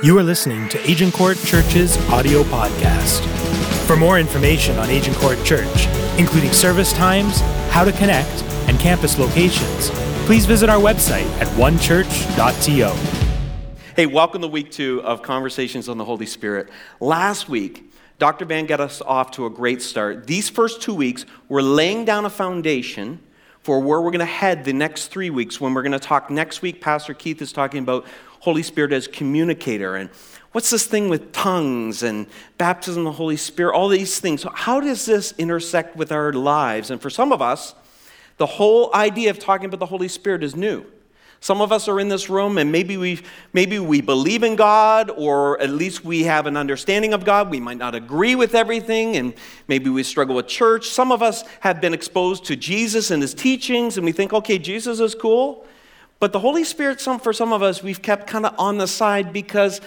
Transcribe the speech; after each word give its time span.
You 0.00 0.16
are 0.16 0.22
listening 0.22 0.68
to 0.68 0.78
Agincourt 0.88 1.38
Church's 1.38 1.96
audio 2.08 2.44
podcast. 2.44 3.26
For 3.84 3.96
more 3.96 4.20
information 4.20 4.78
on 4.78 4.88
Agincourt 4.88 5.44
Church, 5.44 5.88
including 6.18 6.52
service 6.52 6.92
times, 6.92 7.40
how 7.70 7.82
to 7.82 7.90
connect, 7.90 8.44
and 8.68 8.78
campus 8.78 9.18
locations, 9.18 9.90
please 10.24 10.46
visit 10.46 10.68
our 10.68 10.78
website 10.78 11.26
at 11.40 11.48
onechurch.to. 11.56 12.94
Hey, 13.96 14.06
welcome 14.06 14.40
to 14.42 14.46
week 14.46 14.70
two 14.70 15.02
of 15.02 15.22
Conversations 15.22 15.88
on 15.88 15.98
the 15.98 16.04
Holy 16.04 16.26
Spirit. 16.26 16.68
Last 17.00 17.48
week, 17.48 17.92
Dr. 18.20 18.44
Van 18.44 18.66
got 18.66 18.78
us 18.78 19.02
off 19.02 19.32
to 19.32 19.46
a 19.46 19.50
great 19.50 19.82
start. 19.82 20.28
These 20.28 20.48
first 20.48 20.80
two 20.80 20.94
weeks, 20.94 21.26
we're 21.48 21.60
laying 21.60 22.04
down 22.04 22.24
a 22.24 22.30
foundation 22.30 23.18
for 23.62 23.80
where 23.80 24.00
we're 24.00 24.12
going 24.12 24.20
to 24.20 24.24
head 24.24 24.64
the 24.64 24.72
next 24.72 25.08
three 25.08 25.30
weeks 25.30 25.60
when 25.60 25.74
we're 25.74 25.82
going 25.82 25.90
to 25.90 25.98
talk 25.98 26.30
next 26.30 26.62
week. 26.62 26.80
Pastor 26.80 27.14
Keith 27.14 27.42
is 27.42 27.52
talking 27.52 27.82
about 27.82 28.06
Holy 28.40 28.62
Spirit 28.62 28.92
as 28.92 29.06
communicator 29.06 29.96
and 29.96 30.10
what's 30.52 30.70
this 30.70 30.86
thing 30.86 31.08
with 31.08 31.32
tongues 31.32 32.02
and 32.02 32.26
baptism 32.56 33.06
of 33.06 33.12
the 33.12 33.16
Holy 33.16 33.36
Spirit, 33.36 33.74
all 33.74 33.88
these 33.88 34.18
things. 34.20 34.44
How 34.54 34.80
does 34.80 35.06
this 35.06 35.34
intersect 35.38 35.96
with 35.96 36.10
our 36.12 36.32
lives? 36.32 36.90
And 36.90 37.00
for 37.00 37.10
some 37.10 37.32
of 37.32 37.42
us, 37.42 37.74
the 38.38 38.46
whole 38.46 38.94
idea 38.94 39.30
of 39.30 39.38
talking 39.38 39.66
about 39.66 39.80
the 39.80 39.86
Holy 39.86 40.08
Spirit 40.08 40.42
is 40.42 40.54
new. 40.56 40.84
Some 41.40 41.60
of 41.60 41.70
us 41.70 41.86
are 41.86 42.00
in 42.00 42.08
this 42.08 42.28
room 42.28 42.58
and 42.58 42.72
maybe 42.72 42.96
we 42.96 43.20
maybe 43.52 43.78
we 43.78 44.00
believe 44.00 44.42
in 44.42 44.56
God 44.56 45.10
or 45.10 45.60
at 45.60 45.70
least 45.70 46.04
we 46.04 46.24
have 46.24 46.46
an 46.46 46.56
understanding 46.56 47.14
of 47.14 47.24
God. 47.24 47.50
We 47.50 47.60
might 47.60 47.78
not 47.78 47.94
agree 47.94 48.34
with 48.34 48.56
everything 48.56 49.16
and 49.16 49.34
maybe 49.68 49.88
we 49.88 50.02
struggle 50.02 50.34
with 50.34 50.48
church. 50.48 50.88
Some 50.88 51.12
of 51.12 51.22
us 51.22 51.44
have 51.60 51.80
been 51.80 51.94
exposed 51.94 52.44
to 52.46 52.56
Jesus 52.56 53.12
and 53.12 53.22
his 53.22 53.34
teachings 53.34 53.96
and 53.96 54.04
we 54.04 54.10
think, 54.10 54.32
"Okay, 54.32 54.58
Jesus 54.58 54.98
is 54.98 55.14
cool." 55.14 55.64
But 56.20 56.32
the 56.32 56.40
Holy 56.40 56.64
Spirit, 56.64 57.00
some, 57.00 57.20
for 57.20 57.32
some 57.32 57.52
of 57.52 57.62
us, 57.62 57.82
we've 57.82 58.02
kept 58.02 58.26
kind 58.26 58.44
of 58.44 58.54
on 58.58 58.78
the 58.78 58.88
side 58.88 59.32
because 59.32 59.80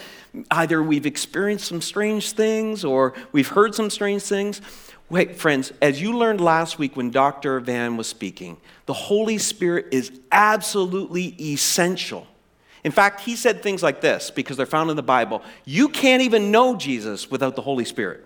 either 0.49 0.81
we've 0.81 1.05
experienced 1.05 1.66
some 1.67 1.81
strange 1.81 2.31
things 2.31 2.86
or 2.86 3.14
we've 3.33 3.50
heard 3.50 3.75
some 3.75 3.89
strange 3.89 4.23
things. 4.23 4.61
Wait, 5.09 5.36
friends, 5.36 5.73
as 5.81 6.02
you 6.02 6.17
learned 6.17 6.39
last 6.39 6.80
week 6.80 6.95
when 6.95 7.11
Dr. 7.11 7.59
Van 7.59 7.97
was 7.97 8.08
speaking, 8.08 8.55
the 8.86 8.94
Holy 8.94 9.38
Spirit 9.38 9.88
is 9.92 10.22
absolutely 10.31 11.36
essential. 11.42 12.25
In 12.86 12.94
fact, 12.94 13.20
he 13.20 13.36
said 13.36 13.61
things 13.61 13.83
like 13.83 14.00
this 14.00 14.31
because 14.31 14.55
they're 14.55 14.66
found 14.66 14.89
in 14.89 14.95
the 14.95 15.03
Bible. 15.03 15.44
You 15.66 15.89
can't 15.89 16.22
even 16.22 16.50
know 16.50 16.77
Jesus 16.77 17.30
without 17.30 17.58
the 17.58 17.61
Holy 17.61 17.83
Spirit. 17.83 18.23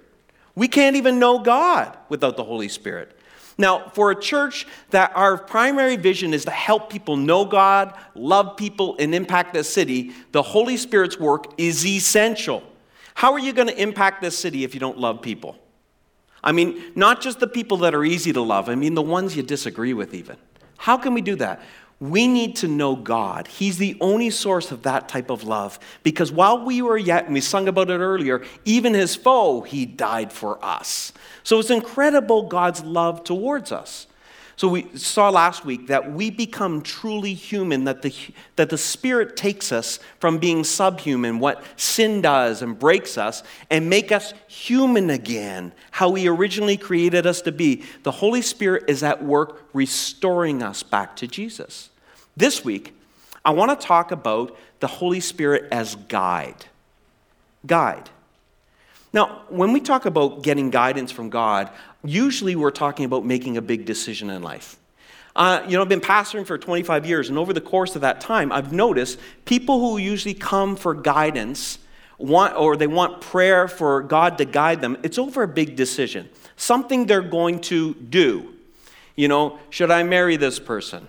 We 0.53 0.67
can't 0.67 0.95
even 0.95 1.17
know 1.17 1.39
God 1.39 1.97
without 2.07 2.37
the 2.37 2.43
Holy 2.43 2.69
Spirit. 2.69 3.14
Now, 3.57 3.89
for 3.93 4.11
a 4.11 4.19
church 4.19 4.67
that 4.89 5.11
our 5.15 5.37
primary 5.37 5.95
vision 5.95 6.33
is 6.33 6.45
to 6.45 6.51
help 6.51 6.89
people 6.89 7.15
know 7.15 7.45
God, 7.45 7.97
love 8.13 8.57
people, 8.57 8.95
and 8.99 9.15
impact 9.15 9.53
the 9.53 9.63
city, 9.63 10.11
the 10.33 10.41
Holy 10.41 10.75
Spirit's 10.75 11.17
work 11.19 11.53
is 11.57 11.85
essential. 11.85 12.63
How 13.13 13.31
are 13.31 13.39
you 13.39 13.53
going 13.53 13.69
to 13.69 13.81
impact 13.81 14.21
this 14.21 14.37
city 14.37 14.65
if 14.65 14.73
you 14.73 14.79
don't 14.79 14.97
love 14.97 15.21
people? 15.21 15.57
I 16.43 16.51
mean, 16.51 16.83
not 16.95 17.21
just 17.21 17.39
the 17.39 17.47
people 17.47 17.77
that 17.77 17.95
are 17.95 18.03
easy 18.03 18.33
to 18.33 18.41
love, 18.41 18.69
I 18.69 18.75
mean, 18.75 18.93
the 18.93 19.01
ones 19.01 19.35
you 19.35 19.41
disagree 19.41 19.93
with, 19.93 20.13
even. 20.13 20.35
How 20.77 20.97
can 20.97 21.13
we 21.13 21.21
do 21.21 21.35
that? 21.37 21.61
We 21.99 22.27
need 22.27 22.57
to 22.57 22.67
know 22.67 22.95
God. 22.95 23.47
He's 23.47 23.77
the 23.77 23.97
only 24.01 24.29
source 24.29 24.71
of 24.71 24.83
that 24.83 25.07
type 25.07 25.29
of 25.29 25.43
love. 25.43 25.79
Because 26.03 26.31
while 26.31 26.63
we 26.65 26.81
were 26.81 26.97
yet, 26.97 27.25
and 27.25 27.33
we 27.33 27.41
sung 27.41 27.67
about 27.67 27.89
it 27.89 27.99
earlier, 27.99 28.43
even 28.65 28.93
his 28.93 29.15
foe, 29.15 29.61
he 29.61 29.85
died 29.85 30.33
for 30.33 30.63
us. 30.63 31.13
So 31.43 31.59
it's 31.59 31.69
incredible 31.69 32.43
God's 32.49 32.83
love 32.83 33.23
towards 33.23 33.71
us. 33.71 34.07
So 34.57 34.69
we 34.69 34.87
saw 34.95 35.29
last 35.29 35.65
week 35.65 35.87
that 35.87 36.13
we 36.13 36.29
become 36.29 36.81
truly 36.81 37.33
human, 37.33 37.83
that 37.83 38.01
the, 38.01 38.13
that 38.55 38.69
the 38.69 38.77
Spirit 38.77 39.35
takes 39.35 39.73
us 39.73 39.99
from 40.19 40.37
being 40.37 40.63
subhuman, 40.63 41.39
what 41.39 41.61
sin 41.75 42.21
does 42.21 42.61
and 42.61 42.79
breaks 42.79 43.17
us, 43.17 43.43
and 43.69 43.89
make 43.89 44.13
us 44.13 44.33
human 44.47 45.09
again, 45.09 45.73
how 45.91 46.13
He 46.13 46.29
originally 46.29 46.77
created 46.77 47.27
us 47.27 47.41
to 47.41 47.51
be. 47.51 47.83
The 48.03 48.11
Holy 48.11 48.41
Spirit 48.41 48.85
is 48.87 49.03
at 49.03 49.23
work 49.23 49.65
restoring 49.73 50.63
us 50.63 50.83
back 50.83 51.17
to 51.17 51.27
Jesus. 51.27 51.89
This 52.37 52.63
week, 52.63 52.97
I 53.43 53.51
want 53.51 53.77
to 53.79 53.87
talk 53.87 54.11
about 54.11 54.57
the 54.79 54.87
Holy 54.87 55.19
Spirit 55.19 55.67
as 55.71 55.95
guide. 55.95 56.65
Guide. 57.65 58.09
Now, 59.15 59.43
when 59.47 59.71
we 59.71 59.79
talk 59.79 60.05
about 60.05 60.43
getting 60.43 60.71
guidance 60.71 61.09
from 61.09 61.29
God, 61.29 61.69
usually 62.03 62.57
we're 62.57 62.69
talking 62.69 63.05
about 63.05 63.23
making 63.23 63.55
a 63.55 63.61
big 63.61 63.85
decision 63.85 64.29
in 64.29 64.43
life. 64.43 64.75
Uh, 65.37 65.63
you 65.65 65.77
know, 65.77 65.81
I've 65.81 65.87
been 65.87 66.01
pastoring 66.01 66.45
for 66.45 66.57
25 66.57 67.05
years, 67.05 67.29
and 67.29 67.37
over 67.37 67.53
the 67.53 67.61
course 67.61 67.95
of 67.95 68.01
that 68.01 68.19
time, 68.19 68.51
I've 68.51 68.73
noticed 68.73 69.17
people 69.45 69.79
who 69.79 69.97
usually 69.97 70.33
come 70.33 70.75
for 70.75 70.93
guidance 70.93 71.79
want, 72.17 72.57
or 72.57 72.75
they 72.75 72.87
want 72.87 73.21
prayer 73.21 73.69
for 73.69 74.01
God 74.01 74.37
to 74.37 74.43
guide 74.43 74.81
them, 74.81 74.97
it's 75.01 75.17
over 75.17 75.43
a 75.43 75.47
big 75.47 75.77
decision, 75.77 76.27
something 76.57 77.05
they're 77.05 77.21
going 77.21 77.61
to 77.61 77.93
do. 77.93 78.53
You 79.15 79.29
know, 79.29 79.59
should 79.69 79.91
I 79.91 80.03
marry 80.03 80.35
this 80.35 80.59
person? 80.59 81.07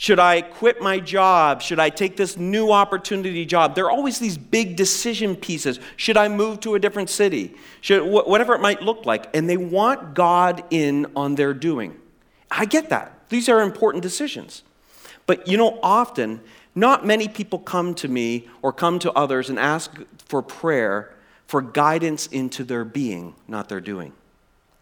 Should 0.00 0.18
I 0.18 0.40
quit 0.40 0.80
my 0.80 0.98
job? 0.98 1.60
Should 1.60 1.78
I 1.78 1.90
take 1.90 2.16
this 2.16 2.38
new 2.38 2.72
opportunity 2.72 3.44
job? 3.44 3.74
There 3.74 3.84
are 3.84 3.90
always 3.90 4.18
these 4.18 4.38
big 4.38 4.74
decision 4.74 5.36
pieces. 5.36 5.78
Should 5.96 6.16
I 6.16 6.26
move 6.28 6.60
to 6.60 6.74
a 6.74 6.78
different 6.78 7.10
city? 7.10 7.54
Should, 7.82 8.10
whatever 8.10 8.54
it 8.54 8.62
might 8.62 8.80
look 8.80 9.04
like. 9.04 9.28
And 9.36 9.46
they 9.46 9.58
want 9.58 10.14
God 10.14 10.64
in 10.70 11.06
on 11.14 11.34
their 11.34 11.52
doing. 11.52 12.00
I 12.50 12.64
get 12.64 12.88
that. 12.88 13.28
These 13.28 13.50
are 13.50 13.60
important 13.60 14.02
decisions. 14.02 14.62
But 15.26 15.46
you 15.46 15.58
know, 15.58 15.78
often, 15.82 16.40
not 16.74 17.04
many 17.04 17.28
people 17.28 17.58
come 17.58 17.94
to 17.96 18.08
me 18.08 18.48
or 18.62 18.72
come 18.72 19.00
to 19.00 19.12
others 19.12 19.50
and 19.50 19.58
ask 19.58 19.92
for 20.24 20.40
prayer 20.40 21.14
for 21.46 21.60
guidance 21.60 22.26
into 22.28 22.64
their 22.64 22.86
being, 22.86 23.34
not 23.46 23.68
their 23.68 23.82
doing. 23.82 24.14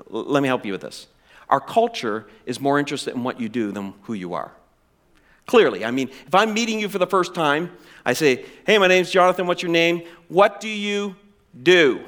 let 0.09 0.45
me 0.45 0.47
help 0.47 0.65
you 0.65 0.71
with 0.71 0.83
this. 0.83 1.09
Our 1.49 1.61
culture 1.61 2.29
is 2.47 2.61
more 2.61 2.79
interested 2.79 3.17
in 3.17 3.25
what 3.25 3.41
you 3.41 3.49
do 3.49 3.73
than 3.73 3.95
who 4.03 4.15
you 4.15 4.35
are. 4.35 4.53
Clearly. 5.49 5.83
I 5.83 5.91
mean, 5.91 6.11
if 6.27 6.35
I'm 6.35 6.53
meeting 6.53 6.79
you 6.79 6.91
for 6.91 6.99
the 6.99 7.07
first 7.07 7.35
time, 7.35 7.71
I 8.05 8.13
say, 8.13 8.45
Hey, 8.67 8.77
my 8.77 8.87
name's 8.87 9.11
Jonathan, 9.11 9.47
what's 9.47 9.63
your 9.63 9.73
name? 9.73 10.03
What 10.29 10.61
do 10.61 10.69
you 10.69 11.17
do? 11.63 12.05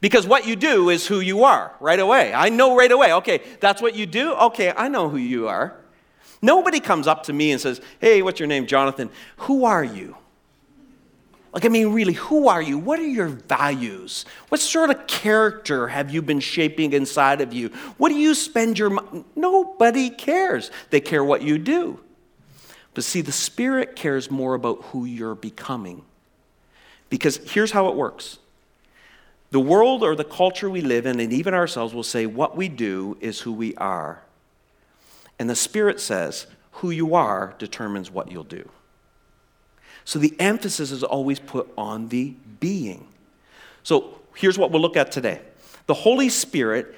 Because 0.00 0.26
what 0.26 0.46
you 0.46 0.56
do 0.56 0.88
is 0.88 1.06
who 1.06 1.20
you 1.20 1.44
are 1.44 1.76
right 1.80 2.00
away. 2.00 2.32
I 2.32 2.48
know 2.48 2.74
right 2.74 2.90
away. 2.90 3.12
Okay, 3.12 3.42
that's 3.60 3.82
what 3.82 3.94
you 3.94 4.06
do? 4.06 4.32
Okay, 4.32 4.72
I 4.74 4.88
know 4.88 5.10
who 5.10 5.18
you 5.18 5.48
are. 5.48 5.76
Nobody 6.40 6.80
comes 6.80 7.06
up 7.06 7.24
to 7.24 7.34
me 7.34 7.52
and 7.52 7.60
says, 7.60 7.82
Hey, 8.00 8.22
what's 8.22 8.40
your 8.40 8.46
name, 8.46 8.66
Jonathan? 8.66 9.10
Who 9.36 9.66
are 9.66 9.84
you? 9.84 10.16
Like, 11.52 11.66
I 11.66 11.68
mean, 11.68 11.92
really, 11.92 12.14
who 12.14 12.48
are 12.48 12.62
you? 12.62 12.78
What 12.78 12.98
are 12.98 13.06
your 13.06 13.28
values? 13.28 14.24
What 14.48 14.62
sort 14.62 14.88
of 14.88 15.06
character 15.06 15.88
have 15.88 16.10
you 16.10 16.22
been 16.22 16.40
shaping 16.40 16.94
inside 16.94 17.42
of 17.42 17.52
you? 17.52 17.68
What 17.98 18.08
do 18.08 18.14
you 18.14 18.34
spend 18.34 18.78
your 18.78 18.88
money? 18.88 19.26
Nobody 19.36 20.08
cares. 20.08 20.70
They 20.88 21.02
care 21.02 21.22
what 21.22 21.42
you 21.42 21.58
do. 21.58 22.00
But 22.94 23.04
see, 23.04 23.20
the 23.20 23.32
Spirit 23.32 23.96
cares 23.96 24.30
more 24.30 24.54
about 24.54 24.82
who 24.86 25.04
you're 25.04 25.34
becoming. 25.34 26.02
Because 27.08 27.38
here's 27.38 27.72
how 27.72 27.88
it 27.88 27.94
works 27.94 28.38
the 29.50 29.60
world 29.60 30.02
or 30.02 30.16
the 30.16 30.24
culture 30.24 30.70
we 30.70 30.80
live 30.80 31.04
in, 31.04 31.20
and 31.20 31.32
even 31.32 31.52
ourselves, 31.52 31.92
will 31.92 32.02
say 32.02 32.24
what 32.24 32.56
we 32.56 32.68
do 32.68 33.18
is 33.20 33.40
who 33.40 33.52
we 33.52 33.74
are. 33.76 34.22
And 35.38 35.48
the 35.48 35.54
Spirit 35.54 36.00
says 36.00 36.46
who 36.72 36.90
you 36.90 37.14
are 37.14 37.54
determines 37.58 38.10
what 38.10 38.30
you'll 38.30 38.44
do. 38.44 38.68
So 40.04 40.18
the 40.18 40.34
emphasis 40.40 40.90
is 40.90 41.02
always 41.02 41.38
put 41.38 41.70
on 41.76 42.08
the 42.08 42.34
being. 42.60 43.06
So 43.82 44.18
here's 44.34 44.58
what 44.58 44.70
we'll 44.70 44.82
look 44.82 44.96
at 44.96 45.12
today 45.12 45.40
the 45.86 45.94
Holy 45.94 46.28
Spirit 46.28 46.94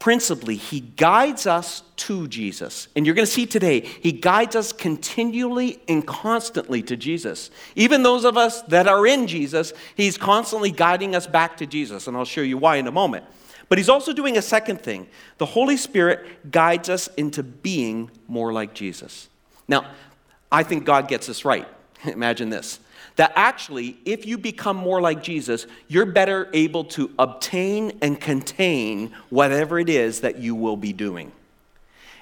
principally, 0.00 0.56
he 0.56 0.80
guides 0.80 1.46
us 1.46 1.82
to 1.94 2.26
Jesus. 2.26 2.88
And 2.96 3.06
you're 3.06 3.14
going 3.14 3.26
to 3.26 3.30
see 3.30 3.46
today, 3.46 3.80
he 3.80 4.10
guides 4.10 4.56
us 4.56 4.72
continually 4.72 5.80
and 5.86 6.04
constantly 6.04 6.82
to 6.84 6.96
Jesus. 6.96 7.50
Even 7.76 8.02
those 8.02 8.24
of 8.24 8.36
us 8.36 8.62
that 8.62 8.88
are 8.88 9.06
in 9.06 9.28
Jesus, 9.28 9.72
he's 9.94 10.18
constantly 10.18 10.72
guiding 10.72 11.14
us 11.14 11.28
back 11.28 11.58
to 11.58 11.66
Jesus. 11.66 12.08
And 12.08 12.16
I'll 12.16 12.24
show 12.24 12.40
you 12.40 12.58
why 12.58 12.76
in 12.76 12.88
a 12.88 12.92
moment. 12.92 13.26
But 13.68 13.78
he's 13.78 13.90
also 13.90 14.12
doing 14.12 14.36
a 14.36 14.42
second 14.42 14.80
thing 14.80 15.06
the 15.38 15.46
Holy 15.46 15.76
Spirit 15.76 16.50
guides 16.50 16.88
us 16.88 17.06
into 17.16 17.44
being 17.44 18.10
more 18.26 18.52
like 18.52 18.74
Jesus. 18.74 19.28
Now, 19.68 19.88
I 20.50 20.64
think 20.64 20.84
God 20.84 21.06
gets 21.06 21.28
this 21.28 21.44
right. 21.44 21.68
Imagine 22.04 22.48
this 22.48 22.80
that 23.16 23.32
actually, 23.36 23.98
if 24.04 24.26
you 24.26 24.38
become 24.38 24.76
more 24.76 25.00
like 25.00 25.22
Jesus, 25.22 25.66
you're 25.88 26.06
better 26.06 26.48
able 26.52 26.84
to 26.84 27.10
obtain 27.18 27.98
and 28.02 28.20
contain 28.20 29.12
whatever 29.28 29.78
it 29.78 29.88
is 29.88 30.20
that 30.20 30.38
you 30.38 30.54
will 30.54 30.76
be 30.76 30.92
doing. 30.92 31.32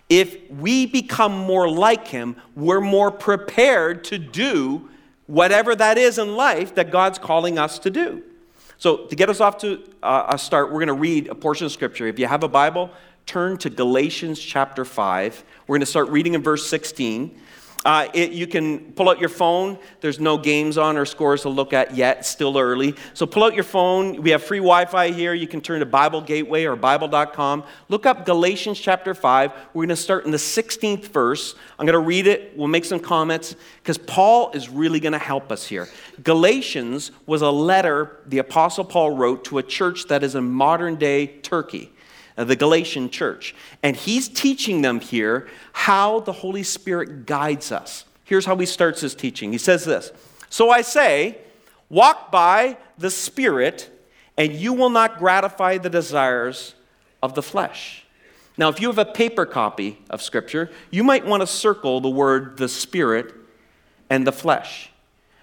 If 0.08 0.50
we 0.50 0.87
become 0.87 1.32
more 1.32 1.69
like 1.69 2.08
Him, 2.08 2.37
we're 2.56 2.81
more 2.81 3.11
prepared 3.11 4.05
to 4.05 4.19
do 4.19 4.88
whatever 5.26 5.76
that 5.76 5.99
is 5.99 6.19
in 6.19 6.35
life 6.35 6.75
that 6.76 6.90
God's 6.90 7.19
calling 7.19 7.58
us 7.58 7.79
to 7.81 7.90
do. 7.90 8.23
So, 8.79 9.06
to 9.06 9.17
get 9.17 9.29
us 9.29 9.40
off 9.40 9.58
to 9.58 9.82
uh, 10.02 10.31
a 10.31 10.38
start, 10.38 10.69
we're 10.69 10.85
going 10.85 10.87
to 10.88 10.94
read 10.94 11.29
a 11.29 11.35
portion 11.35 11.67
of 11.67 11.73
Scripture. 11.73 12.06
If 12.06 12.19
you 12.19 12.26
have 12.26 12.44
a 12.44 12.49
Bible, 12.49 12.90
turn 13.26 13.58
to 13.58 13.69
Galatians 13.69 14.40
chapter 14.40 14.85
5. 14.85 15.44
We're 15.67 15.75
going 15.75 15.81
to 15.81 15.87
start 15.87 16.08
reading 16.08 16.35
in 16.35 16.43
verse 16.43 16.67
16. 16.67 17.38
Uh, 17.84 18.08
it, 18.12 18.32
you 18.32 18.46
can 18.46 18.92
pull 18.92 19.08
out 19.08 19.20
your 19.20 19.28
phone. 19.28 19.78
There's 20.00 20.19
no 20.19 20.36
games 20.36 20.76
on 20.76 20.96
or 20.96 21.04
scores 21.04 21.42
to 21.42 21.48
look 21.48 21.72
at 21.72 21.94
yet. 21.94 22.26
Still 22.26 22.58
early. 22.58 22.94
So 23.14 23.25
pull 23.25 23.44
out 23.44 23.54
your 23.54 23.64
phone. 23.64 24.20
We 24.20 24.30
have 24.30 24.42
free 24.42 24.58
Wi 24.58 24.84
Fi 24.86 25.10
here. 25.12 25.32
You 25.32 25.46
can 25.46 25.60
turn 25.60 25.80
to 25.80 25.86
Bible 25.86 26.20
Gateway 26.20 26.64
or 26.64 26.75
Bible.com. 26.75 27.64
Look 27.88 28.04
up 28.04 28.26
Galatians 28.26 28.80
chapter 28.80 29.14
5. 29.14 29.52
We're 29.75 29.82
going 29.82 29.88
to 29.90 29.96
start 29.96 30.25
in 30.25 30.32
the 30.32 30.38
16th 30.38 31.06
verse. 31.06 31.54
I'm 31.78 31.86
going 31.86 31.94
to 31.94 32.06
read 32.06 32.26
it. 32.26 32.56
We'll 32.56 32.69
make 32.69 32.84
some 32.84 33.00
comments 33.00 33.54
because 33.82 33.96
Paul 33.96 34.50
is 34.52 34.69
really 34.69 34.98
going 34.98 35.12
to 35.12 35.19
help 35.19 35.52
us 35.52 35.64
here. 35.64 35.88
Galatians 36.22 37.12
was 37.26 37.42
a 37.42 37.50
letter 37.50 38.20
the 38.26 38.38
Apostle 38.38 38.84
Paul 38.84 39.16
wrote 39.16 39.44
to 39.46 39.58
a 39.58 39.62
church 39.62 40.06
that 40.08 40.25
is 40.25 40.34
in 40.34 40.44
modern 40.50 40.96
day 40.96 41.26
Turkey 41.26 41.92
Uh, 42.38 42.44
the 42.44 42.55
Galatian 42.55 43.11
church. 43.11 43.52
And 43.82 43.96
he's 43.96 44.29
teaching 44.29 44.81
them 44.81 45.00
here 45.00 45.49
how 45.73 46.20
the 46.20 46.32
Holy 46.32 46.62
Spirit 46.62 47.26
guides 47.26 47.73
us. 47.73 48.05
Here's 48.23 48.46
how 48.46 48.56
he 48.56 48.64
starts 48.64 49.00
his 49.00 49.17
teaching. 49.17 49.50
He 49.50 49.58
says 49.58 49.85
this 49.85 50.12
So 50.49 50.70
I 50.70 50.82
say, 50.82 51.38
walk 51.88 52.31
by 52.31 52.76
the 52.96 53.11
Spirit, 53.11 53.90
and 54.37 54.52
you 54.52 54.73
will 54.73 54.90
not 54.90 55.19
gratify 55.19 55.79
the 55.79 55.90
desires 55.90 56.76
of 57.20 57.35
the 57.35 57.43
flesh. 57.43 58.05
Now, 58.56 58.69
if 58.69 58.81
you 58.81 58.87
have 58.87 58.99
a 58.99 59.05
paper 59.05 59.44
copy 59.44 59.99
of 60.08 60.23
Scripture, 60.23 60.70
you 60.93 61.02
might 61.02 61.26
want 61.26 61.40
to 61.40 61.46
circle 61.46 62.00
the 62.00 62.08
word 62.08 62.56
the 62.56 62.69
Spirit 62.69 63.35
and 64.08 64.25
the 64.25 64.32
flesh. 64.32 64.90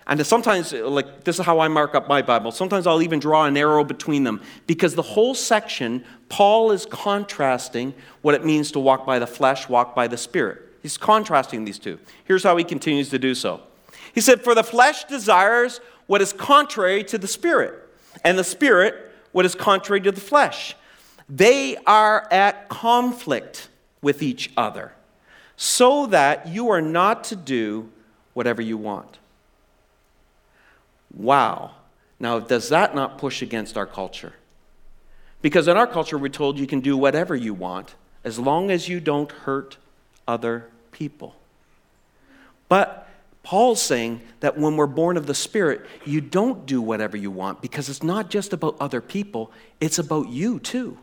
And 0.08 0.26
sometimes, 0.26 0.72
like, 0.72 1.24
this 1.24 1.40
is 1.40 1.46
how 1.46 1.60
I 1.60 1.68
mark 1.68 1.96
up 1.96 2.08
my 2.08 2.22
Bible. 2.22 2.52
Sometimes 2.52 2.86
I'll 2.86 3.02
even 3.02 3.20
draw 3.20 3.46
an 3.46 3.58
arrow 3.58 3.84
between 3.84 4.24
them 4.24 4.40
because 4.68 4.94
the 4.94 5.02
whole 5.02 5.34
section, 5.34 6.04
Paul 6.30 6.72
is 6.72 6.86
contrasting 6.86 7.96
what 8.22 8.36
it 8.36 8.46
means 8.46 8.72
to 8.74 8.80
walk 8.80 9.06
by 9.06 9.18
the 9.18 9.26
flesh, 9.26 9.68
walk 9.68 9.96
by 9.96 10.08
the 10.08 10.18
Spirit. 10.18 10.62
He's 10.84 10.98
contrasting 10.98 11.66
these 11.66 11.80
two. 11.80 11.98
Here's 12.26 12.44
how 12.44 12.56
he 12.58 12.64
continues 12.64 13.10
to 13.10 13.18
do 13.18 13.34
so. 13.34 13.62
He 14.14 14.22
said, 14.22 14.44
For 14.44 14.54
the 14.54 14.64
flesh 14.64 15.06
desires 15.06 15.82
what 16.06 16.22
is 16.22 16.32
contrary 16.32 17.04
to 17.06 17.18
the 17.18 17.28
Spirit, 17.28 17.74
and 18.24 18.38
the 18.38 18.44
Spirit 18.44 19.12
what 19.32 19.46
is 19.46 19.56
contrary 19.56 20.02
to 20.02 20.12
the 20.12 20.22
flesh. 20.22 20.76
They 21.28 21.78
are 21.88 22.28
at 22.32 22.70
conflict 22.70 23.70
with 24.04 24.22
each 24.22 24.52
other, 24.56 24.94
so 25.58 26.06
that 26.06 26.48
you 26.48 26.70
are 26.70 26.82
not 26.82 27.24
to 27.26 27.36
do 27.36 27.90
whatever 28.36 28.62
you 28.62 28.78
want. 28.78 29.18
Wow. 31.16 31.72
Now, 32.20 32.40
does 32.40 32.70
that 32.70 32.94
not 32.94 33.18
push 33.18 33.42
against 33.42 33.78
our 33.78 33.86
culture? 33.86 34.34
Because 35.42 35.68
in 35.68 35.78
our 35.78 35.88
culture, 35.88 36.18
we're 36.18 36.30
told 36.30 36.60
you 36.60 36.68
can 36.68 36.82
do 36.82 36.98
whatever 36.98 37.36
you 37.36 37.54
want 37.54 37.96
as 38.24 38.38
long 38.40 38.72
as 38.72 38.90
you 38.90 39.00
don't 39.00 39.32
hurt 39.32 39.78
other 40.28 40.68
people. 40.92 41.36
But 42.68 43.08
Paul's 43.44 43.82
saying 43.82 44.22
that 44.40 44.58
when 44.58 44.76
we're 44.76 44.88
born 44.88 45.18
of 45.18 45.28
the 45.28 45.36
Spirit, 45.36 45.86
you 46.04 46.20
don't 46.20 46.66
do 46.66 46.82
whatever 46.82 47.16
you 47.16 47.30
want 47.30 47.62
because 47.62 47.90
it's 47.90 48.02
not 48.02 48.30
just 48.30 48.54
about 48.54 48.76
other 48.80 49.02
people, 49.02 49.52
it's 49.80 50.00
about 50.00 50.30
you 50.30 50.60
too. 50.60 50.98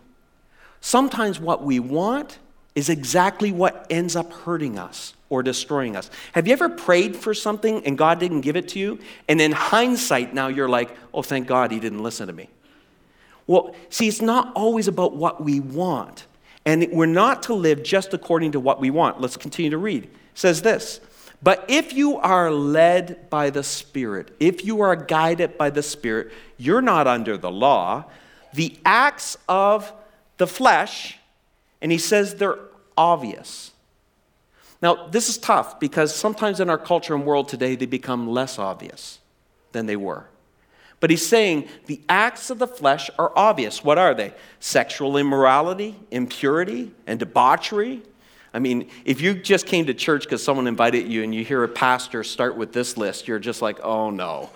Sometimes 0.81 1.39
what 1.39 1.63
we 1.63 1.79
want 1.79 2.39
is 2.75 2.89
exactly 2.89 3.53
what 3.53 3.87
ends 3.91 4.17
up 4.17 4.33
hurting 4.33 4.79
us 4.79 5.15
or 5.29 5.43
destroying 5.43 5.97
us. 5.97 6.11
Have 6.33 6.47
you 6.47 6.53
ever 6.53 6.69
prayed 6.69 7.17
for 7.17 7.35
something 7.35 7.85
and 7.87 7.97
God 7.97 8.19
didn't 8.19 8.43
give 8.43 8.57
it 8.57 8.69
to 8.69 8.79
you? 8.79 8.99
And 9.29 9.41
in 9.41 9.53
hindsight, 9.53 10.35
now 10.35 10.49
you're 10.49 10.69
like, 10.69 10.97
oh, 11.13 11.23
thank 11.23 11.47
God 11.47 11.71
he 11.71 11.81
didn't 11.81 12.03
listen 12.03 12.27
to 12.27 12.33
me. 12.33 12.49
Well, 13.47 13.75
see, 13.91 14.09
it's 14.09 14.23
not 14.23 14.53
always 14.55 14.89
about 14.89 15.15
what 15.15 15.43
we 15.43 15.61
want. 15.61 16.27
And 16.65 16.87
we're 16.93 17.07
not 17.07 17.45
to 17.45 17.55
live 17.55 17.83
just 17.83 18.15
according 18.15 18.53
to 18.53 18.61
what 18.61 18.81
we 18.81 18.91
want. 18.91 19.21
Let's 19.21 19.37
continue 19.37 19.71
to 19.71 19.79
read. 19.79 20.05
It 20.05 20.11
says 20.35 20.63
this 20.63 21.01
But 21.43 21.65
if 21.69 21.93
you 21.93 22.19
are 22.19 22.51
led 22.51 23.29
by 23.31 23.51
the 23.51 23.65
Spirit, 23.65 24.35
if 24.39 24.65
you 24.65 24.81
are 24.83 24.95
guided 24.95 25.59
by 25.59 25.71
the 25.71 25.83
Spirit, 25.83 26.31
you're 26.57 26.83
not 26.83 27.07
under 27.07 27.37
the 27.37 27.51
law. 27.51 28.05
The 28.55 28.77
acts 28.85 29.37
of 29.49 29.93
the 30.37 30.47
flesh, 30.47 31.19
and 31.83 31.93
he 31.93 31.99
says 31.99 32.37
they're 32.37 32.59
obvious 32.97 33.73
now, 34.83 35.07
this 35.07 35.29
is 35.29 35.39
tough 35.39 35.79
because 35.79 36.13
sometimes 36.15 36.59
in 36.59 36.69
our 36.69 36.77
culture 36.77 37.15
and 37.15 37.25
world 37.25 37.49
today, 37.49 37.77
they 37.77 37.87
become 37.87 38.29
less 38.29 38.59
obvious 38.59 39.21
than 39.71 39.87
they 39.87 39.97
were. 39.97 40.27
But 40.99 41.11
he's 41.11 41.27
saying 41.27 41.69
the 41.87 42.01
acts 42.09 42.51
of 42.51 42.59
the 42.59 42.67
flesh 42.67 43.09
are 43.19 43.33
obvious. 43.37 43.85
What 43.85 43.97
are 43.97 44.13
they? 44.13 44.35
Sexual 44.59 45.17
immorality, 45.17 45.97
impurity, 46.11 46.93
and 47.07 47.19
debauchery. 47.19 48.03
I 48.53 48.59
mean, 48.59 48.91
if 49.05 49.21
you 49.21 49.35
just 49.35 49.67
came 49.67 49.87
to 49.87 49.95
church 49.95 50.25
because 50.25 50.43
someone 50.43 50.67
invited 50.67 51.09
you 51.09 51.23
and 51.23 51.35
you 51.35 51.45
hear 51.45 51.63
a 51.65 51.69
pastor 51.69 52.23
start 52.25 52.57
with 52.57 52.73
this 52.73 52.97
list, 52.97 53.27
you're 53.29 53.39
just 53.39 53.63
like, 53.63 53.81
oh 53.83 54.11
no. 54.11 54.51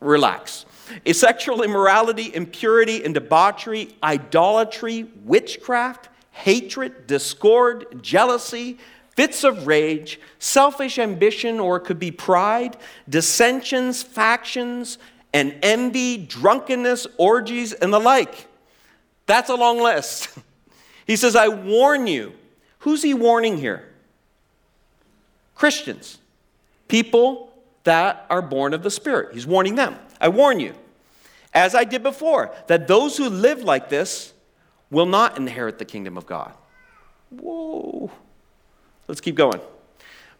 Relax. 0.00 0.66
A 1.06 1.14
sexual 1.14 1.62
immorality, 1.62 2.34
impurity, 2.34 3.02
and 3.02 3.14
debauchery, 3.14 3.94
idolatry, 4.02 5.06
witchcraft, 5.24 6.10
hatred, 6.34 7.06
discord, 7.06 8.02
jealousy, 8.02 8.76
fits 9.16 9.44
of 9.44 9.66
rage, 9.66 10.20
selfish 10.38 10.98
ambition, 10.98 11.60
or 11.60 11.76
it 11.76 11.84
could 11.84 12.00
be 12.00 12.10
pride, 12.10 12.76
dissensions, 13.08 14.02
factions, 14.02 14.98
and 15.32 15.56
envy, 15.62 16.18
drunkenness, 16.18 17.06
orgies, 17.16 17.72
and 17.72 17.92
the 17.92 18.00
like. 18.00 18.48
That's 19.26 19.48
a 19.48 19.54
long 19.54 19.80
list. 19.80 20.36
He 21.06 21.16
says, 21.16 21.36
I 21.36 21.48
warn 21.48 22.06
you. 22.06 22.32
Who's 22.78 23.02
he 23.02 23.12
warning 23.12 23.58
here? 23.58 23.86
Christians, 25.54 26.16
people 26.88 27.52
that 27.82 28.24
are 28.30 28.40
born 28.40 28.72
of 28.72 28.82
the 28.82 28.90
Spirit. 28.90 29.34
He's 29.34 29.46
warning 29.46 29.74
them. 29.74 29.96
I 30.18 30.28
warn 30.28 30.60
you, 30.60 30.74
as 31.52 31.74
I 31.74 31.84
did 31.84 32.02
before, 32.02 32.54
that 32.68 32.88
those 32.88 33.18
who 33.18 33.28
live 33.28 33.62
like 33.62 33.90
this 33.90 34.33
will 34.94 35.06
not 35.06 35.36
inherit 35.36 35.78
the 35.78 35.84
kingdom 35.84 36.16
of 36.16 36.24
God. 36.24 36.54
Whoa. 37.30 38.10
Let's 39.08 39.20
keep 39.20 39.34
going. 39.34 39.60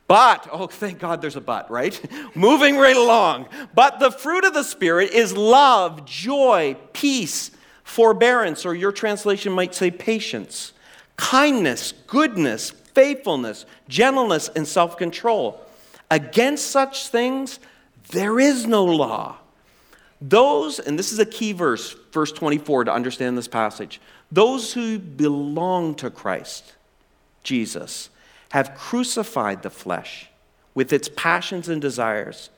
But, 0.06 0.48
oh, 0.52 0.66
thank 0.66 0.98
God 0.98 1.20
there's 1.20 1.36
a 1.36 1.40
but, 1.40 1.70
right? 1.70 1.98
Moving 2.36 2.76
right 2.76 2.96
along. 2.96 3.48
But 3.74 3.98
the 3.98 4.10
fruit 4.10 4.44
of 4.44 4.54
the 4.54 4.62
Spirit 4.62 5.10
is 5.10 5.36
love, 5.36 6.04
joy, 6.04 6.76
peace, 6.92 7.50
forbearance, 7.82 8.64
or 8.64 8.74
your 8.74 8.92
translation 8.92 9.52
might 9.52 9.74
say 9.74 9.90
patience, 9.90 10.72
kindness, 11.16 11.92
goodness, 12.06 12.70
faithfulness, 12.70 13.66
gentleness, 13.88 14.50
and 14.54 14.66
self 14.66 14.96
control. 14.96 15.60
Against 16.10 16.70
such 16.70 17.08
things, 17.08 17.58
there 18.10 18.38
is 18.38 18.66
no 18.66 18.84
law. 18.84 19.38
Those, 20.20 20.78
and 20.78 20.98
this 20.98 21.12
is 21.12 21.18
a 21.18 21.26
key 21.26 21.52
verse, 21.52 21.94
verse 22.12 22.32
24, 22.32 22.84
to 22.84 22.92
understand 22.92 23.36
this 23.36 23.48
passage. 23.48 24.00
Those 24.34 24.72
who 24.72 24.98
belong 24.98 25.94
to 25.96 26.10
Christ, 26.10 26.72
Jesus, 27.44 28.10
have 28.50 28.74
crucified 28.74 29.62
the 29.62 29.70
flesh 29.70 30.28
with 30.74 30.92
its 30.92 31.08
passions 31.08 31.68
and 31.68 31.80
desires. 31.80 32.50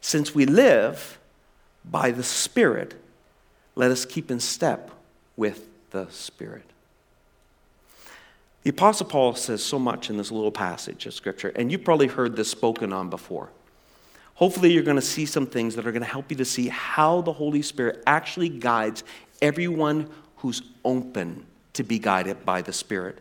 Since 0.00 0.34
we 0.34 0.46
live 0.46 1.18
by 1.84 2.12
the 2.12 2.22
Spirit, 2.22 2.94
let 3.74 3.90
us 3.90 4.06
keep 4.06 4.30
in 4.30 4.40
step 4.40 4.90
with 5.36 5.68
the 5.90 6.06
Spirit. 6.08 6.64
The 8.62 8.70
Apostle 8.70 9.06
Paul 9.06 9.34
says 9.34 9.62
so 9.62 9.78
much 9.78 10.08
in 10.08 10.16
this 10.16 10.32
little 10.32 10.50
passage 10.50 11.04
of 11.04 11.12
Scripture, 11.12 11.52
and 11.54 11.70
you've 11.70 11.84
probably 11.84 12.06
heard 12.06 12.36
this 12.36 12.50
spoken 12.50 12.90
on 12.90 13.10
before. 13.10 13.50
Hopefully, 14.36 14.72
you're 14.72 14.82
going 14.82 14.96
to 14.96 15.02
see 15.02 15.26
some 15.26 15.46
things 15.46 15.74
that 15.74 15.86
are 15.86 15.92
going 15.92 16.02
to 16.02 16.08
help 16.08 16.30
you 16.30 16.38
to 16.38 16.46
see 16.46 16.68
how 16.68 17.20
the 17.20 17.34
Holy 17.34 17.60
Spirit 17.60 18.02
actually 18.06 18.48
guides 18.48 19.04
everyone 19.42 20.08
who's 20.38 20.62
open 20.84 21.46
to 21.74 21.82
be 21.82 21.98
guided 21.98 22.44
by 22.44 22.62
the 22.62 22.72
Spirit. 22.72 23.20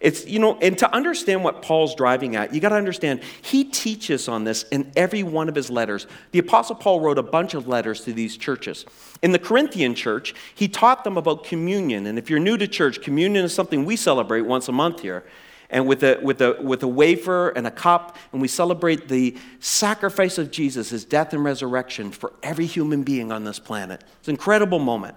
It's, 0.00 0.26
you 0.26 0.38
know, 0.38 0.58
and 0.58 0.76
to 0.78 0.94
understand 0.94 1.42
what 1.42 1.62
Paul's 1.62 1.94
driving 1.94 2.36
at, 2.36 2.52
you 2.52 2.60
got 2.60 2.68
to 2.68 2.74
understand 2.74 3.22
he 3.40 3.64
teaches 3.64 4.28
on 4.28 4.44
this 4.44 4.64
in 4.64 4.92
every 4.94 5.22
one 5.22 5.48
of 5.48 5.54
his 5.54 5.70
letters. 5.70 6.06
The 6.32 6.38
Apostle 6.38 6.76
Paul 6.76 7.00
wrote 7.00 7.18
a 7.18 7.22
bunch 7.22 7.54
of 7.54 7.66
letters 7.66 8.02
to 8.02 8.12
these 8.12 8.36
churches. 8.36 8.84
In 9.22 9.32
the 9.32 9.38
Corinthian 9.38 9.94
church, 9.94 10.34
he 10.54 10.68
taught 10.68 11.04
them 11.04 11.16
about 11.16 11.44
communion. 11.44 12.06
And 12.06 12.18
if 12.18 12.28
you're 12.28 12.38
new 12.38 12.58
to 12.58 12.68
church, 12.68 13.00
communion 13.00 13.44
is 13.44 13.54
something 13.54 13.86
we 13.86 13.96
celebrate 13.96 14.42
once 14.42 14.68
a 14.68 14.72
month 14.72 15.00
here. 15.00 15.24
And 15.70 15.88
with 15.88 16.04
a, 16.04 16.20
with, 16.22 16.42
a, 16.42 16.58
with 16.60 16.82
a 16.82 16.88
wafer 16.88 17.48
and 17.48 17.66
a 17.66 17.72
cup, 17.72 18.16
and 18.32 18.40
we 18.40 18.48
celebrate 18.48 19.08
the 19.08 19.36
sacrifice 19.58 20.38
of 20.38 20.50
Jesus, 20.50 20.90
his 20.90 21.04
death 21.04 21.32
and 21.32 21.42
resurrection 21.42 22.12
for 22.12 22.34
every 22.42 22.66
human 22.66 23.02
being 23.02 23.32
on 23.32 23.44
this 23.44 23.58
planet. 23.58 24.04
It's 24.20 24.28
an 24.28 24.34
incredible 24.34 24.78
moment. 24.78 25.16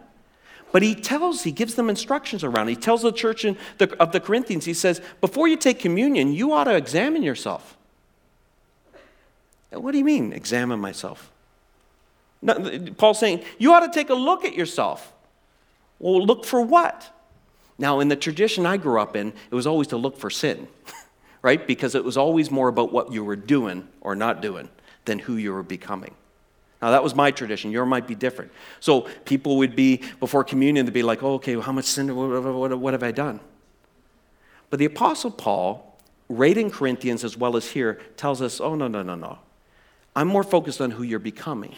But 0.72 0.84
he 0.84 0.94
tells, 0.94 1.44
he 1.44 1.52
gives 1.52 1.76
them 1.76 1.90
instructions 1.90 2.44
around. 2.44 2.68
He 2.68 2.76
tells 2.76 3.02
the 3.02 3.12
church 3.12 3.44
in 3.44 3.58
the, 3.80 3.96
of 4.02 4.12
the 4.12 4.20
Corinthians, 4.20 4.66
he 4.66 4.74
says, 4.74 5.02
before 5.20 5.48
you 5.48 5.58
take 5.58 5.80
communion, 5.80 6.34
you 6.34 6.54
ought 6.54 6.66
to 6.66 6.76
examine 6.76 7.24
yourself. 7.24 7.76
What 9.72 9.92
do 9.92 9.98
you 9.98 10.06
mean, 10.06 10.34
examine 10.34 10.80
myself? 10.80 11.32
Paul's 12.98 13.20
saying, 13.20 13.44
you 13.58 13.74
ought 13.74 13.82
to 13.82 13.92
take 13.92 14.10
a 14.10 14.16
look 14.16 14.46
at 14.46 14.56
yourself. 14.56 15.14
Well, 16.00 16.26
look 16.26 16.46
for 16.46 16.62
what? 16.62 17.12
Now, 17.78 18.00
in 18.00 18.08
the 18.08 18.16
tradition 18.16 18.66
I 18.66 18.78
grew 18.78 19.00
up 19.00 19.16
in, 19.16 19.30
it 19.30 19.56
was 19.56 19.68
always 19.68 19.88
to 19.88 19.98
look 19.98 20.18
for 20.18 20.30
sin, 20.30 20.68
right? 21.42 21.66
Because 21.66 21.96
it 21.96 22.04
was 22.04 22.18
always 22.18 22.52
more 22.52 22.68
about 22.68 22.92
what 22.92 23.12
you 23.12 23.24
were 23.24 23.36
doing 23.36 23.88
or 24.02 24.16
not 24.16 24.42
doing 24.42 24.70
than 25.06 25.20
who 25.20 25.36
you 25.36 25.54
were 25.54 25.64
becoming. 25.64 26.14
Now, 26.82 26.92
that 26.92 27.04
was 27.04 27.14
my 27.14 27.32
tradition. 27.32 27.72
Yours 27.72 27.88
might 27.88 28.08
be 28.08 28.16
different. 28.16 28.52
So, 28.80 29.02
people 29.26 29.58
would 29.58 29.76
be, 29.76 30.02
before 30.20 30.44
communion, 30.44 30.86
they'd 30.86 30.94
be 30.94 31.04
like, 31.04 31.22
oh, 31.24 31.34
okay, 31.34 31.56
well, 31.56 31.66
how 31.66 31.74
much 31.74 31.86
sin, 31.86 32.16
what, 32.16 32.42
what, 32.42 32.80
what 32.80 32.94
have 32.94 33.04
I 33.04 33.12
done? 33.12 33.42
But 34.70 34.80
the 34.80 34.86
Apostle 34.86 35.32
Paul, 35.32 35.98
right 36.30 36.58
in 36.58 36.72
Corinthians 36.72 37.24
as 37.24 37.36
well 37.36 37.58
as 37.58 37.72
here, 37.72 38.00
tells 38.16 38.42
us, 38.42 38.62
oh, 38.62 38.76
no, 38.76 38.88
no, 38.88 39.02
no, 39.02 39.16
no. 39.16 39.40
I'm 40.16 40.28
more 40.28 40.44
focused 40.44 40.80
on 40.80 40.92
who 40.92 41.04
you're 41.04 41.20
becoming. 41.20 41.76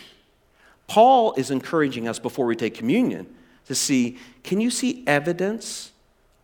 Paul 0.88 1.34
is 1.36 1.52
encouraging 1.52 2.08
us 2.08 2.20
before 2.20 2.46
we 2.46 2.56
take 2.56 2.74
communion 2.74 3.34
to 3.68 3.76
see 3.76 4.18
can 4.44 4.60
you 4.60 4.70
see 4.70 5.04
evidence 5.08 5.92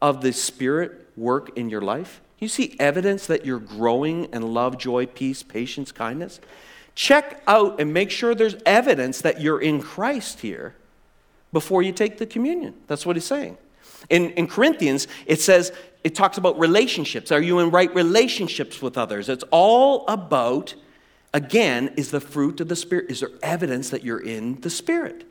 of 0.01 0.21
the 0.21 0.31
Spirit 0.31 1.09
work 1.17 1.57
in 1.57 1.69
your 1.69 1.81
life? 1.81 2.21
You 2.39 2.47
see 2.47 2.75
evidence 2.79 3.25
that 3.27 3.45
you're 3.45 3.59
growing 3.59 4.25
in 4.25 4.53
love, 4.53 4.77
joy, 4.77 5.07
peace, 5.07 5.41
patience, 5.41 5.91
kindness? 5.91 6.39
Check 6.97 7.43
out 7.45 7.79
and 7.79 7.93
make 7.93 8.09
sure 8.09 8.33
there's 8.33 8.55
evidence 8.65 9.21
that 9.21 9.39
you're 9.39 9.61
in 9.61 9.83
Christ 9.83 10.39
here 10.39 10.73
before 11.53 11.83
you 11.83 11.91
take 11.91 12.17
the 12.17 12.25
communion. 12.25 12.73
That's 12.87 13.05
what 13.05 13.15
he's 13.15 13.23
saying. 13.23 13.59
In, 14.09 14.31
in 14.31 14.47
Corinthians, 14.47 15.07
it 15.27 15.39
says, 15.39 15.71
it 16.03 16.15
talks 16.15 16.39
about 16.39 16.57
relationships. 16.57 17.31
Are 17.31 17.39
you 17.39 17.59
in 17.59 17.69
right 17.69 17.93
relationships 17.93 18.81
with 18.81 18.97
others? 18.97 19.29
It's 19.29 19.43
all 19.51 20.07
about, 20.07 20.73
again, 21.35 21.93
is 21.97 22.09
the 22.09 22.19
fruit 22.19 22.61
of 22.61 22.67
the 22.67 22.75
Spirit. 22.75 23.11
Is 23.11 23.19
there 23.19 23.29
evidence 23.43 23.91
that 23.91 24.03
you're 24.03 24.19
in 24.19 24.59
the 24.61 24.71
Spirit? 24.71 25.23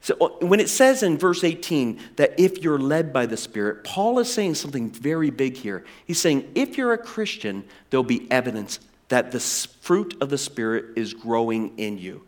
So 0.00 0.16
uh, 0.18 0.46
when 0.46 0.60
it 0.60 0.70
says 0.70 1.02
in 1.02 1.18
verse 1.18 1.44
18 1.44 2.00
that 2.16 2.40
if 2.40 2.62
you're 2.62 2.78
led 2.78 3.12
by 3.12 3.26
the 3.26 3.36
Spirit, 3.36 3.84
Paul 3.84 4.18
is 4.18 4.32
saying 4.32 4.54
something 4.54 4.88
very 4.88 5.28
big 5.28 5.58
here. 5.58 5.84
He's 6.06 6.20
saying 6.22 6.50
if 6.54 6.78
you're 6.78 6.94
a 6.94 6.98
Christian, 6.98 7.64
there'll 7.90 8.02
be 8.02 8.26
evidence 8.30 8.80
that 9.08 9.32
the 9.32 9.40
fruit 9.40 10.16
of 10.20 10.30
the 10.30 10.38
Spirit 10.38 10.86
is 10.96 11.14
growing 11.14 11.78
in 11.78 11.98
you. 11.98 12.22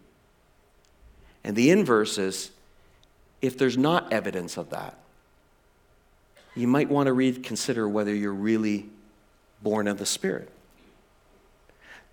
And 1.45 1.57
the 1.57 1.71
inverse 1.71 2.19
is 2.19 2.51
if 3.41 3.57
there's 3.57 3.79
not 3.79 4.13
evidence 4.13 4.57
of 4.57 4.71
that, 4.71 4.97
you 6.55 6.67
might 6.67 6.89
want 6.89 7.07
to 7.07 7.13
reconsider 7.13 7.89
whether 7.89 8.15
you're 8.15 8.33
really 8.33 8.89
born 9.63 9.89
of 9.89 9.99
the 9.99 10.07
Spirit. 10.07 10.51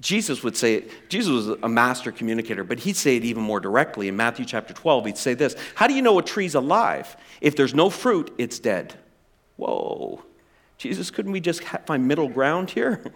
Jesus 0.01 0.43
would 0.43 0.57
say 0.57 0.75
it, 0.75 1.09
Jesus 1.09 1.31
was 1.31 1.47
a 1.63 1.69
master 1.69 2.11
communicator, 2.11 2.63
but 2.63 2.79
he'd 2.79 2.97
say 2.97 3.15
it 3.15 3.23
even 3.23 3.41
more 3.41 3.59
directly. 3.59 4.07
In 4.07 4.15
Matthew 4.15 4.45
chapter 4.45 4.73
12, 4.73 5.05
he'd 5.05 5.17
say 5.17 5.33
this 5.33 5.55
How 5.73 5.87
do 5.87 5.93
you 5.93 6.01
know 6.01 6.19
a 6.19 6.23
tree's 6.23 6.55
alive? 6.55 7.15
If 7.39 7.55
there's 7.55 7.73
no 7.73 7.89
fruit, 7.89 8.33
it's 8.37 8.59
dead. 8.59 8.95
Whoa. 9.57 10.23
Jesus, 10.77 11.09
couldn't 11.09 11.31
we 11.31 11.39
just 11.39 11.63
find 11.63 12.07
middle 12.07 12.27
ground 12.27 12.69
here? 12.71 13.03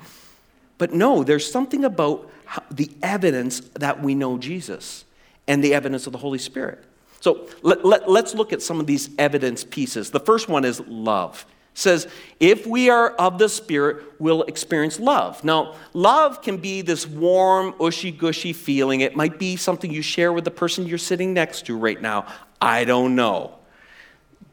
But 0.80 0.92
no, 0.92 1.24
there's 1.24 1.50
something 1.50 1.86
about 1.86 2.28
the 2.72 2.90
evidence 3.04 3.60
that 3.76 4.02
we 4.02 4.16
know 4.16 4.40
Jesus 4.40 5.06
and 5.48 5.64
the 5.64 5.76
evidence 5.76 6.08
of 6.08 6.14
the 6.14 6.20
Holy 6.20 6.40
Spirit. 6.40 6.84
So 7.20 7.48
let, 7.62 7.86
let, 7.86 8.10
let's 8.10 8.34
look 8.34 8.52
at 8.52 8.64
some 8.64 8.80
of 8.80 8.88
these 8.88 9.12
evidence 9.20 9.64
pieces. 9.64 10.10
The 10.10 10.20
first 10.20 10.50
one 10.50 10.66
is 10.66 10.80
love 10.88 11.46
says, 11.80 12.08
if 12.40 12.68
we 12.68 12.90
are 12.90 13.12
of 13.12 13.38
the 13.38 13.48
Spirit, 13.48 14.04
we'll 14.20 14.44
experience 14.44 15.00
love. 15.00 15.44
Now, 15.44 15.76
love 15.94 16.42
can 16.42 16.58
be 16.58 16.82
this 16.82 17.08
warm, 17.08 17.74
ushy 17.80 18.12
gushy 18.12 18.54
feeling. 18.54 19.02
It 19.02 19.16
might 19.16 19.40
be 19.40 19.56
something 19.56 19.92
you 19.92 20.02
share 20.02 20.34
with 20.34 20.44
the 20.44 20.52
person 20.52 20.86
you're 20.86 20.98
sitting 20.98 21.34
next 21.34 21.66
to 21.68 21.78
right 21.78 22.02
now. 22.02 22.26
I 22.62 22.84
don't 22.84 23.16
know. 23.16 23.56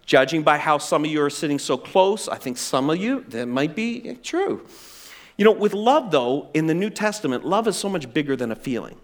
Judging 0.04 0.42
by 0.42 0.58
how 0.58 0.78
some 0.78 1.04
of 1.04 1.10
you 1.10 1.20
are 1.22 1.30
sitting 1.30 1.58
so 1.58 1.76
close, 1.76 2.28
I 2.28 2.36
think 2.36 2.58
some 2.58 2.90
of 2.90 2.98
you, 2.98 3.24
that 3.28 3.46
might 3.46 3.74
be 3.74 4.18
true. 4.22 4.64
You 5.36 5.44
know, 5.44 5.52
with 5.52 5.74
love, 5.74 6.10
though, 6.10 6.48
in 6.54 6.66
the 6.66 6.74
New 6.74 6.90
Testament, 6.90 7.44
love 7.44 7.68
is 7.68 7.76
so 7.76 7.88
much 7.88 8.12
bigger 8.12 8.36
than 8.36 8.50
a 8.50 8.56
feeling. 8.56 8.96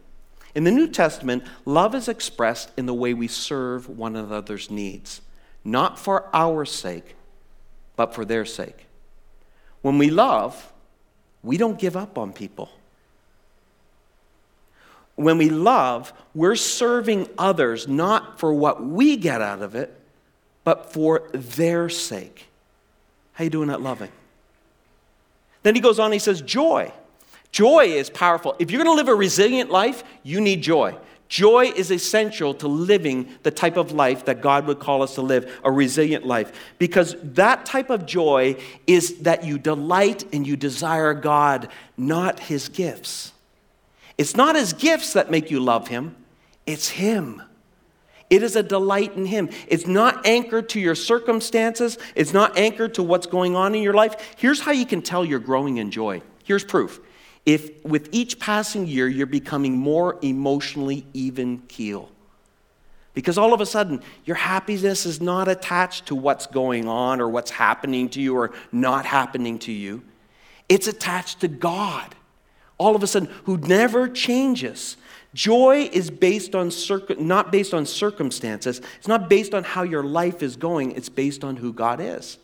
In 0.55 0.65
the 0.65 0.71
New 0.71 0.89
Testament, 0.89 1.45
love 1.65 1.95
is 1.95 2.09
expressed 2.09 2.71
in 2.77 2.87
the 2.87 2.95
way 2.95 3.15
we 3.15 3.29
serve 3.29 3.89
one 3.89 4.17
another's 4.17 4.71
needs, 4.71 5.21
not 5.65 5.99
for 5.99 6.29
our 6.35 6.65
sake, 6.65 7.17
but 7.97 8.15
for 8.15 8.25
their 8.25 8.45
sake. 8.45 8.87
When 9.83 9.99
we 9.99 10.11
love, 10.11 10.73
we 11.43 11.57
don't 11.57 11.79
give 11.79 11.97
up 11.97 12.17
on 12.17 12.33
people. 12.33 12.71
When 15.17 15.39
we 15.39 15.51
love, 15.51 16.12
we're 16.35 16.57
serving 16.57 17.29
others 17.37 17.87
not 17.87 18.39
for 18.39 18.53
what 18.53 18.83
we 18.83 19.17
get 19.17 19.43
out 19.43 19.61
of 19.61 19.75
it, 19.75 19.99
but 20.65 20.93
for 20.93 21.29
their 21.33 21.89
sake. 21.89 22.47
How 23.35 23.45
you 23.45 23.51
doing 23.51 23.71
at 23.71 23.81
loving? 23.81 24.11
Then 25.62 25.75
he 25.75 25.81
goes 25.81 25.99
on, 25.99 26.12
he 26.12 26.19
says, 26.19 26.40
joy. 26.40 26.92
Joy 27.52 27.87
is 27.87 28.11
powerful. 28.11 28.57
If 28.59 28.71
you're 28.71 28.83
going 28.83 28.97
to 28.97 28.99
live 28.99 29.09
a 29.09 29.14
resilient 29.14 29.71
life, 29.71 30.02
you 30.23 30.40
need 30.40 30.62
joy. 30.62 30.97
Joy 31.28 31.73
is 31.75 31.90
essential 31.90 32.52
to 32.54 32.69
living 32.69 33.28
the 33.42 33.50
type 33.50 33.78
of 33.78 33.92
life 33.92 34.26
that 34.26 34.42
God 34.42 34.66
would 34.66 34.81
call 34.81 35.02
us 35.02 35.14
to 35.14 35.23
live, 35.23 35.61
a 35.64 35.71
resilient 35.71 36.26
life. 36.26 36.52
Because 36.78 37.16
that 37.23 37.64
type 37.64 37.88
of 37.88 38.04
joy 38.04 38.57
is 38.87 39.19
that 39.21 39.45
you 39.45 39.59
delight 39.59 40.25
and 40.35 40.47
you 40.47 40.57
desire 40.57 41.14
God, 41.14 41.69
not 41.97 42.38
His 42.38 42.69
gifts. 42.69 43.33
It's 44.19 44.37
not 44.37 44.57
His 44.57 44.75
gifts 44.75 45.14
that 45.14 45.31
make 45.31 45.50
you 45.50 45.59
love 45.61 45.88
Him, 45.88 46.16
it's 46.66 46.90
Him. 46.90 47.42
It 48.33 48.43
is 48.43 48.57
a 48.57 48.62
delight 48.62 49.15
in 49.15 49.27
Him. 49.27 49.51
It's 49.69 49.87
not 49.87 50.27
anchored 50.27 50.71
to 50.71 50.81
your 50.81 50.95
circumstances, 50.95 51.99
it's 52.15 52.33
not 52.33 52.57
anchored 52.57 52.95
to 52.95 53.03
what's 53.03 53.27
going 53.27 53.55
on 53.55 53.75
in 53.75 53.83
your 53.83 53.93
life. 53.93 54.37
Here's 54.39 54.59
how 54.59 54.73
you 54.73 54.87
can 54.87 55.03
tell 55.03 55.23
you're 55.23 55.39
growing 55.39 55.77
in 55.77 55.91
joy. 55.91 56.23
Here's 56.43 56.65
proof 56.65 56.99
if 57.45 57.85
with 57.85 58.09
each 58.11 58.39
passing 58.39 58.87
year 58.87 59.07
you're 59.07 59.27
becoming 59.27 59.77
more 59.77 60.19
emotionally 60.23 61.05
even 61.12 61.59
keel. 61.69 62.09
Because 63.12 63.37
all 63.37 63.53
of 63.53 63.61
a 63.61 63.67
sudden, 63.67 64.03
your 64.25 64.37
happiness 64.37 65.05
is 65.05 65.21
not 65.21 65.47
attached 65.47 66.07
to 66.07 66.15
what's 66.15 66.47
going 66.47 66.89
on 66.89 67.21
or 67.21 67.29
what's 67.29 67.51
happening 67.51 68.09
to 68.11 68.23
you 68.23 68.35
or 68.35 68.53
not 68.73 69.05
happening 69.05 69.59
to 69.59 69.73
you. 69.73 70.03
It's 70.71 70.87
attached 70.87 71.41
to 71.41 71.49
God, 71.49 72.15
all 72.79 72.97
of 72.97 73.03
a 73.03 73.07
sudden, 73.07 73.29
who 73.45 73.59
never 73.59 74.09
changes. 74.09 74.97
Joy 75.35 75.89
is 75.93 76.11
based 76.11 76.55
on 76.55 76.71
not 77.19 77.51
based 77.51 77.73
on 77.73 77.87
circumstances. 77.87 78.81
It's 78.99 79.09
not 79.09 79.31
based 79.31 79.55
on 79.55 79.65
how 79.65 79.83
your 79.83 80.03
life 80.03 80.43
is 80.43 80.57
going. 80.57 80.93
It's 80.93 81.09
based 81.09 81.43
on 81.43 81.57
who 81.57 81.73
God 81.73 82.01
is. 82.01 82.39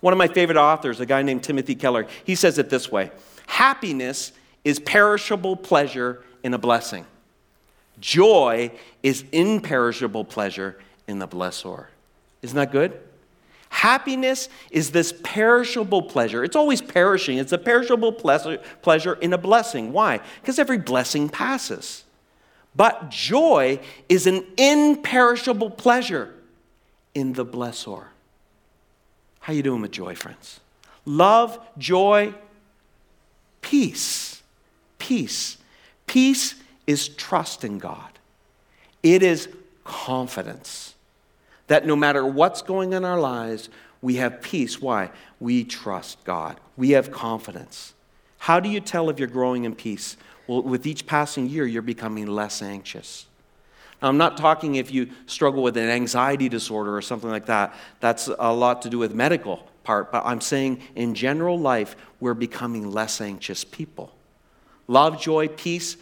One 0.00 0.12
of 0.12 0.18
my 0.18 0.28
favorite 0.28 0.56
authors, 0.56 1.00
a 1.00 1.06
guy 1.06 1.22
named 1.22 1.42
Timothy 1.42 1.74
Keller, 1.74 2.06
he 2.24 2.34
says 2.34 2.58
it 2.58 2.70
this 2.70 2.90
way 2.90 3.10
Happiness 3.46 4.32
is 4.64 4.78
perishable 4.78 5.56
pleasure 5.56 6.22
in 6.42 6.54
a 6.54 6.58
blessing. 6.58 7.04
Joy 7.98 8.72
is 9.02 9.24
imperishable 9.32 10.24
pleasure 10.24 10.78
in 11.06 11.18
the 11.18 11.28
blessor. 11.28 11.86
Isn't 12.42 12.56
that 12.56 12.72
good? 12.72 12.98
Happiness 13.68 14.48
is 14.70 14.90
this 14.90 15.12
perishable 15.22 16.02
pleasure. 16.02 16.42
It's 16.42 16.56
always 16.56 16.80
perishing. 16.80 17.38
It's 17.38 17.52
a 17.52 17.58
perishable 17.58 18.12
pleasure 18.12 19.14
in 19.14 19.32
a 19.32 19.38
blessing. 19.38 19.92
Why? 19.92 20.20
Because 20.40 20.58
every 20.58 20.78
blessing 20.78 21.28
passes. 21.28 22.04
But 22.74 23.10
joy 23.10 23.80
is 24.08 24.26
an 24.26 24.44
imperishable 24.56 25.70
pleasure 25.70 26.34
in 27.14 27.32
the 27.32 27.44
blessor. 27.44 28.04
How 29.40 29.52
you 29.52 29.62
doing 29.62 29.82
with 29.82 29.90
joy, 29.90 30.14
friends? 30.14 30.60
Love, 31.04 31.58
joy, 31.78 32.34
Peace. 33.62 34.42
Peace. 34.98 35.58
Peace 36.06 36.54
is 36.86 37.08
trust 37.08 37.64
in 37.64 37.78
God, 37.78 38.18
it 39.02 39.22
is 39.22 39.48
confidence 39.84 40.94
that 41.68 41.86
no 41.86 41.94
matter 41.94 42.26
what's 42.26 42.62
going 42.62 42.94
on 42.94 42.98
in 42.98 43.04
our 43.04 43.20
lives, 43.20 43.68
we 44.02 44.16
have 44.16 44.42
peace. 44.42 44.80
Why? 44.80 45.10
We 45.38 45.62
trust 45.62 46.24
God. 46.24 46.58
We 46.76 46.90
have 46.90 47.12
confidence. 47.12 47.94
How 48.38 48.58
do 48.58 48.68
you 48.68 48.80
tell 48.80 49.08
if 49.08 49.20
you're 49.20 49.28
growing 49.28 49.64
in 49.64 49.76
peace? 49.76 50.16
Well, 50.50 50.62
with 50.62 50.84
each 50.84 51.06
passing 51.06 51.48
year, 51.48 51.64
you're 51.64 51.80
becoming 51.80 52.26
less 52.26 52.60
anxious. 52.60 53.26
Now, 54.02 54.08
I'm 54.08 54.18
not 54.18 54.36
talking 54.36 54.74
if 54.74 54.90
you 54.90 55.10
struggle 55.26 55.62
with 55.62 55.76
an 55.76 55.88
anxiety 55.88 56.48
disorder 56.48 56.96
or 56.96 57.02
something 57.02 57.30
like 57.30 57.46
that. 57.46 57.72
That's 58.00 58.26
a 58.26 58.52
lot 58.52 58.82
to 58.82 58.90
do 58.90 58.98
with 58.98 59.14
medical 59.14 59.58
part, 59.84 60.10
but 60.10 60.26
I'm 60.26 60.40
saying 60.40 60.82
in 60.96 61.14
general 61.14 61.56
life, 61.56 61.94
we're 62.18 62.34
becoming 62.34 62.90
less 62.90 63.20
anxious 63.20 63.62
people. 63.62 64.12
Love, 64.88 65.20
joy, 65.20 65.46
peace. 65.46 65.96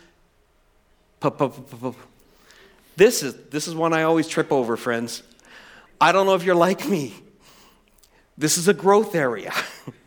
This 2.97 3.23
is, 3.23 3.35
this 3.51 3.69
is 3.69 3.75
one 3.75 3.93
I 3.93 4.05
always 4.05 4.29
trip 4.29 4.51
over, 4.51 4.79
friends. 4.79 5.23
I 6.01 6.11
don't 6.11 6.25
know 6.25 6.37
if 6.37 6.45
you're 6.45 6.55
like 6.55 6.89
me. 6.89 7.13
This 8.39 8.57
is 8.57 8.67
a 8.67 8.73
growth 8.73 9.15
area. 9.15 9.53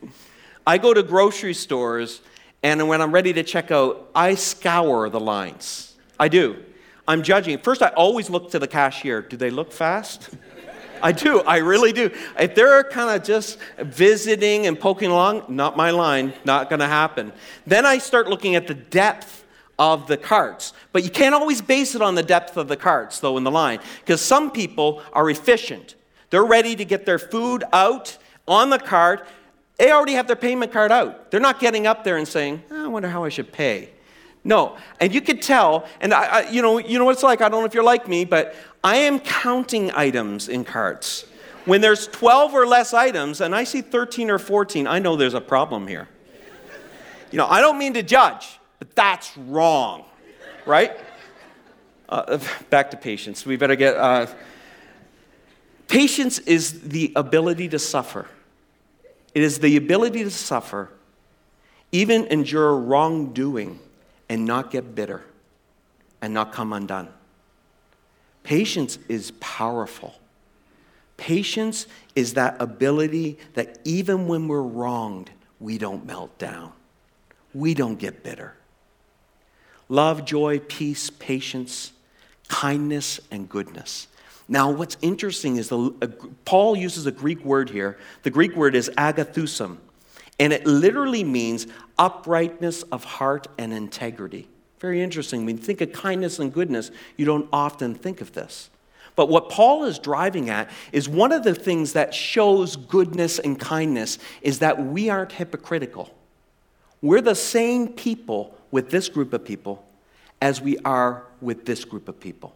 I 0.65 0.79
go 0.79 0.95
to 0.95 1.03
grocery 1.03 1.53
stores, 1.53 2.21
and 2.63 2.87
when 2.87 3.01
I'm 3.01 3.11
ready 3.11 3.33
to 3.33 3.43
check 3.43 3.71
out, 3.71 4.09
I 4.13 4.35
scour 4.35 5.09
the 5.09 5.19
lines. 5.19 5.95
I 6.19 6.27
do. 6.27 6.63
I'm 7.07 7.23
judging. 7.23 7.57
First, 7.57 7.81
I 7.81 7.89
always 7.89 8.29
look 8.29 8.51
to 8.51 8.59
the 8.59 8.67
cashier. 8.67 9.21
Do 9.21 9.37
they 9.37 9.49
look 9.49 9.71
fast? 9.71 10.29
I 11.03 11.11
do. 11.11 11.41
I 11.41 11.57
really 11.57 11.91
do. 11.93 12.11
If 12.39 12.53
they're 12.53 12.83
kind 12.83 13.09
of 13.09 13.25
just 13.25 13.57
visiting 13.79 14.67
and 14.67 14.79
poking 14.79 15.09
along, 15.09 15.45
not 15.49 15.75
my 15.75 15.89
line, 15.89 16.33
not 16.45 16.69
going 16.69 16.79
to 16.79 16.87
happen. 16.87 17.33
Then 17.65 17.85
I 17.85 17.97
start 17.97 18.27
looking 18.27 18.55
at 18.55 18.67
the 18.67 18.75
depth 18.75 19.43
of 19.79 20.05
the 20.07 20.17
carts. 20.17 20.73
But 20.91 21.03
you 21.03 21.09
can't 21.09 21.33
always 21.33 21.61
base 21.61 21.95
it 21.95 22.03
on 22.03 22.13
the 22.13 22.23
depth 22.23 22.55
of 22.55 22.67
the 22.67 22.77
carts, 22.77 23.19
though, 23.19 23.37
in 23.37 23.43
the 23.43 23.51
line, 23.51 23.79
because 24.01 24.21
some 24.21 24.51
people 24.51 25.01
are 25.11 25.29
efficient. 25.29 25.95
They're 26.29 26.45
ready 26.45 26.75
to 26.75 26.85
get 26.85 27.05
their 27.05 27.19
food 27.19 27.63
out 27.73 28.17
on 28.47 28.69
the 28.69 28.79
cart. 28.79 29.27
They 29.81 29.91
already 29.91 30.13
have 30.13 30.27
their 30.27 30.35
payment 30.35 30.71
card 30.71 30.91
out. 30.91 31.31
They're 31.31 31.39
not 31.39 31.59
getting 31.59 31.87
up 31.87 32.03
there 32.03 32.17
and 32.17 32.27
saying, 32.27 32.61
oh, 32.69 32.85
I 32.85 32.87
wonder 32.87 33.09
how 33.09 33.23
I 33.23 33.29
should 33.29 33.51
pay. 33.51 33.89
No, 34.43 34.77
and 34.99 35.11
you 35.11 35.21
could 35.21 35.41
tell, 35.41 35.87
and 35.99 36.13
I, 36.13 36.25
I, 36.25 36.49
you 36.51 36.61
know, 36.61 36.77
you 36.77 36.99
know 36.99 37.05
what 37.05 37.13
it's 37.13 37.23
like. 37.23 37.41
I 37.41 37.49
don't 37.49 37.61
know 37.61 37.65
if 37.65 37.73
you're 37.73 37.83
like 37.83 38.07
me, 38.07 38.23
but 38.23 38.53
I 38.83 38.97
am 38.97 39.19
counting 39.19 39.89
items 39.93 40.49
in 40.49 40.65
carts. 40.65 41.25
When 41.65 41.81
there's 41.81 42.05
12 42.09 42.53
or 42.53 42.67
less 42.67 42.93
items, 42.93 43.41
and 43.41 43.55
I 43.55 43.63
see 43.63 43.81
13 43.81 44.29
or 44.29 44.37
14, 44.37 44.85
I 44.85 44.99
know 44.99 45.15
there's 45.15 45.33
a 45.33 45.41
problem 45.41 45.87
here. 45.87 46.07
You 47.31 47.39
know, 47.39 47.47
I 47.47 47.59
don't 47.59 47.79
mean 47.79 47.95
to 47.95 48.03
judge, 48.03 48.59
but 48.77 48.95
that's 48.95 49.35
wrong, 49.35 50.05
right? 50.67 50.91
Uh, 52.07 52.37
back 52.69 52.91
to 52.91 52.97
patience. 52.97 53.47
We 53.47 53.55
better 53.55 53.75
get. 53.75 53.97
Uh, 53.97 54.27
patience 55.87 56.37
is 56.37 56.81
the 56.81 57.11
ability 57.15 57.69
to 57.69 57.79
suffer. 57.79 58.27
It 59.33 59.43
is 59.43 59.59
the 59.59 59.77
ability 59.77 60.23
to 60.23 60.31
suffer, 60.31 60.89
even 61.91 62.25
endure 62.25 62.75
wrongdoing 62.75 63.79
and 64.29 64.45
not 64.45 64.71
get 64.71 64.95
bitter 64.95 65.23
and 66.21 66.33
not 66.33 66.51
come 66.51 66.73
undone. 66.73 67.09
Patience 68.43 68.97
is 69.07 69.31
powerful. 69.39 70.15
Patience 71.17 71.85
is 72.15 72.33
that 72.33 72.59
ability 72.59 73.37
that 73.53 73.79
even 73.83 74.27
when 74.27 74.47
we're 74.47 74.61
wronged, 74.61 75.29
we 75.59 75.77
don't 75.77 76.05
melt 76.05 76.37
down, 76.39 76.73
we 77.53 77.73
don't 77.73 77.99
get 77.99 78.23
bitter. 78.23 78.55
Love, 79.87 80.25
joy, 80.25 80.59
peace, 80.59 81.09
patience, 81.09 81.91
kindness, 82.47 83.19
and 83.29 83.47
goodness. 83.47 84.07
Now, 84.51 84.69
what's 84.69 84.97
interesting 85.01 85.55
is 85.55 85.69
the, 85.69 85.95
uh, 86.01 86.07
Paul 86.43 86.75
uses 86.75 87.05
a 87.05 87.11
Greek 87.11 87.41
word 87.45 87.69
here. 87.69 87.97
The 88.23 88.29
Greek 88.29 88.53
word 88.53 88.75
is 88.75 88.91
agathosune, 88.97 89.77
and 90.41 90.51
it 90.51 90.67
literally 90.67 91.23
means 91.23 91.67
uprightness 91.97 92.83
of 92.83 93.05
heart 93.05 93.47
and 93.57 93.71
integrity. 93.71 94.49
Very 94.81 95.01
interesting. 95.01 95.45
When 95.45 95.55
you 95.55 95.63
think 95.63 95.79
of 95.79 95.93
kindness 95.93 96.37
and 96.37 96.51
goodness, 96.53 96.91
you 97.15 97.25
don't 97.25 97.47
often 97.53 97.95
think 97.95 98.19
of 98.19 98.33
this. 98.33 98.69
But 99.15 99.29
what 99.29 99.47
Paul 99.47 99.85
is 99.85 99.99
driving 99.99 100.49
at 100.49 100.69
is 100.91 101.07
one 101.07 101.31
of 101.31 101.45
the 101.45 101.55
things 101.55 101.93
that 101.93 102.13
shows 102.13 102.75
goodness 102.75 103.39
and 103.39 103.57
kindness 103.57 104.17
is 104.41 104.59
that 104.59 104.85
we 104.85 105.09
aren't 105.09 105.31
hypocritical. 105.31 106.13
We're 107.01 107.21
the 107.21 107.35
same 107.35 107.87
people 107.87 108.53
with 108.69 108.89
this 108.89 109.07
group 109.07 109.31
of 109.31 109.45
people 109.45 109.87
as 110.41 110.59
we 110.59 110.77
are 110.79 111.23
with 111.39 111.65
this 111.65 111.85
group 111.85 112.09
of 112.09 112.19
people. 112.19 112.53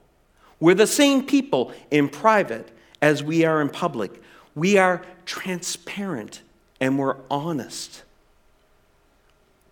We're 0.60 0.76
the 0.76 0.88
same 0.88 1.26
people 1.26 1.74
in 1.92 2.10
private 2.10 2.70
as 3.02 3.24
we 3.24 3.46
are 3.46 3.62
in 3.62 3.70
public. 3.70 4.22
We 4.54 4.78
are 4.78 5.02
transparent 5.26 6.42
and 6.80 6.98
we're 6.98 7.18
honest. 7.30 8.04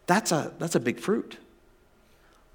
That's 0.07 0.31
a, 0.31 0.53
that's 0.59 0.75
a 0.75 0.79
big 0.79 0.99
fruit. 0.99 1.37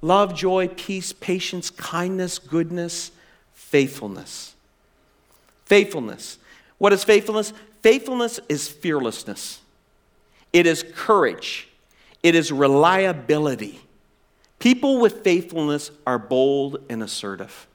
Love, 0.00 0.35
joy, 0.35 0.68
peace, 0.68 1.12
patience, 1.12 1.70
kindness, 1.70 2.38
goodness, 2.38 3.11
faithfulness. 3.54 4.54
Faithfulness. 5.64 6.38
What 6.78 6.92
is 6.92 7.02
faithfulness? 7.02 7.52
Faithfulness 7.82 8.40
is 8.49 8.68
fearlessness, 8.68 9.61
it 10.52 10.66
is 10.66 10.85
courage, 10.94 11.68
it 12.23 12.35
is 12.35 12.50
reliability. 12.50 13.80
People 14.58 15.00
with 15.00 15.23
faithfulness 15.23 15.92
are 16.04 16.18
bold 16.18 16.78
and 16.90 17.00
assertive. 17.00 17.67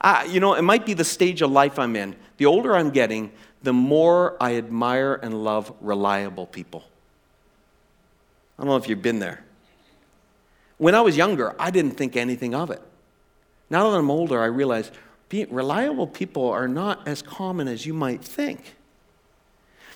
Uh, 0.00 0.24
you 0.28 0.40
know, 0.40 0.54
it 0.54 0.62
might 0.62 0.86
be 0.86 0.94
the 0.94 1.04
stage 1.04 1.42
of 1.42 1.50
life 1.50 1.78
I'm 1.78 1.96
in. 1.96 2.16
The 2.36 2.46
older 2.46 2.76
I'm 2.76 2.90
getting, 2.90 3.32
the 3.62 3.72
more 3.72 4.36
I 4.40 4.56
admire 4.56 5.14
and 5.14 5.42
love 5.42 5.72
reliable 5.80 6.46
people. 6.46 6.84
I 8.58 8.62
don't 8.62 8.70
know 8.70 8.76
if 8.76 8.88
you've 8.88 9.02
been 9.02 9.18
there. 9.18 9.42
When 10.78 10.94
I 10.94 11.00
was 11.00 11.16
younger, 11.16 11.54
I 11.58 11.70
didn't 11.70 11.92
think 11.92 12.16
anything 12.16 12.54
of 12.54 12.70
it. 12.70 12.82
Now 13.70 13.90
that 13.90 13.98
I'm 13.98 14.10
older, 14.10 14.40
I 14.40 14.46
realize 14.46 14.90
reliable 15.32 16.06
people 16.06 16.50
are 16.50 16.68
not 16.68 17.08
as 17.08 17.22
common 17.22 17.66
as 17.68 17.86
you 17.86 17.94
might 17.94 18.22
think. 18.22 18.76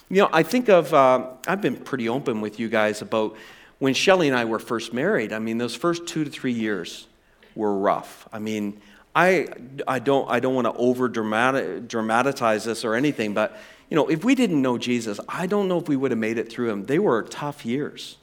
You 0.09 0.23
know, 0.23 0.31
I 0.33 0.43
think 0.43 0.69
of, 0.69 0.93
uh, 0.93 1.29
I've 1.47 1.63
been 1.63 1.77
pretty 1.77 2.09
open 2.09 2.41
with 2.41 2.59
you 2.59 2.69
guys 2.69 3.01
about 3.01 3.37
when 3.79 3.95
Shelly 3.95 4.27
and 4.27 4.37
I 4.37 4.45
were 4.45 4.59
first 4.59 4.93
married. 4.93 5.33
I 5.33 5.39
mean, 5.39 5.59
those 5.59 5.75
first 5.75 6.07
two 6.07 6.25
to 6.25 6.31
three 6.31 6.53
years 6.53 7.07
were 7.55 7.77
rough. 7.77 8.29
I 8.33 8.41
mean, 8.41 8.81
I, 9.15 9.49
I 9.89 9.99
don't, 9.99 10.31
I 10.31 10.41
don't 10.41 10.55
want 10.55 10.67
to 10.67 10.73
over 10.75 11.09
dramatize 11.09 12.65
this 12.65 12.85
or 12.85 12.95
anything, 12.95 13.35
but, 13.35 13.57
you 13.89 13.97
know, 13.97 14.09
if 14.09 14.25
we 14.25 14.35
didn't 14.35 14.63
know 14.63 14.79
Jesus, 14.79 15.19
I 15.29 15.47
don't 15.47 15.67
know 15.67 15.79
if 15.79 15.89
we 15.89 15.97
would 15.97 16.13
have 16.13 16.19
made 16.19 16.39
it 16.39 16.51
through 16.51 16.69
them. 16.69 16.87
They 16.87 16.99
were 16.99 17.23
tough 17.23 17.67
years. 17.67 18.17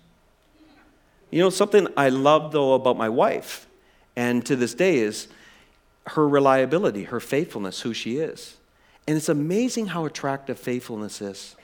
You 1.29 1.41
know, 1.41 1.49
something 1.49 1.87
I 1.97 2.07
love, 2.09 2.53
though, 2.53 2.73
about 2.73 2.97
my 2.97 3.09
wife, 3.09 3.67
and 4.15 4.45
to 4.45 4.55
this 4.55 4.73
day, 4.73 4.99
is 4.99 5.27
her 6.07 6.25
reliability, 6.27 7.03
her 7.03 7.19
faithfulness, 7.19 7.81
who 7.81 7.93
she 7.93 8.17
is. 8.17 8.55
And 9.07 9.17
it's 9.17 9.27
amazing 9.29 9.87
how 9.87 10.05
attractive 10.05 10.57
faithfulness 10.57 11.21
is. 11.21 11.55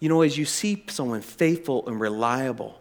You 0.00 0.10
know, 0.10 0.20
as 0.20 0.36
you 0.36 0.44
see 0.44 0.84
someone 0.88 1.22
faithful 1.22 1.86
and 1.88 1.98
reliable, 1.98 2.78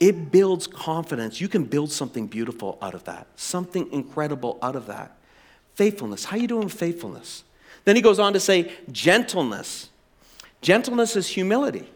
it 0.00 0.32
builds 0.32 0.66
confidence. 0.66 1.40
You 1.40 1.48
can 1.48 1.64
build 1.64 1.92
something 1.92 2.26
beautiful 2.26 2.78
out 2.80 2.94
of 2.94 3.04
that, 3.04 3.26
something 3.36 3.92
incredible 3.92 4.58
out 4.62 4.74
of 4.74 4.86
that. 4.86 5.16
Faithfulness. 5.74 6.24
How 6.24 6.36
you 6.36 6.48
doing 6.48 6.64
with 6.64 6.72
faithfulness? 6.74 7.44
Then 7.84 7.96
he 7.96 8.02
goes 8.02 8.18
on 8.18 8.32
to 8.32 8.40
say 8.40 8.72
gentleness. 8.90 9.90
Gentleness 10.62 11.16
is 11.16 11.28
humility. 11.28 11.88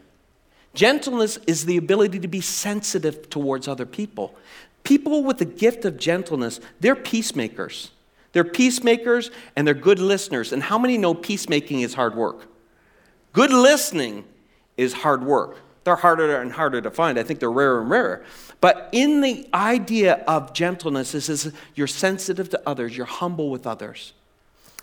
Gentleness 0.73 1.37
is 1.47 1.65
the 1.65 1.77
ability 1.77 2.19
to 2.19 2.27
be 2.27 2.41
sensitive 2.41 3.29
towards 3.29 3.67
other 3.67 3.85
people. 3.85 4.35
People 4.83 5.23
with 5.23 5.39
the 5.39 5.45
gift 5.45 5.85
of 5.85 5.97
gentleness, 5.97 6.59
they're 6.79 6.95
peacemakers. 6.95 7.91
They're 8.33 8.43
peacemakers 8.43 9.31
and 9.55 9.65
they're 9.65 9.73
good 9.73 9.99
listeners. 9.99 10.51
And 10.51 10.61
how 10.61 10.77
many 10.77 10.97
know 10.97 11.13
peacemaking 11.13 11.81
is 11.81 11.93
hard 11.93 12.15
work? 12.15 12.47
Good 13.33 13.51
listening 13.51 14.25
is 14.77 14.93
hard 14.93 15.23
work. 15.23 15.57
They're 15.85 15.95
harder 15.95 16.41
and 16.41 16.51
harder 16.51 16.81
to 16.81 16.91
find. 16.91 17.17
I 17.17 17.23
think 17.23 17.39
they're 17.39 17.51
rarer 17.51 17.79
and 17.79 17.89
rarer. 17.89 18.25
But 18.59 18.89
in 18.91 19.21
the 19.21 19.47
idea 19.53 20.15
of 20.27 20.53
gentleness 20.53 21.13
is, 21.13 21.29
is 21.29 21.53
you're 21.75 21.87
sensitive 21.87 22.49
to 22.49 22.61
others, 22.65 22.97
you're 22.97 23.05
humble 23.05 23.49
with 23.49 23.65
others. 23.65 24.13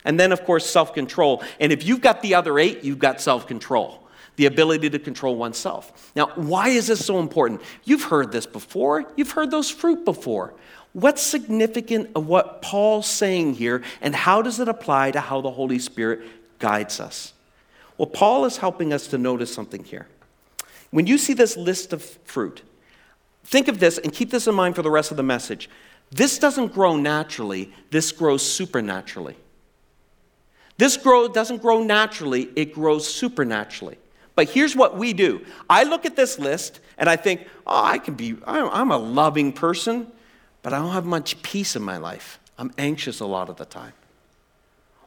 And 0.04 0.18
then, 0.18 0.32
of 0.32 0.44
course, 0.44 0.64
self 0.64 0.94
control. 0.94 1.42
And 1.60 1.72
if 1.72 1.84
you've 1.84 2.00
got 2.00 2.22
the 2.22 2.34
other 2.34 2.58
eight, 2.58 2.84
you've 2.84 2.98
got 2.98 3.20
self 3.20 3.46
control 3.46 3.98
the 4.36 4.46
ability 4.46 4.88
to 4.88 4.98
control 4.98 5.36
oneself. 5.36 6.10
Now, 6.16 6.28
why 6.36 6.68
is 6.68 6.86
this 6.86 7.04
so 7.04 7.18
important? 7.18 7.60
You've 7.84 8.04
heard 8.04 8.32
this 8.32 8.46
before, 8.46 9.04
you've 9.14 9.32
heard 9.32 9.50
those 9.50 9.70
fruit 9.70 10.04
before. 10.04 10.54
What's 10.94 11.22
significant 11.22 12.10
of 12.14 12.26
what 12.26 12.62
Paul's 12.62 13.06
saying 13.06 13.54
here, 13.54 13.82
and 14.00 14.14
how 14.14 14.40
does 14.42 14.58
it 14.60 14.68
apply 14.68 15.10
to 15.10 15.20
how 15.20 15.40
the 15.40 15.50
Holy 15.50 15.78
Spirit 15.78 16.20
guides 16.58 17.00
us? 17.00 17.32
Well, 17.98 18.06
Paul 18.06 18.44
is 18.44 18.56
helping 18.58 18.92
us 18.92 19.06
to 19.08 19.18
notice 19.18 19.52
something 19.52 19.84
here. 19.84 20.06
When 20.92 21.06
you 21.06 21.18
see 21.18 21.32
this 21.32 21.56
list 21.56 21.92
of 21.92 22.02
fruit, 22.02 22.62
think 23.44 23.66
of 23.66 23.80
this 23.80 23.98
and 23.98 24.12
keep 24.12 24.30
this 24.30 24.46
in 24.46 24.54
mind 24.54 24.76
for 24.76 24.82
the 24.82 24.90
rest 24.90 25.10
of 25.10 25.16
the 25.16 25.22
message. 25.22 25.68
This 26.10 26.38
doesn't 26.38 26.74
grow 26.74 26.96
naturally, 26.96 27.72
this 27.90 28.12
grows 28.12 28.42
supernaturally. 28.42 29.36
This 30.76 30.98
grow, 30.98 31.28
doesn't 31.28 31.62
grow 31.62 31.82
naturally, 31.82 32.50
it 32.56 32.74
grows 32.74 33.08
supernaturally. 33.08 33.96
But 34.34 34.50
here's 34.50 34.76
what 34.76 34.96
we 34.96 35.14
do 35.14 35.44
I 35.68 35.84
look 35.84 36.04
at 36.04 36.14
this 36.14 36.38
list 36.38 36.80
and 36.98 37.08
I 37.08 37.16
think, 37.16 37.46
oh, 37.66 37.84
I 37.84 37.96
can 37.96 38.14
be, 38.14 38.36
I'm 38.46 38.90
a 38.90 38.98
loving 38.98 39.52
person, 39.52 40.12
but 40.62 40.74
I 40.74 40.78
don't 40.78 40.92
have 40.92 41.06
much 41.06 41.40
peace 41.42 41.74
in 41.74 41.82
my 41.82 41.96
life. 41.96 42.38
I'm 42.58 42.70
anxious 42.76 43.20
a 43.20 43.26
lot 43.26 43.48
of 43.48 43.56
the 43.56 43.64
time. 43.64 43.94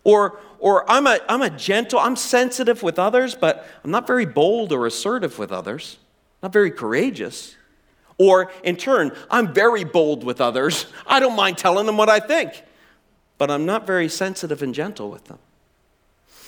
Or, 0.06 0.40
or 0.60 0.90
I'm, 0.90 1.08
a, 1.08 1.20
I'm 1.28 1.42
a 1.42 1.50
gentle, 1.50 2.00
I'm 2.00 2.16
sensitive 2.16 2.82
with 2.82 2.98
others, 2.98 3.36
but 3.36 3.68
I'm 3.84 3.92
not 3.92 4.08
very 4.08 4.26
bold 4.26 4.72
or 4.72 4.86
assertive 4.86 5.38
with 5.38 5.52
others, 5.52 5.98
not 6.42 6.54
very 6.54 6.72
courageous. 6.72 7.56
Or 8.18 8.52
in 8.64 8.78
turn, 8.78 9.12
I'm 9.30 9.54
very 9.54 9.84
bold 9.84 10.24
with 10.24 10.40
others. 10.40 10.86
I 11.08 11.20
don't 11.20 11.36
mind 11.36 11.58
telling 11.58 11.86
them 11.86 11.98
what 11.98 12.08
I 12.08 12.22
think, 12.22 12.64
but 13.38 13.52
I'm 13.52 13.66
not 13.66 13.86
very 13.86 14.08
sensitive 14.08 14.62
and 14.64 14.74
gentle 14.74 15.10
with 15.10 15.26
them. 15.26 15.40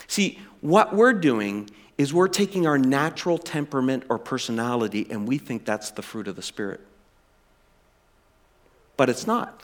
See, 0.06 0.40
what 0.62 0.96
we're 0.96 1.14
doing 1.14 1.70
is 1.98 2.14
we're 2.14 2.28
taking 2.28 2.68
our 2.68 2.78
natural 2.78 3.40
temperament 3.40 4.04
or 4.08 4.20
personality 4.20 5.08
and 5.10 5.28
we 5.28 5.40
think 5.40 5.66
that's 5.66 5.92
the 5.92 6.04
fruit 6.04 6.28
of 6.28 6.36
the 6.36 6.42
Spirit. 6.44 6.80
But 8.96 9.10
it's 9.10 9.26
not. 9.26 9.64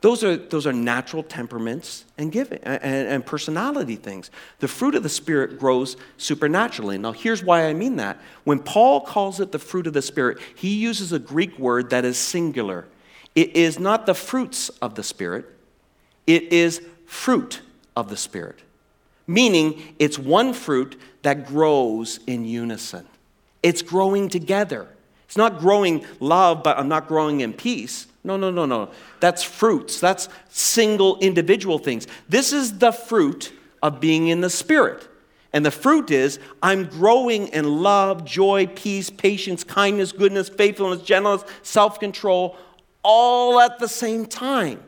Those 0.00 0.22
are, 0.22 0.36
those 0.36 0.64
are 0.66 0.72
natural 0.72 1.24
temperaments 1.24 2.04
and 2.16 2.30
giving 2.30 2.60
and, 2.62 3.08
and 3.08 3.26
personality 3.26 3.96
things. 3.96 4.30
The 4.60 4.68
fruit 4.68 4.94
of 4.94 5.02
the 5.02 5.08
Spirit 5.08 5.58
grows 5.58 5.96
supernaturally. 6.18 6.98
Now, 6.98 7.10
here's 7.10 7.42
why 7.42 7.66
I 7.66 7.74
mean 7.74 7.96
that. 7.96 8.20
When 8.44 8.60
Paul 8.60 9.00
calls 9.00 9.40
it 9.40 9.50
the 9.50 9.58
fruit 9.58 9.88
of 9.88 9.94
the 9.94 10.02
Spirit, 10.02 10.38
he 10.54 10.76
uses 10.76 11.12
a 11.12 11.18
Greek 11.18 11.58
word 11.58 11.90
that 11.90 12.04
is 12.04 12.16
singular. 12.16 12.86
It 13.34 13.56
is 13.56 13.80
not 13.80 14.06
the 14.06 14.14
fruits 14.14 14.68
of 14.80 14.94
the 14.94 15.02
Spirit, 15.02 15.46
it 16.26 16.52
is 16.52 16.80
fruit 17.06 17.62
of 17.96 18.08
the 18.08 18.16
Spirit, 18.16 18.60
meaning 19.26 19.94
it's 19.98 20.18
one 20.18 20.52
fruit 20.52 21.00
that 21.22 21.46
grows 21.46 22.20
in 22.26 22.44
unison. 22.44 23.06
It's 23.64 23.82
growing 23.82 24.28
together. 24.28 24.86
It's 25.26 25.36
not 25.36 25.58
growing 25.58 26.06
love, 26.20 26.62
but 26.62 26.78
I'm 26.78 26.88
not 26.88 27.08
growing 27.08 27.40
in 27.40 27.52
peace. 27.52 28.06
No, 28.28 28.36
no, 28.36 28.50
no, 28.50 28.66
no. 28.66 28.90
That's 29.20 29.42
fruits. 29.42 30.00
That's 30.00 30.28
single 30.50 31.18
individual 31.20 31.78
things. 31.78 32.06
This 32.28 32.52
is 32.52 32.76
the 32.76 32.92
fruit 32.92 33.54
of 33.82 34.00
being 34.00 34.28
in 34.28 34.42
the 34.42 34.50
Spirit. 34.50 35.08
And 35.54 35.64
the 35.64 35.70
fruit 35.70 36.10
is 36.10 36.38
I'm 36.62 36.84
growing 36.84 37.48
in 37.48 37.64
love, 37.82 38.26
joy, 38.26 38.66
peace, 38.66 39.08
patience, 39.08 39.64
kindness, 39.64 40.12
goodness, 40.12 40.50
faithfulness, 40.50 41.00
gentleness, 41.00 41.42
self 41.62 41.98
control, 41.98 42.58
all 43.02 43.58
at 43.60 43.78
the 43.78 43.88
same 43.88 44.26
time. 44.26 44.82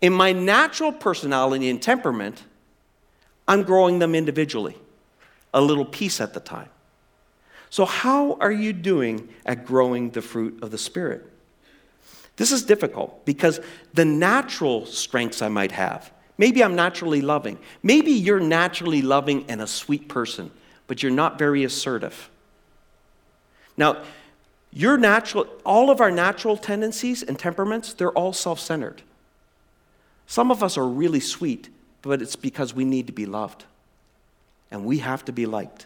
In 0.00 0.12
my 0.12 0.32
natural 0.32 0.90
personality 0.90 1.70
and 1.70 1.80
temperament, 1.80 2.42
I'm 3.46 3.62
growing 3.62 4.00
them 4.00 4.16
individually, 4.16 4.76
a 5.54 5.60
little 5.60 5.84
piece 5.84 6.20
at 6.20 6.34
the 6.34 6.40
time. 6.40 6.68
So, 7.68 7.84
how 7.84 8.38
are 8.40 8.50
you 8.50 8.72
doing 8.72 9.28
at 9.46 9.64
growing 9.64 10.10
the 10.10 10.22
fruit 10.22 10.60
of 10.64 10.72
the 10.72 10.78
Spirit? 10.78 11.30
This 12.40 12.52
is 12.52 12.62
difficult 12.62 13.26
because 13.26 13.60
the 13.92 14.06
natural 14.06 14.86
strengths 14.86 15.42
I 15.42 15.50
might 15.50 15.72
have, 15.72 16.10
maybe 16.38 16.64
I'm 16.64 16.74
naturally 16.74 17.20
loving. 17.20 17.58
Maybe 17.82 18.12
you're 18.12 18.40
naturally 18.40 19.02
loving 19.02 19.44
and 19.50 19.60
a 19.60 19.66
sweet 19.66 20.08
person, 20.08 20.50
but 20.86 21.02
you're 21.02 21.12
not 21.12 21.38
very 21.38 21.64
assertive. 21.64 22.30
Now, 23.76 24.02
your 24.72 24.96
natural, 24.96 25.48
all 25.66 25.90
of 25.90 26.00
our 26.00 26.10
natural 26.10 26.56
tendencies 26.56 27.22
and 27.22 27.38
temperaments, 27.38 27.92
they're 27.92 28.12
all 28.12 28.32
self 28.32 28.58
centered. 28.58 29.02
Some 30.26 30.50
of 30.50 30.62
us 30.62 30.78
are 30.78 30.88
really 30.88 31.20
sweet, 31.20 31.68
but 32.00 32.22
it's 32.22 32.36
because 32.36 32.72
we 32.72 32.86
need 32.86 33.06
to 33.08 33.12
be 33.12 33.26
loved 33.26 33.66
and 34.70 34.86
we 34.86 35.00
have 35.00 35.26
to 35.26 35.32
be 35.32 35.44
liked. 35.44 35.84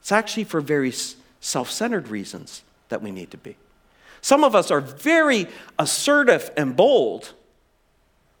It's 0.00 0.10
actually 0.10 0.44
for 0.44 0.62
very 0.62 0.94
self 1.40 1.70
centered 1.70 2.08
reasons 2.08 2.62
that 2.88 3.02
we 3.02 3.10
need 3.10 3.30
to 3.32 3.36
be. 3.36 3.56
Some 4.24 4.42
of 4.42 4.54
us 4.54 4.70
are 4.70 4.80
very 4.80 5.48
assertive 5.78 6.50
and 6.56 6.74
bold, 6.74 7.34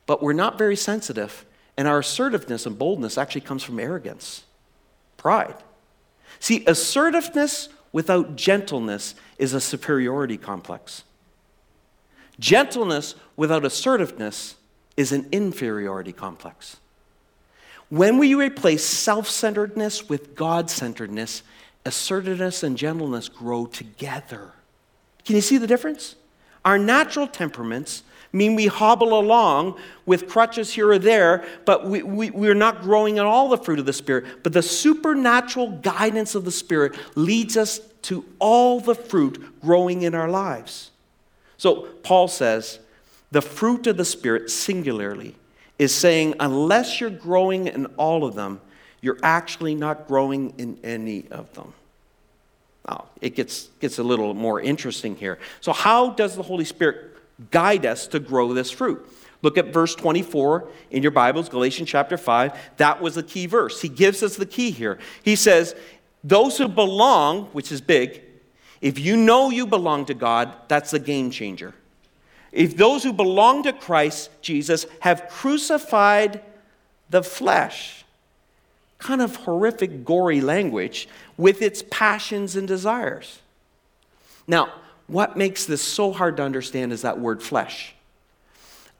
but 0.06 0.22
we're 0.22 0.32
not 0.32 0.56
very 0.56 0.76
sensitive, 0.76 1.44
and 1.76 1.86
our 1.86 1.98
assertiveness 1.98 2.64
and 2.64 2.78
boldness 2.78 3.18
actually 3.18 3.42
comes 3.42 3.62
from 3.62 3.78
arrogance, 3.78 4.44
pride. 5.18 5.56
See, 6.40 6.64
assertiveness 6.66 7.68
without 7.92 8.34
gentleness 8.34 9.14
is 9.36 9.52
a 9.52 9.60
superiority 9.60 10.38
complex. 10.38 11.04
Gentleness 12.40 13.14
without 13.36 13.66
assertiveness 13.66 14.54
is 14.96 15.12
an 15.12 15.28
inferiority 15.32 16.14
complex. 16.14 16.78
When 17.90 18.16
we 18.16 18.34
replace 18.34 18.86
self 18.86 19.28
centeredness 19.28 20.08
with 20.08 20.34
God 20.34 20.70
centeredness, 20.70 21.42
assertiveness 21.84 22.62
and 22.62 22.78
gentleness 22.78 23.28
grow 23.28 23.66
together. 23.66 24.54
Can 25.24 25.36
you 25.36 25.42
see 25.42 25.58
the 25.58 25.66
difference? 25.66 26.16
Our 26.64 26.78
natural 26.78 27.26
temperaments 27.26 28.02
mean 28.32 28.56
we 28.56 28.66
hobble 28.66 29.18
along 29.18 29.78
with 30.06 30.28
crutches 30.28 30.72
here 30.72 30.90
or 30.90 30.98
there, 30.98 31.44
but 31.64 31.86
we, 31.86 32.02
we, 32.02 32.30
we're 32.30 32.54
not 32.54 32.82
growing 32.82 33.16
in 33.16 33.24
all 33.24 33.48
the 33.48 33.56
fruit 33.56 33.78
of 33.78 33.86
the 33.86 33.92
Spirit. 33.92 34.42
But 34.42 34.52
the 34.52 34.62
supernatural 34.62 35.78
guidance 35.78 36.34
of 36.34 36.44
the 36.44 36.50
Spirit 36.50 36.96
leads 37.14 37.56
us 37.56 37.80
to 38.02 38.24
all 38.38 38.80
the 38.80 38.94
fruit 38.94 39.60
growing 39.60 40.02
in 40.02 40.14
our 40.14 40.28
lives. 40.28 40.90
So 41.56 41.82
Paul 42.02 42.28
says, 42.28 42.80
the 43.30 43.40
fruit 43.40 43.86
of 43.86 43.96
the 43.96 44.04
Spirit, 44.04 44.50
singularly, 44.50 45.36
is 45.78 45.94
saying, 45.94 46.34
unless 46.40 47.00
you're 47.00 47.10
growing 47.10 47.68
in 47.68 47.86
all 47.96 48.24
of 48.24 48.34
them, 48.34 48.60
you're 49.00 49.18
actually 49.22 49.74
not 49.74 50.06
growing 50.06 50.54
in 50.58 50.78
any 50.82 51.26
of 51.30 51.52
them. 51.54 51.72
Now, 52.86 53.06
it 53.20 53.34
gets, 53.34 53.68
gets 53.80 53.98
a 53.98 54.02
little 54.02 54.34
more 54.34 54.60
interesting 54.60 55.16
here. 55.16 55.38
So, 55.60 55.72
how 55.72 56.10
does 56.10 56.36
the 56.36 56.42
Holy 56.42 56.64
Spirit 56.64 57.16
guide 57.50 57.86
us 57.86 58.06
to 58.08 58.20
grow 58.20 58.52
this 58.52 58.70
fruit? 58.70 59.06
Look 59.42 59.58
at 59.58 59.72
verse 59.72 59.94
24 59.94 60.68
in 60.90 61.02
your 61.02 61.12
Bibles, 61.12 61.48
Galatians 61.48 61.88
chapter 61.88 62.16
5. 62.16 62.76
That 62.78 63.00
was 63.00 63.14
the 63.14 63.22
key 63.22 63.46
verse. 63.46 63.82
He 63.82 63.88
gives 63.88 64.22
us 64.22 64.36
the 64.36 64.46
key 64.46 64.70
here. 64.70 64.98
He 65.22 65.36
says, 65.36 65.74
Those 66.22 66.58
who 66.58 66.68
belong, 66.68 67.46
which 67.46 67.70
is 67.70 67.80
big, 67.80 68.22
if 68.80 68.98
you 68.98 69.16
know 69.16 69.50
you 69.50 69.66
belong 69.66 70.06
to 70.06 70.14
God, 70.14 70.54
that's 70.68 70.92
a 70.92 70.98
game 70.98 71.30
changer. 71.30 71.74
If 72.52 72.76
those 72.76 73.02
who 73.02 73.12
belong 73.12 73.64
to 73.64 73.72
Christ 73.72 74.30
Jesus 74.40 74.86
have 75.00 75.28
crucified 75.28 76.40
the 77.10 77.22
flesh, 77.22 78.03
kind 78.98 79.20
of 79.20 79.36
horrific, 79.36 80.04
gory 80.04 80.40
language, 80.40 81.08
with 81.36 81.60
its 81.62 81.82
passions 81.90 82.56
and 82.56 82.66
desires. 82.66 83.40
Now, 84.46 84.72
what 85.06 85.36
makes 85.36 85.66
this 85.66 85.82
so 85.82 86.12
hard 86.12 86.36
to 86.38 86.42
understand 86.42 86.92
is 86.92 87.02
that 87.02 87.18
word 87.18 87.42
flesh. 87.42 87.94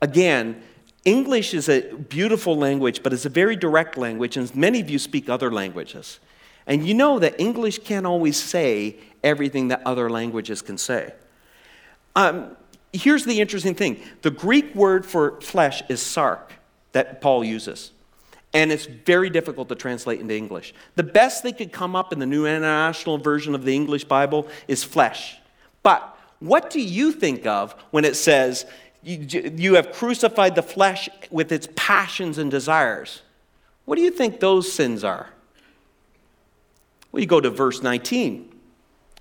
Again, 0.01 0.63
English 1.05 1.55
is 1.55 1.69
a 1.69 1.95
beautiful 1.95 2.57
language, 2.57 3.03
but 3.03 3.13
it's 3.13 3.27
a 3.27 3.31
very 3.31 3.57
direct 3.57 3.97
language, 3.97 4.37
and 4.37 4.55
many 4.55 4.81
of 4.81 4.91
you 4.91 4.99
speak 4.99 5.29
other 5.29 5.51
languages. 5.51 6.19
And 6.67 6.87
you 6.87 6.95
know 6.95 7.19
that 7.19 7.39
English 7.39 7.81
can't 7.81 8.07
always 8.07 8.39
say 8.39 8.97
everything 9.23 9.69
that 9.69 9.83
other 9.85 10.09
languages 10.09 10.63
can 10.63 10.79
say. 10.79 11.13
Um, 12.17 12.57
here's 12.93 13.25
the 13.25 13.41
interesting 13.41 13.75
thing 13.75 14.01
the 14.23 14.31
Greek 14.31 14.75
word 14.75 15.05
for 15.05 15.41
flesh 15.41 15.83
is 15.89 16.01
sarx 16.01 16.41
that 16.93 17.21
Paul 17.21 17.45
uses. 17.45 17.91
And 18.55 18.71
it's 18.71 18.87
very 18.87 19.29
difficult 19.31 19.69
to 19.69 19.75
translate 19.75 20.21
into 20.21 20.35
English. 20.35 20.75
The 20.95 21.03
best 21.03 21.43
they 21.43 21.53
could 21.53 21.73
come 21.73 21.97
up 21.97 22.13
in 22.13 22.21
the 22.21 22.27
New 22.27 22.47
International 22.47 23.19
Version 23.19 23.55
of 23.55 23.65
the 23.65 23.75
English 23.75 24.05
Bible 24.05 24.49
is 24.69 24.85
flesh. 24.85 25.37
But 25.83 26.17
what 26.39 26.71
do 26.71 26.81
you 26.81 27.11
think 27.11 27.47
of 27.47 27.75
when 27.91 28.05
it 28.05 28.15
says, 28.15 28.65
you 29.03 29.75
have 29.75 29.93
crucified 29.93 30.55
the 30.55 30.63
flesh 30.63 31.09
with 31.31 31.51
its 31.53 31.69
passions 31.75 32.39
and 32.39 32.51
desires? 32.51 33.23
What 33.85 33.97
do 33.97 34.03
you 34.03 34.11
think 34.11 34.41
those 34.41 34.73
sins 34.73 35.05
are? 35.05 35.29
Well, 37.11 37.21
you 37.21 37.27
go 37.27 37.41
to 37.41 37.51
verse 37.51 37.83
19 37.83 38.51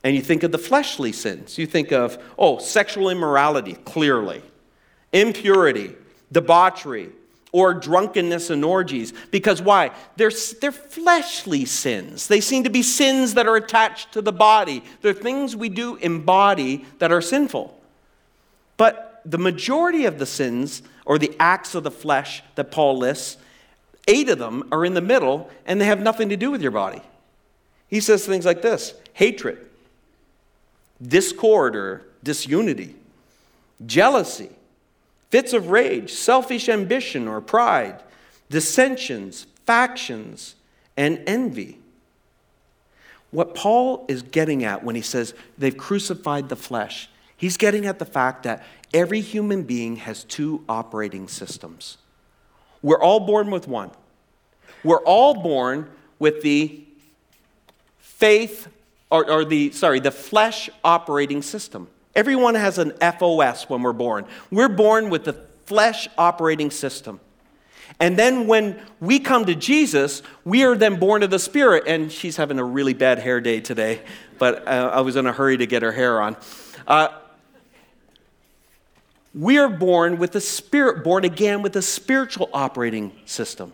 and 0.03 0.15
you 0.15 0.21
think 0.21 0.43
of 0.43 0.51
the 0.51 0.57
fleshly 0.57 1.11
sins. 1.11 1.57
You 1.57 1.65
think 1.65 1.91
of, 1.91 2.17
oh, 2.37 2.59
sexual 2.59 3.09
immorality, 3.09 3.73
clearly, 3.73 4.41
impurity, 5.11 5.95
debauchery, 6.31 7.09
or 7.53 7.73
drunkenness 7.73 8.49
and 8.49 8.65
orgies. 8.65 9.13
Because 9.31 9.61
why? 9.61 9.91
They're, 10.17 10.31
they're 10.59 10.73
fleshly 10.73 11.63
sins. 11.63 12.27
They 12.27 12.41
seem 12.41 12.65
to 12.65 12.69
be 12.69 12.83
sins 12.83 13.35
that 13.35 13.47
are 13.47 13.55
attached 13.55 14.11
to 14.13 14.21
the 14.21 14.33
body. 14.33 14.83
They're 15.01 15.13
things 15.13 15.55
we 15.55 15.69
do 15.69 15.95
in 15.95 16.23
body 16.23 16.85
that 16.99 17.13
are 17.13 17.21
sinful. 17.21 17.79
But 18.75 19.21
the 19.23 19.37
majority 19.37 20.03
of 20.05 20.19
the 20.19 20.25
sins, 20.25 20.81
or 21.05 21.17
the 21.17 21.33
acts 21.39 21.75
of 21.75 21.83
the 21.83 21.91
flesh 21.91 22.43
that 22.55 22.71
Paul 22.71 22.97
lists, 22.97 23.37
eight 24.07 24.29
of 24.29 24.39
them 24.39 24.67
are 24.71 24.83
in 24.83 24.95
the 24.95 25.01
middle 25.01 25.49
and 25.65 25.79
they 25.79 25.85
have 25.85 26.01
nothing 26.01 26.29
to 26.29 26.37
do 26.37 26.51
with 26.51 26.61
your 26.61 26.71
body. 26.71 27.01
He 27.87 28.01
says 28.01 28.25
things 28.25 28.45
like 28.45 28.61
this 28.61 28.93
hatred 29.13 29.59
discord 31.01 31.75
or 31.75 32.05
disunity, 32.23 32.95
jealousy, 33.85 34.49
fits 35.33 35.51
of 35.51 35.71
rage, 35.71 36.13
selfish 36.13 36.69
ambition 36.69 37.27
or 37.27 37.41
pride, 37.41 37.99
dissensions, 38.51 39.47
factions, 39.65 40.53
and 40.95 41.19
envy. 41.25 41.79
What 43.31 43.55
Paul 43.55 44.05
is 44.07 44.21
getting 44.21 44.63
at 44.63 44.83
when 44.83 44.93
he 44.93 45.01
says 45.01 45.33
they've 45.57 45.75
crucified 45.75 46.49
the 46.49 46.55
flesh, 46.55 47.09
he's 47.35 47.57
getting 47.57 47.87
at 47.87 47.97
the 47.97 48.05
fact 48.05 48.43
that 48.43 48.63
every 48.93 49.21
human 49.21 49.63
being 49.63 49.95
has 49.95 50.23
two 50.23 50.63
operating 50.69 51.27
systems. 51.27 51.97
We're 52.83 53.01
all 53.01 53.21
born 53.21 53.49
with 53.49 53.67
one. 53.67 53.89
We're 54.83 55.01
all 55.03 55.33
born 55.33 55.89
with 56.19 56.43
the 56.43 56.83
faith 57.97 58.67
or, 59.09 59.27
or 59.27 59.45
the, 59.45 59.71
sorry, 59.71 59.99
the 59.99 60.11
flesh 60.11 60.69
operating 60.83 61.41
system. 61.41 61.87
Everyone 62.15 62.55
has 62.55 62.77
an 62.77 62.91
FOS 62.99 63.69
when 63.69 63.81
we're 63.81 63.93
born. 63.93 64.25
We're 64.51 64.69
born 64.69 65.09
with 65.09 65.23
the 65.25 65.33
flesh 65.65 66.07
operating 66.17 66.71
system. 66.71 67.19
And 67.99 68.17
then 68.17 68.47
when 68.47 68.79
we 68.99 69.19
come 69.19 69.45
to 69.45 69.55
Jesus, 69.55 70.23
we 70.45 70.63
are 70.63 70.75
then 70.75 70.99
born 70.99 71.23
of 71.23 71.29
the 71.29 71.39
Spirit. 71.39 71.83
And 71.87 72.11
she's 72.11 72.37
having 72.37 72.59
a 72.59 72.63
really 72.63 72.93
bad 72.93 73.19
hair 73.19 73.41
day 73.41 73.59
today, 73.59 74.01
but 74.39 74.67
uh, 74.67 74.91
I 74.93 75.01
was 75.01 75.15
in 75.15 75.25
a 75.25 75.31
hurry 75.31 75.57
to 75.57 75.65
get 75.65 75.81
her 75.81 75.91
hair 75.91 76.21
on. 76.21 76.37
Uh, 76.87 77.09
We 79.35 79.57
are 79.57 79.69
born 79.69 80.19
with 80.19 80.31
the 80.33 80.41
spirit, 80.41 81.03
born 81.03 81.25
again 81.25 81.63
with 81.63 81.75
a 81.75 81.81
spiritual 81.81 82.49
operating 82.53 83.11
system. 83.25 83.73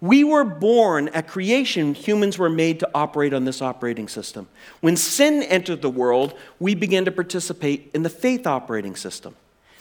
We 0.00 0.24
were 0.24 0.44
born 0.44 1.08
at 1.08 1.28
creation, 1.28 1.94
humans 1.94 2.38
were 2.38 2.50
made 2.50 2.80
to 2.80 2.90
operate 2.94 3.32
on 3.32 3.44
this 3.44 3.62
operating 3.62 4.08
system. 4.08 4.48
When 4.80 4.96
sin 4.96 5.42
entered 5.44 5.82
the 5.82 5.90
world, 5.90 6.34
we 6.58 6.74
began 6.74 7.04
to 7.06 7.12
participate 7.12 7.90
in 7.94 8.02
the 8.02 8.10
faith 8.10 8.46
operating 8.46 8.96
system. 8.96 9.36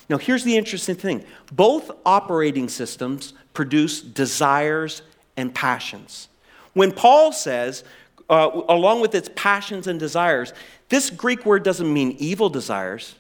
Now, 0.09 0.17
here's 0.17 0.43
the 0.43 0.57
interesting 0.57 0.95
thing 0.95 1.23
both 1.51 1.91
operating 2.05 2.69
systems 2.69 3.33
produce 3.53 4.01
desires 4.01 5.01
and 5.37 5.53
passions. 5.53 6.29
When 6.73 6.91
Paul 6.91 7.31
says, 7.31 7.83
uh, 8.29 8.49
along 8.69 9.01
with 9.01 9.15
its 9.15 9.29
passions 9.35 9.87
and 9.87 9.99
desires, 9.99 10.53
this 10.89 11.09
Greek 11.09 11.45
word 11.45 11.63
doesn't 11.63 11.91
mean 11.91 12.15
evil 12.19 12.49
desires, 12.49 13.15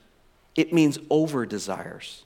it 0.55 0.73
means 0.73 0.99
over 1.09 1.45
desires. 1.45 2.23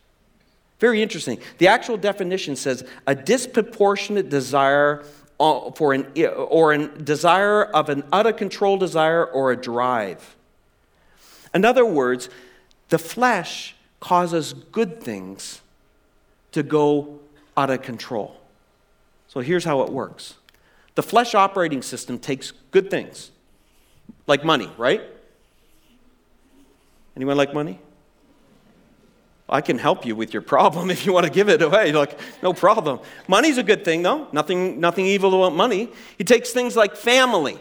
Very 0.80 1.02
interesting. 1.02 1.40
The 1.58 1.68
actual 1.68 1.98
definition 1.98 2.56
says 2.56 2.86
a 3.08 3.16
disproportionate 3.16 4.30
desire 4.30 5.04
uh, 5.40 5.72
for 5.72 5.94
an 5.94 6.12
or 6.36 6.74
a 6.74 6.88
desire 6.88 7.64
of 7.64 7.90
an 7.90 8.04
out 8.12 8.26
of 8.26 8.38
control 8.38 8.78
desire 8.78 9.26
or 9.26 9.52
a 9.52 9.58
drive. 9.58 10.36
In 11.54 11.66
other 11.66 11.86
words, 11.86 12.30
the 12.90 13.00
flesh 13.00 13.76
causes 14.00 14.54
good 14.54 15.02
things 15.02 15.62
to 16.52 16.64
go 16.64 17.20
out 17.56 17.70
of 17.70 17.82
control. 17.82 18.36
So 19.28 19.40
here's 19.40 19.66
how 19.66 19.82
it 19.82 19.92
works. 19.92 20.36
The 20.96 21.04
flesh 21.04 21.36
operating 21.36 21.82
system 21.82 22.18
takes 22.18 22.52
good 22.72 22.90
things, 22.90 23.32
like 24.26 24.44
money, 24.44 24.72
right? 24.78 25.02
Anyone 27.16 27.38
like 27.38 27.54
money? 27.54 27.80
I 29.50 29.62
can 29.62 29.78
help 29.78 30.06
you 30.06 30.16
with 30.16 30.34
your 30.34 30.42
problem 30.42 30.90
if 30.96 31.06
you 31.06 31.14
want 31.14 31.26
to 31.26 31.32
give 31.32 31.50
it 31.50 31.62
away. 31.62 31.92
Like, 31.92 32.20
no 32.42 32.54
problem. 32.54 33.00
Money's 33.28 33.58
a 33.58 33.64
good 33.64 33.86
thing, 33.86 34.02
though. 34.04 34.28
Nothing, 34.32 34.80
nothing 34.80 35.06
evil 35.06 35.44
about 35.44 35.56
money. 35.56 35.90
He 36.18 36.24
takes 36.24 36.52
things 36.52 36.76
like 36.76 36.96
family. 36.96 37.58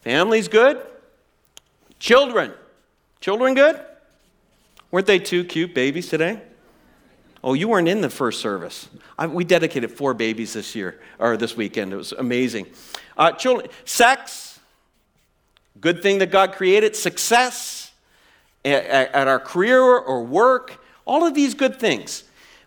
Family's 0.00 0.48
good. 0.48 0.84
Children. 1.98 2.52
Children 3.20 3.54
good? 3.54 3.80
Weren't 4.90 5.06
they 5.06 5.18
two 5.18 5.44
cute 5.44 5.74
babies 5.74 6.08
today? 6.08 6.40
Oh, 7.44 7.54
you 7.54 7.68
weren't 7.68 7.88
in 7.88 8.02
the 8.02 8.10
first 8.10 8.40
service. 8.40 8.88
I, 9.18 9.26
we 9.26 9.42
dedicated 9.42 9.90
four 9.90 10.14
babies 10.14 10.52
this 10.52 10.76
year, 10.76 11.00
or 11.18 11.36
this 11.36 11.56
weekend. 11.56 11.92
It 11.92 11.96
was 11.96 12.12
amazing. 12.12 12.66
Uh, 13.16 13.32
children, 13.32 13.68
sex, 13.84 14.60
good 15.80 16.02
thing 16.02 16.18
that 16.18 16.30
God 16.30 16.52
created. 16.52 16.94
Success, 16.94 17.81
at 18.64 19.28
our 19.28 19.40
career 19.40 19.82
or 19.82 20.22
work, 20.22 20.82
all 21.04 21.24
of 21.26 21.34
these 21.34 21.54
good 21.54 21.78
things. 21.78 22.24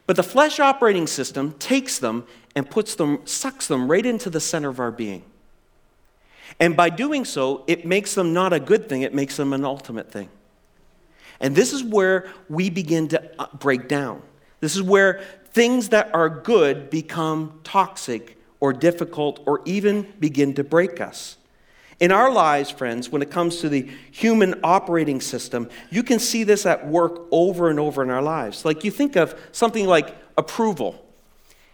But 0.07 0.15
the 0.15 0.23
flesh 0.23 0.59
operating 0.59 1.07
system 1.07 1.53
takes 1.53 1.99
them 1.99 2.25
and 2.55 2.69
puts 2.69 2.95
them, 2.95 3.19
sucks 3.25 3.67
them 3.67 3.89
right 3.89 4.05
into 4.05 4.29
the 4.29 4.39
center 4.39 4.69
of 4.69 4.79
our 4.79 4.91
being. 4.91 5.23
And 6.59 6.77
by 6.77 6.89
doing 6.89 7.25
so, 7.25 7.63
it 7.67 7.85
makes 7.85 8.13
them 8.13 8.33
not 8.33 8.53
a 8.53 8.59
good 8.59 8.87
thing, 8.87 9.01
it 9.01 9.13
makes 9.13 9.35
them 9.35 9.51
an 9.51 9.65
ultimate 9.65 10.11
thing. 10.11 10.29
And 11.39 11.55
this 11.55 11.73
is 11.73 11.83
where 11.83 12.29
we 12.47 12.69
begin 12.69 13.09
to 13.09 13.31
uh, 13.39 13.47
break 13.57 13.87
down. 13.87 14.21
This 14.61 14.75
is 14.75 14.81
where 14.81 15.21
things 15.51 15.89
that 15.89 16.13
are 16.13 16.29
good 16.29 16.89
become 16.89 17.59
toxic 17.63 18.37
or 18.59 18.71
difficult 18.71 19.41
or 19.45 19.61
even 19.65 20.13
begin 20.19 20.53
to 20.53 20.63
break 20.63 21.01
us. 21.01 21.37
In 21.99 22.11
our 22.11 22.29
lives, 22.31 22.69
friends, 22.69 23.09
when 23.09 23.21
it 23.21 23.31
comes 23.31 23.61
to 23.61 23.69
the 23.69 23.89
human 24.11 24.59
operating 24.63 25.21
system, 25.21 25.69
you 25.89 26.03
can 26.03 26.19
see 26.19 26.43
this 26.43 26.65
at 26.65 26.87
work 26.87 27.21
over 27.31 27.69
and 27.69 27.79
over 27.79 28.03
in 28.03 28.09
our 28.09 28.21
lives. 28.21 28.65
Like 28.65 28.83
you 28.83 28.91
think 28.91 29.15
of 29.15 29.39
something 29.53 29.87
like 29.87 30.13
approval. 30.37 31.05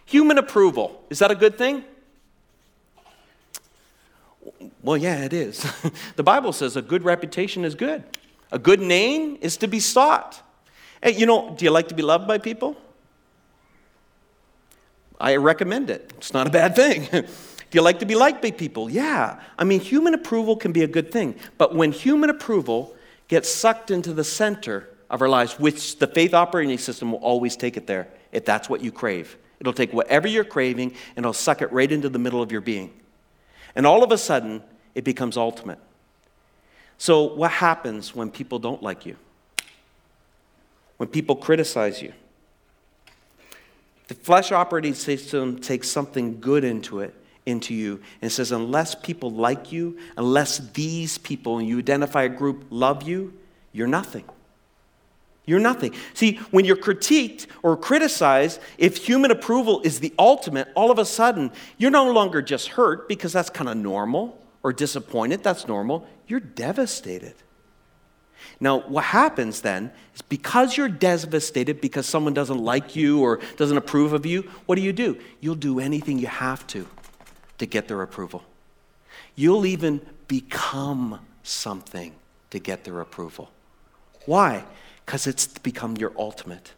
Human 0.06 0.38
approval, 0.38 1.04
is 1.10 1.18
that 1.18 1.30
a 1.30 1.34
good 1.34 1.58
thing? 1.58 1.84
Well, 4.82 4.96
yeah, 4.96 5.24
it 5.24 5.32
is. 5.32 5.66
the 6.16 6.22
Bible 6.22 6.52
says 6.52 6.76
a 6.76 6.82
good 6.82 7.04
reputation 7.04 7.64
is 7.64 7.74
good, 7.74 8.04
a 8.52 8.58
good 8.58 8.80
name 8.80 9.38
is 9.40 9.56
to 9.58 9.66
be 9.66 9.80
sought. 9.80 10.40
Hey, 11.02 11.12
you 11.12 11.26
know, 11.26 11.54
do 11.56 11.64
you 11.64 11.70
like 11.72 11.88
to 11.88 11.94
be 11.94 12.02
loved 12.02 12.28
by 12.28 12.38
people? 12.38 12.76
I 15.20 15.36
recommend 15.36 15.90
it. 15.90 16.12
It's 16.16 16.32
not 16.32 16.46
a 16.46 16.50
bad 16.50 16.76
thing. 16.76 17.26
Do 17.72 17.78
you 17.78 17.82
like 17.82 18.00
to 18.00 18.06
be 18.06 18.14
liked 18.14 18.42
by 18.42 18.50
people? 18.50 18.90
Yeah. 18.90 19.40
I 19.58 19.64
mean, 19.64 19.80
human 19.80 20.12
approval 20.12 20.56
can 20.56 20.72
be 20.72 20.82
a 20.82 20.86
good 20.86 21.10
thing. 21.10 21.34
But 21.56 21.74
when 21.74 21.90
human 21.90 22.28
approval 22.28 22.94
gets 23.28 23.48
sucked 23.48 23.90
into 23.90 24.12
the 24.12 24.24
center 24.24 24.90
of 25.08 25.22
our 25.22 25.28
lives, 25.28 25.58
which 25.58 25.98
the 25.98 26.06
faith 26.06 26.34
operating 26.34 26.76
system 26.76 27.12
will 27.12 27.20
always 27.20 27.56
take 27.56 27.78
it 27.78 27.86
there, 27.86 28.08
if 28.30 28.44
that's 28.44 28.68
what 28.68 28.82
you 28.82 28.92
crave, 28.92 29.38
it'll 29.58 29.72
take 29.72 29.90
whatever 29.94 30.28
you're 30.28 30.44
craving 30.44 30.94
and 31.16 31.24
it'll 31.24 31.32
suck 31.32 31.62
it 31.62 31.72
right 31.72 31.90
into 31.90 32.10
the 32.10 32.18
middle 32.18 32.42
of 32.42 32.52
your 32.52 32.60
being. 32.60 32.92
And 33.74 33.86
all 33.86 34.04
of 34.04 34.12
a 34.12 34.18
sudden, 34.18 34.62
it 34.94 35.02
becomes 35.04 35.38
ultimate. 35.38 35.78
So, 36.98 37.22
what 37.22 37.52
happens 37.52 38.14
when 38.14 38.30
people 38.30 38.58
don't 38.58 38.82
like 38.82 39.06
you? 39.06 39.16
When 40.98 41.08
people 41.08 41.36
criticize 41.36 42.02
you? 42.02 42.12
The 44.08 44.14
flesh 44.14 44.52
operating 44.52 44.92
system 44.92 45.58
takes 45.58 45.88
something 45.88 46.38
good 46.38 46.64
into 46.64 47.00
it 47.00 47.14
into 47.46 47.74
you. 47.74 47.94
And 48.20 48.30
it 48.30 48.34
says, 48.34 48.52
unless 48.52 48.94
people 48.94 49.30
like 49.30 49.72
you, 49.72 49.98
unless 50.16 50.58
these 50.58 51.18
people, 51.18 51.58
and 51.58 51.68
you 51.68 51.78
identify 51.78 52.24
a 52.24 52.28
group, 52.28 52.66
love 52.70 53.02
you, 53.02 53.34
you're 53.72 53.88
nothing. 53.88 54.24
You're 55.44 55.60
nothing. 55.60 55.94
See, 56.14 56.36
when 56.52 56.64
you're 56.64 56.76
critiqued 56.76 57.46
or 57.62 57.76
criticized, 57.76 58.60
if 58.78 58.96
human 58.96 59.32
approval 59.32 59.80
is 59.82 59.98
the 59.98 60.14
ultimate, 60.18 60.68
all 60.76 60.92
of 60.92 60.98
a 60.98 61.04
sudden, 61.04 61.50
you're 61.78 61.90
no 61.90 62.12
longer 62.12 62.42
just 62.42 62.68
hurt 62.68 63.08
because 63.08 63.32
that's 63.32 63.50
kind 63.50 63.68
of 63.68 63.76
normal 63.76 64.38
or 64.62 64.72
disappointed, 64.72 65.42
that's 65.42 65.66
normal. 65.66 66.06
You're 66.28 66.38
devastated. 66.38 67.34
Now, 68.60 68.80
what 68.82 69.02
happens 69.02 69.62
then 69.62 69.90
is 70.14 70.22
because 70.22 70.76
you're 70.76 70.88
devastated 70.88 71.80
because 71.80 72.06
someone 72.06 72.34
doesn't 72.34 72.58
like 72.58 72.94
you 72.94 73.20
or 73.20 73.40
doesn't 73.56 73.76
approve 73.76 74.12
of 74.12 74.24
you, 74.24 74.42
what 74.66 74.76
do 74.76 74.82
you 74.82 74.92
do? 74.92 75.18
You'll 75.40 75.56
do 75.56 75.80
anything 75.80 76.20
you 76.20 76.28
have 76.28 76.64
to 76.68 76.86
to 77.62 77.66
get 77.66 77.86
their 77.86 78.02
approval. 78.02 78.42
You'll 79.36 79.66
even 79.66 80.00
become 80.26 81.20
something 81.44 82.12
to 82.50 82.58
get 82.58 82.82
their 82.82 82.98
approval. 83.00 83.52
Why? 84.26 84.64
Because 85.06 85.28
it's 85.28 85.46
become 85.46 85.96
your 85.96 86.12
ultimate. 86.18 86.72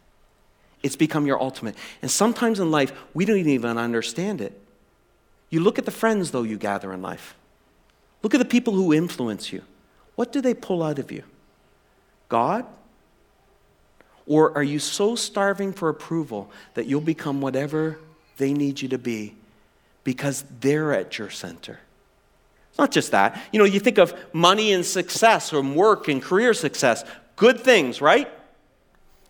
It's 0.83 0.95
become 0.95 1.25
your 1.25 1.41
ultimate. 1.41 1.75
And 2.03 2.11
sometimes 2.11 2.59
in 2.59 2.69
life, 2.69 2.93
we 3.15 3.25
don't 3.25 3.39
even 3.39 3.79
understand 3.79 4.41
it. 4.41 4.61
You 5.49 5.59
look 5.61 5.79
at 5.79 5.85
the 5.85 5.91
friends, 5.91 6.29
though, 6.29 6.43
you 6.43 6.55
gather 6.55 6.93
in 6.93 7.01
life. 7.01 7.33
Look 8.21 8.35
at 8.35 8.39
the 8.39 8.45
people 8.45 8.73
who 8.73 8.93
influence 8.93 9.51
you. 9.51 9.63
What 10.13 10.31
do 10.31 10.39
they 10.39 10.53
pull 10.53 10.83
out 10.83 10.99
of 10.99 11.11
you? 11.11 11.23
God? 12.29 12.63
Or 14.27 14.55
are 14.55 14.63
you 14.63 14.77
so 14.77 15.15
starving 15.15 15.73
for 15.73 15.89
approval 15.89 16.51
that 16.75 16.85
you'll 16.85 17.01
become 17.01 17.41
whatever 17.41 17.97
they 18.37 18.53
need 18.53 18.83
you 18.83 18.89
to 18.89 18.99
be 18.99 19.33
because 20.05 20.45
they're 20.61 20.93
at 20.93 21.17
your 21.17 21.29
center. 21.29 21.79
It's 22.69 22.79
not 22.79 22.91
just 22.91 23.11
that. 23.11 23.41
You 23.51 23.59
know, 23.59 23.65
you 23.65 23.81
think 23.81 23.97
of 23.97 24.13
money 24.31 24.71
and 24.71 24.85
success 24.85 25.51
or 25.51 25.61
work 25.61 26.07
and 26.07 26.21
career 26.21 26.53
success, 26.53 27.03
good 27.35 27.59
things, 27.59 27.99
right? 27.99 28.31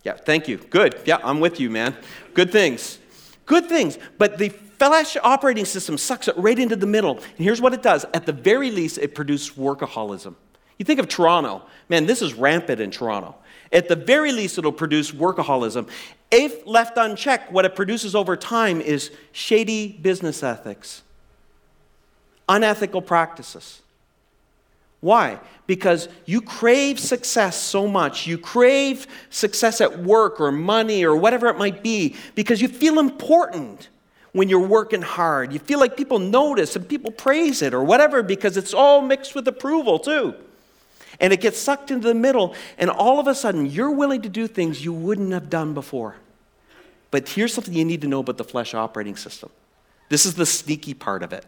Yeah, 0.04 0.14
thank 0.14 0.48
you. 0.48 0.58
Good. 0.58 1.00
Yeah, 1.06 1.18
I'm 1.24 1.40
with 1.40 1.60
you, 1.60 1.72
man. 1.72 1.96
Good 2.36 2.52
things. 2.52 3.00
Good 3.48 3.68
things. 3.68 3.98
But 4.20 4.38
the 4.38 4.50
flesh 4.50 5.18
operating 5.24 5.66
system 5.66 5.98
sucks 5.98 6.28
it 6.28 6.38
right 6.38 6.60
into 6.60 6.76
the 6.76 6.86
middle. 6.86 7.18
And 7.18 7.40
here's 7.40 7.62
what 7.62 7.74
it 7.74 7.82
does 7.82 8.06
at 8.14 8.26
the 8.26 8.34
very 8.34 8.70
least, 8.70 8.98
it 8.98 9.16
produces 9.16 9.56
workaholism. 9.56 10.36
You 10.78 10.86
think 10.86 11.00
of 11.00 11.08
Toronto. 11.08 11.64
Man, 11.88 12.06
this 12.06 12.22
is 12.22 12.34
rampant 12.34 12.82
in 12.82 12.92
Toronto. 12.92 13.36
At 13.72 13.88
the 13.88 13.96
very 13.96 14.32
least, 14.32 14.58
it'll 14.58 14.72
produce 14.72 15.12
workaholism. 15.12 15.90
If 16.38 16.67
left 16.67 16.98
unchecked, 16.98 17.50
what 17.50 17.63
it 17.63 17.78
produces 17.78 18.13
over 18.13 18.36
time 18.36 18.82
is 18.82 19.10
shady 19.32 19.88
business 19.88 20.43
ethics, 20.43 21.02
unethical 22.50 23.02
practices. 23.02 23.82
Why? 25.00 25.39
Because 25.65 26.10
you 26.26 26.41
crave 26.41 27.00
success 27.00 27.56
so 27.56 27.88
much. 27.88 28.28
You 28.28 28.38
crave 28.38 29.08
success 29.30 29.80
at 29.80 30.00
work 30.00 30.41
or 30.41 30.52
money 30.52 31.06
or 31.06 31.15
whatever 31.15 31.48
it 31.48 31.58
might 31.58 31.82
be 31.82 32.17
because 32.36 32.62
you 32.62 32.67
feel 32.67 33.00
important 33.00 33.88
when 34.34 34.50
you're 34.50 34.60
working 34.60 35.02
hard. 35.02 35.54
You 35.54 35.60
feel 35.60 35.80
like 35.80 35.95
people 35.95 36.19
notice 36.19 36.76
and 36.76 36.86
people 36.86 37.12
praise 37.12 37.62
it 37.62 37.74
or 37.74 37.82
whatever 37.82 38.21
because 38.21 38.58
it's 38.58 38.74
all 38.74 39.02
mixed 39.02 39.36
with 39.36 39.48
approval, 39.48 40.00
too. 40.00 40.36
And 41.21 41.32
it 41.32 41.39
gets 41.39 41.58
sucked 41.58 41.91
into 41.91 42.10
the 42.10 42.13
middle, 42.13 42.54
and 42.78 42.89
all 42.89 43.21
of 43.21 43.28
a 43.28 43.36
sudden, 43.36 43.67
you're 43.67 43.91
willing 43.91 44.24
to 44.24 44.30
do 44.30 44.48
things 44.48 44.84
you 44.84 44.91
wouldn't 44.91 45.32
have 45.32 45.50
done 45.50 45.74
before. 45.74 46.17
But 47.15 47.30
here's 47.30 47.54
something 47.54 47.73
you 47.73 47.86
need 47.86 48.01
to 48.01 48.10
know 48.10 48.19
about 48.19 48.36
the 48.36 48.43
flesh 48.43 48.73
operating 48.73 49.15
system 49.15 49.49
this 50.10 50.25
is 50.25 50.36
the 50.36 50.45
sneaky 50.45 50.93
part 50.93 51.23
of 51.23 51.32
it 51.32 51.45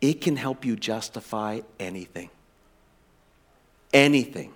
it 0.00 0.20
can 0.20 0.36
help 0.36 0.64
you 0.64 0.76
justify 0.76 1.60
anything. 1.80 2.30
Anything. 3.92 4.52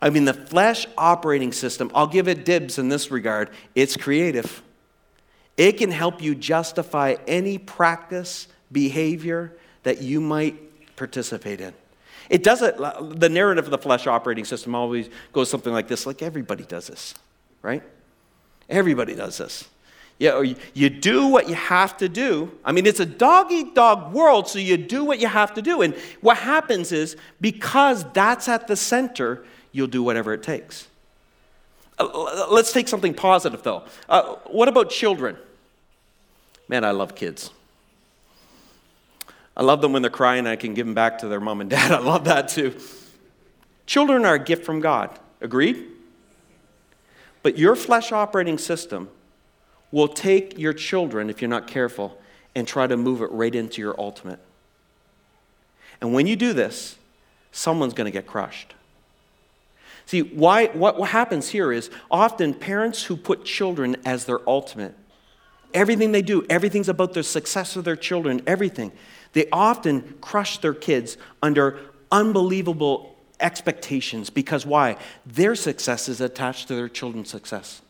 I 0.00 0.10
mean, 0.10 0.24
the 0.24 0.34
flesh 0.34 0.86
operating 0.98 1.52
system, 1.52 1.90
I'll 1.94 2.08
give 2.08 2.28
it 2.28 2.44
dibs 2.44 2.78
in 2.78 2.88
this 2.88 3.10
regard, 3.10 3.50
it's 3.74 3.96
creative. 3.96 4.62
It 5.56 5.72
can 5.72 5.90
help 5.90 6.20
you 6.20 6.34
justify 6.34 7.16
any 7.26 7.58
practice, 7.58 8.48
behavior 8.70 9.52
that 9.84 10.02
you 10.02 10.20
might 10.20 10.96
participate 10.96 11.60
in. 11.60 11.74
It 12.28 12.42
does 12.42 12.62
it, 12.62 12.76
the 12.78 13.28
narrative 13.28 13.64
of 13.64 13.70
the 13.70 13.78
flesh 13.78 14.06
operating 14.06 14.44
system 14.44 14.74
always 14.74 15.08
goes 15.32 15.50
something 15.50 15.72
like 15.72 15.88
this 15.88 16.06
like 16.06 16.22
everybody 16.22 16.64
does 16.64 16.86
this, 16.86 17.14
right? 17.62 17.82
Everybody 18.72 19.14
does 19.14 19.36
this. 19.38 19.68
Yeah, 20.18 20.42
you 20.74 20.88
do 20.88 21.26
what 21.26 21.48
you 21.48 21.54
have 21.54 21.96
to 21.98 22.08
do. 22.08 22.52
I 22.64 22.72
mean, 22.72 22.86
it's 22.86 23.00
a 23.00 23.06
dog 23.06 23.50
eat 23.50 23.74
dog 23.74 24.12
world, 24.12 24.48
so 24.48 24.58
you 24.58 24.76
do 24.76 25.04
what 25.04 25.18
you 25.18 25.26
have 25.26 25.52
to 25.54 25.62
do. 25.62 25.82
And 25.82 25.94
what 26.20 26.36
happens 26.38 26.92
is, 26.92 27.16
because 27.40 28.04
that's 28.12 28.48
at 28.48 28.68
the 28.68 28.76
center, 28.76 29.44
you'll 29.72 29.88
do 29.88 30.02
whatever 30.02 30.32
it 30.32 30.42
takes. 30.42 30.88
Uh, 31.98 32.46
let's 32.50 32.72
take 32.72 32.88
something 32.88 33.14
positive, 33.14 33.62
though. 33.62 33.82
Uh, 34.08 34.36
what 34.46 34.68
about 34.68 34.90
children? 34.90 35.36
Man, 36.68 36.84
I 36.84 36.92
love 36.92 37.14
kids. 37.14 37.50
I 39.56 39.62
love 39.62 39.82
them 39.82 39.92
when 39.92 40.02
they're 40.02 40.10
crying. 40.10 40.46
I 40.46 40.56
can 40.56 40.72
give 40.72 40.86
them 40.86 40.94
back 40.94 41.18
to 41.18 41.28
their 41.28 41.40
mom 41.40 41.60
and 41.60 41.68
dad. 41.76 41.92
I 41.92 41.98
love 41.98 42.24
that 42.24 42.48
too. 42.48 42.78
Children 43.86 44.24
are 44.24 44.34
a 44.34 44.38
gift 44.38 44.64
from 44.64 44.80
God. 44.80 45.10
Agreed? 45.40 45.91
But 47.42 47.58
your 47.58 47.76
flesh 47.76 48.12
operating 48.12 48.58
system 48.58 49.08
will 49.90 50.08
take 50.08 50.58
your 50.58 50.72
children, 50.72 51.28
if 51.28 51.42
you're 51.42 51.50
not 51.50 51.66
careful, 51.66 52.18
and 52.54 52.66
try 52.66 52.86
to 52.86 52.96
move 52.96 53.20
it 53.22 53.30
right 53.30 53.54
into 53.54 53.80
your 53.80 53.94
ultimate. 53.98 54.40
And 56.00 56.12
when 56.12 56.26
you 56.26 56.36
do 56.36 56.52
this, 56.52 56.96
someone's 57.52 57.94
going 57.94 58.06
to 58.06 58.10
get 58.10 58.26
crushed. 58.26 58.74
See, 60.06 60.22
why, 60.22 60.66
what, 60.68 60.98
what 60.98 61.10
happens 61.10 61.48
here 61.50 61.72
is 61.72 61.90
often 62.10 62.54
parents 62.54 63.04
who 63.04 63.16
put 63.16 63.44
children 63.44 63.96
as 64.04 64.24
their 64.24 64.46
ultimate, 64.48 64.94
everything 65.72 66.12
they 66.12 66.22
do, 66.22 66.44
everything's 66.50 66.88
about 66.88 67.12
the 67.14 67.22
success 67.22 67.76
of 67.76 67.84
their 67.84 67.96
children, 67.96 68.42
everything. 68.46 68.92
They 69.32 69.48
often 69.50 70.16
crush 70.20 70.58
their 70.58 70.74
kids 70.74 71.16
under 71.42 71.78
unbelievable 72.10 73.11
expectations 73.42 74.30
because 74.30 74.64
why? 74.64 74.96
Their 75.26 75.54
success 75.54 76.08
is 76.08 76.20
attached 76.20 76.68
to 76.68 76.74
their 76.74 76.88
children's 76.88 77.30
success. 77.30 77.82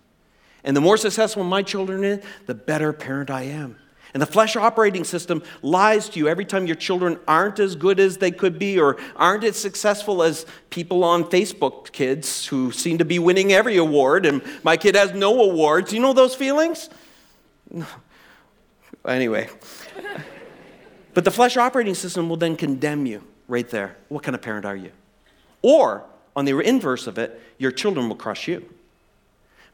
And 0.64 0.76
the 0.76 0.80
more 0.80 0.96
successful 0.96 1.44
my 1.44 1.62
children 1.62 2.04
are, 2.04 2.20
the 2.46 2.54
better 2.54 2.92
parent 2.92 3.30
I 3.30 3.42
am. 3.42 3.76
And 4.14 4.20
the 4.20 4.26
flesh 4.26 4.56
operating 4.56 5.04
system 5.04 5.42
lies 5.62 6.10
to 6.10 6.18
you 6.18 6.28
every 6.28 6.44
time 6.44 6.66
your 6.66 6.76
children 6.76 7.18
aren't 7.26 7.58
as 7.58 7.74
good 7.74 7.98
as 7.98 8.18
they 8.18 8.30
could 8.30 8.58
be 8.58 8.78
or 8.78 8.98
aren't 9.16 9.42
as 9.44 9.56
successful 9.56 10.22
as 10.22 10.44
people 10.68 11.02
on 11.02 11.24
Facebook 11.24 11.92
kids 11.92 12.46
who 12.46 12.72
seem 12.72 12.98
to 12.98 13.06
be 13.06 13.18
winning 13.18 13.52
every 13.52 13.78
award 13.78 14.26
and 14.26 14.42
my 14.62 14.76
kid 14.76 14.96
has 14.96 15.12
no 15.12 15.40
awards. 15.40 15.92
You 15.92 16.00
know 16.00 16.12
those 16.12 16.34
feelings? 16.34 16.88
Anyway. 19.04 19.48
but 21.14 21.24
the 21.24 21.30
flesh 21.32 21.56
operating 21.56 21.94
system 21.94 22.28
will 22.28 22.36
then 22.36 22.54
condemn 22.54 23.04
you 23.04 23.20
right 23.48 23.68
there. 23.68 23.96
What 24.08 24.22
kind 24.22 24.36
of 24.36 24.42
parent 24.42 24.64
are 24.64 24.76
you? 24.76 24.92
Or, 25.62 26.04
on 26.34 26.44
the 26.44 26.58
inverse 26.58 27.06
of 27.06 27.18
it, 27.18 27.40
your 27.58 27.70
children 27.70 28.08
will 28.08 28.16
crush 28.16 28.48
you 28.48 28.68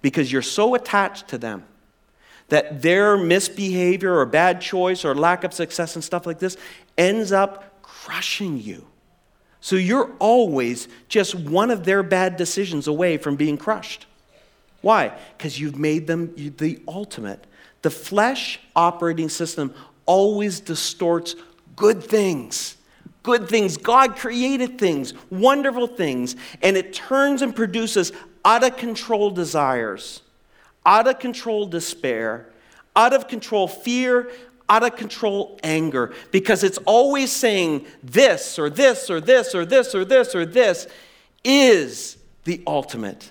because 0.03 0.31
you're 0.31 0.43
so 0.43 0.75
attached 0.75 1.29
to 1.29 1.39
them 1.39 1.65
that 2.49 2.83
their 2.83 3.17
misbehavior 3.17 4.19
or 4.19 4.27
bad 4.27 4.61
choice 4.61 5.05
or 5.05 5.15
lack 5.15 5.45
of 5.45 5.53
success 5.53 5.95
and 5.95 6.05
stuff 6.05 6.27
like 6.27 6.39
this 6.39 6.57
ends 6.97 7.33
up 7.33 7.83
crushing 7.83 8.59
you. 8.59 8.87
So 9.61 9.77
you're 9.77 10.13
always 10.19 10.89
just 11.09 11.35
one 11.35 11.71
of 11.71 11.85
their 11.85 12.03
bad 12.03 12.37
decisions 12.37 12.87
away 12.87 13.19
from 13.19 13.37
being 13.37 13.59
crushed. 13.59 14.07
Why? 14.81 15.13
Because 15.37 15.59
you've 15.59 15.79
made 15.79 16.07
them 16.07 16.33
the 16.59 16.81
ultimate. 16.87 17.45
The 17.83 17.91
flesh 17.91 18.61
operating 18.75 19.29
system 19.29 19.75
always 20.07 20.61
distorts 20.61 21.35
good 21.77 22.03
things 22.03 22.78
good 23.29 23.47
things. 23.47 23.77
God 23.77 24.17
created 24.17 24.79
things, 24.79 25.13
wonderful 25.29 25.87
things, 25.87 26.35
and 26.63 26.79
it 26.79 26.95
turns 26.95 27.43
and 27.43 27.55
produces 27.55 28.11
out 28.43 28.65
of 28.65 28.79
control 28.79 29.31
desires, 29.31 30.23
out 30.87 31.07
of 31.07 31.19
control 31.19 31.67
despair, 31.67 32.49
out 32.97 33.13
of 33.13 33.29
control 33.29 33.69
fear, 33.69 34.31
out 34.71 34.83
of 34.83 34.97
control 34.97 35.61
anger, 35.63 36.15
because 36.31 36.65
it's 36.65 36.79
always 36.87 37.31
saying 37.31 37.85
this 38.03 38.59
or 38.59 38.71
this 38.71 39.11
or 39.11 39.21
this 39.21 39.55
or 39.55 39.67
this 39.67 39.95
or 39.95 40.07
this 40.07 40.35
or 40.35 40.47
this 40.47 40.87
is 41.45 42.17
the 42.45 42.63
ultimate. 42.67 43.31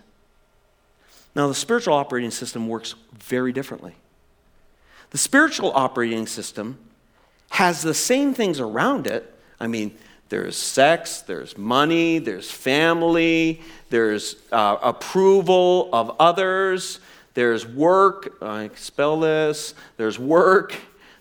Now, 1.36 1.48
the 1.48 1.56
spiritual 1.56 1.96
operating 1.96 2.30
system 2.30 2.68
works 2.68 2.94
very 3.18 3.52
differently. 3.52 3.96
The 5.10 5.18
spiritual 5.18 5.72
operating 5.74 6.28
system 6.28 6.78
has 7.50 7.82
the 7.82 7.96
same 7.96 8.36
things 8.36 8.60
around 8.60 9.08
it, 9.08 9.34
I 9.60 9.67
mean, 9.67 9.98
there's 10.30 10.58
sex, 10.58 11.22
there's 11.22 11.58
money, 11.58 12.20
there's 12.20 12.52
family, 12.52 13.62
there's 13.89 14.36
uh, 14.52 14.78
approval 14.82 15.89
of 15.93 16.15
others, 16.20 17.00
there's 17.38 17.67
work. 17.67 18.36
I 18.41 18.72
spell 18.74 19.20
this. 19.20 19.76
There's 19.98 20.17
work, 20.17 20.76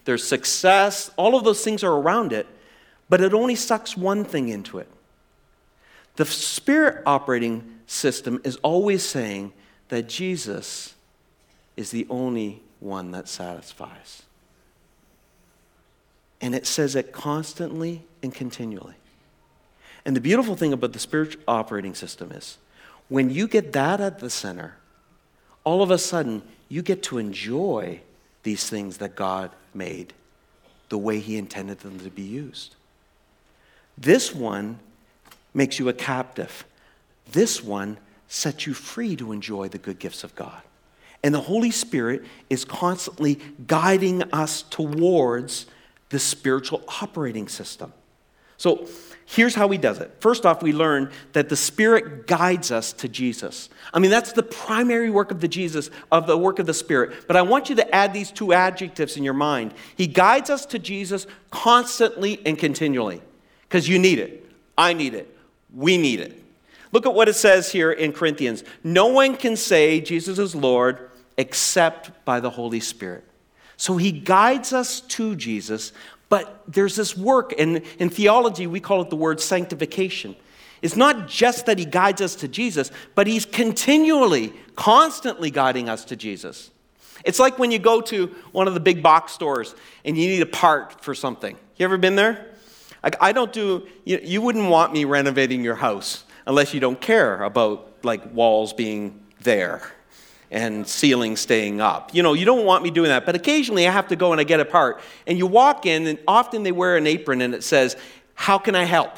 there's 0.06 0.26
success. 0.26 1.10
All 1.18 1.36
of 1.36 1.44
those 1.44 1.62
things 1.62 1.84
are 1.84 1.92
around 1.92 2.32
it, 2.32 2.46
but 3.10 3.20
it 3.20 3.34
only 3.34 3.54
sucks 3.54 3.98
one 3.98 4.24
thing 4.24 4.48
into 4.48 4.78
it. 4.78 4.88
The 6.16 6.24
spirit 6.24 7.02
operating 7.04 7.80
system 7.86 8.40
is 8.44 8.56
always 8.62 9.02
saying 9.02 9.52
that 9.88 10.08
Jesus 10.08 10.94
is 11.76 11.90
the 11.90 12.06
only 12.08 12.62
one 12.80 13.10
that 13.10 13.28
satisfies. 13.28 14.22
And 16.40 16.54
it 16.54 16.66
says 16.66 16.94
it 16.94 17.12
constantly 17.12 18.04
and 18.22 18.34
continually. 18.34 18.94
And 20.04 20.14
the 20.14 20.20
beautiful 20.20 20.54
thing 20.54 20.72
about 20.72 20.92
the 20.92 20.98
spiritual 20.98 21.42
operating 21.48 21.94
system 21.94 22.30
is 22.32 22.58
when 23.08 23.30
you 23.30 23.48
get 23.48 23.72
that 23.72 24.00
at 24.00 24.18
the 24.18 24.30
center, 24.30 24.76
all 25.64 25.82
of 25.82 25.90
a 25.90 25.98
sudden 25.98 26.42
you 26.68 26.82
get 26.82 27.02
to 27.04 27.18
enjoy 27.18 28.00
these 28.42 28.68
things 28.68 28.98
that 28.98 29.16
God 29.16 29.50
made 29.74 30.12
the 30.88 30.98
way 30.98 31.18
He 31.18 31.36
intended 31.36 31.80
them 31.80 31.98
to 32.00 32.10
be 32.10 32.22
used. 32.22 32.76
This 33.98 34.34
one 34.34 34.78
makes 35.54 35.78
you 35.78 35.88
a 35.88 35.92
captive. 35.92 36.64
This 37.32 37.62
one 37.62 37.98
sets 38.28 38.66
you 38.66 38.74
free 38.74 39.16
to 39.16 39.32
enjoy 39.32 39.68
the 39.68 39.78
good 39.78 39.98
gifts 39.98 40.22
of 40.22 40.34
God. 40.34 40.62
And 41.24 41.34
the 41.34 41.40
Holy 41.40 41.70
Spirit 41.70 42.24
is 42.50 42.64
constantly 42.64 43.40
guiding 43.66 44.22
us 44.32 44.62
towards 44.62 45.66
the 46.10 46.18
spiritual 46.18 46.82
operating 47.02 47.48
system. 47.48 47.92
So 48.58 48.88
here's 49.26 49.54
how 49.54 49.68
he 49.68 49.76
does 49.76 49.98
it. 49.98 50.14
First 50.20 50.46
off, 50.46 50.62
we 50.62 50.72
learn 50.72 51.10
that 51.32 51.48
the 51.48 51.56
Spirit 51.56 52.26
guides 52.26 52.70
us 52.70 52.92
to 52.94 53.08
Jesus. 53.08 53.68
I 53.92 53.98
mean, 53.98 54.10
that's 54.10 54.32
the 54.32 54.42
primary 54.42 55.10
work 55.10 55.30
of 55.30 55.40
the 55.40 55.48
Jesus, 55.48 55.90
of 56.10 56.26
the 56.26 56.38
work 56.38 56.58
of 56.58 56.66
the 56.66 56.74
Spirit. 56.74 57.26
But 57.26 57.36
I 57.36 57.42
want 57.42 57.68
you 57.68 57.76
to 57.76 57.94
add 57.94 58.14
these 58.14 58.30
two 58.30 58.52
adjectives 58.54 59.16
in 59.16 59.24
your 59.24 59.34
mind. 59.34 59.74
He 59.96 60.06
guides 60.06 60.48
us 60.48 60.64
to 60.66 60.78
Jesus 60.78 61.26
constantly 61.50 62.40
and 62.46 62.58
continually. 62.58 63.20
Because 63.68 63.88
you 63.88 63.98
need 63.98 64.18
it. 64.18 64.48
I 64.78 64.94
need 64.94 65.12
it. 65.12 65.36
We 65.74 65.98
need 65.98 66.20
it. 66.20 66.42
Look 66.92 67.04
at 67.04 67.12
what 67.12 67.28
it 67.28 67.34
says 67.34 67.70
here 67.70 67.92
in 67.92 68.12
Corinthians. 68.12 68.64
No 68.82 69.08
one 69.08 69.36
can 69.36 69.56
say 69.56 70.00
Jesus 70.00 70.38
is 70.38 70.54
Lord 70.54 71.10
except 71.36 72.24
by 72.24 72.40
the 72.40 72.48
Holy 72.48 72.80
Spirit. 72.80 73.24
So 73.76 73.96
he 73.96 74.12
guides 74.12 74.72
us 74.72 75.00
to 75.00 75.36
Jesus, 75.36 75.92
but 76.28 76.62
there's 76.66 76.96
this 76.96 77.16
work, 77.16 77.54
and 77.58 77.82
in 77.98 78.08
theology, 78.08 78.66
we 78.66 78.80
call 78.80 79.02
it 79.02 79.10
the 79.10 79.16
word 79.16 79.40
sanctification. 79.40 80.34
It's 80.82 80.96
not 80.96 81.28
just 81.28 81.66
that 81.66 81.78
he 81.78 81.84
guides 81.84 82.20
us 82.20 82.34
to 82.36 82.48
Jesus, 82.48 82.90
but 83.14 83.26
he's 83.26 83.44
continually, 83.44 84.52
constantly 84.74 85.50
guiding 85.50 85.88
us 85.88 86.04
to 86.06 86.16
Jesus. 86.16 86.70
It's 87.24 87.38
like 87.38 87.58
when 87.58 87.70
you 87.70 87.78
go 87.78 88.00
to 88.02 88.26
one 88.52 88.68
of 88.68 88.74
the 88.74 88.80
big 88.80 89.02
box 89.02 89.32
stores 89.32 89.74
and 90.04 90.16
you 90.16 90.28
need 90.28 90.42
a 90.42 90.46
part 90.46 91.02
for 91.02 91.14
something. 91.14 91.56
You 91.76 91.84
ever 91.84 91.96
been 91.96 92.16
there? 92.16 92.54
Like, 93.02 93.16
I 93.20 93.32
don't 93.32 93.52
do, 93.52 93.86
you, 94.04 94.20
you 94.22 94.42
wouldn't 94.42 94.68
want 94.68 94.92
me 94.92 95.04
renovating 95.04 95.64
your 95.64 95.76
house 95.76 96.24
unless 96.46 96.74
you 96.74 96.80
don't 96.80 97.00
care 97.00 97.42
about 97.42 98.04
like 98.04 98.34
walls 98.34 98.72
being 98.72 99.22
there 99.40 99.82
and 100.50 100.86
ceiling 100.86 101.36
staying 101.36 101.80
up. 101.80 102.14
You 102.14 102.22
know, 102.22 102.32
you 102.32 102.44
don't 102.44 102.64
want 102.64 102.84
me 102.84 102.90
doing 102.90 103.08
that, 103.08 103.26
but 103.26 103.34
occasionally 103.34 103.86
I 103.86 103.90
have 103.90 104.08
to 104.08 104.16
go 104.16 104.32
and 104.32 104.40
I 104.40 104.44
get 104.44 104.60
a 104.60 104.64
part. 104.64 105.00
And 105.26 105.38
you 105.38 105.46
walk 105.46 105.86
in, 105.86 106.06
and 106.06 106.18
often 106.26 106.62
they 106.62 106.72
wear 106.72 106.96
an 106.96 107.06
apron 107.06 107.40
and 107.40 107.54
it 107.54 107.64
says, 107.64 107.96
How 108.34 108.58
can 108.58 108.74
I 108.74 108.84
help? 108.84 109.16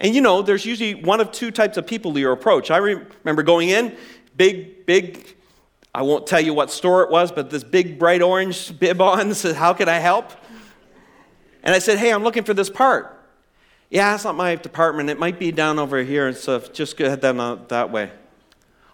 And 0.00 0.14
you 0.14 0.22
know, 0.22 0.42
there's 0.42 0.64
usually 0.64 0.94
one 0.94 1.20
of 1.20 1.30
two 1.30 1.50
types 1.50 1.76
of 1.76 1.86
people 1.86 2.14
to 2.14 2.20
your 2.20 2.32
approach. 2.32 2.70
I 2.70 2.78
remember 2.78 3.42
going 3.42 3.68
in, 3.68 3.96
big, 4.36 4.86
big, 4.86 5.36
I 5.94 6.02
won't 6.02 6.26
tell 6.26 6.40
you 6.40 6.54
what 6.54 6.70
store 6.70 7.02
it 7.02 7.10
was, 7.10 7.30
but 7.30 7.50
this 7.50 7.62
big 7.62 7.98
bright 7.98 8.22
orange 8.22 8.78
bib 8.78 9.00
on 9.00 9.34
says, 9.34 9.56
How 9.56 9.74
can 9.74 9.88
I 9.88 9.98
help? 9.98 10.32
And 11.62 11.74
I 11.74 11.78
said, 11.78 11.98
Hey, 11.98 12.12
I'm 12.12 12.22
looking 12.22 12.44
for 12.44 12.54
this 12.54 12.70
part. 12.70 13.16
Yeah, 13.90 14.14
it's 14.14 14.22
not 14.22 14.36
my 14.36 14.54
department. 14.54 15.10
It 15.10 15.18
might 15.18 15.38
be 15.38 15.50
down 15.50 15.80
over 15.80 16.02
here 16.02 16.28
and 16.28 16.36
stuff. 16.36 16.72
Just 16.72 16.96
go 16.96 17.06
ahead 17.06 17.20
down 17.20 17.40
uh, 17.40 17.56
that 17.68 17.90
way. 17.90 18.12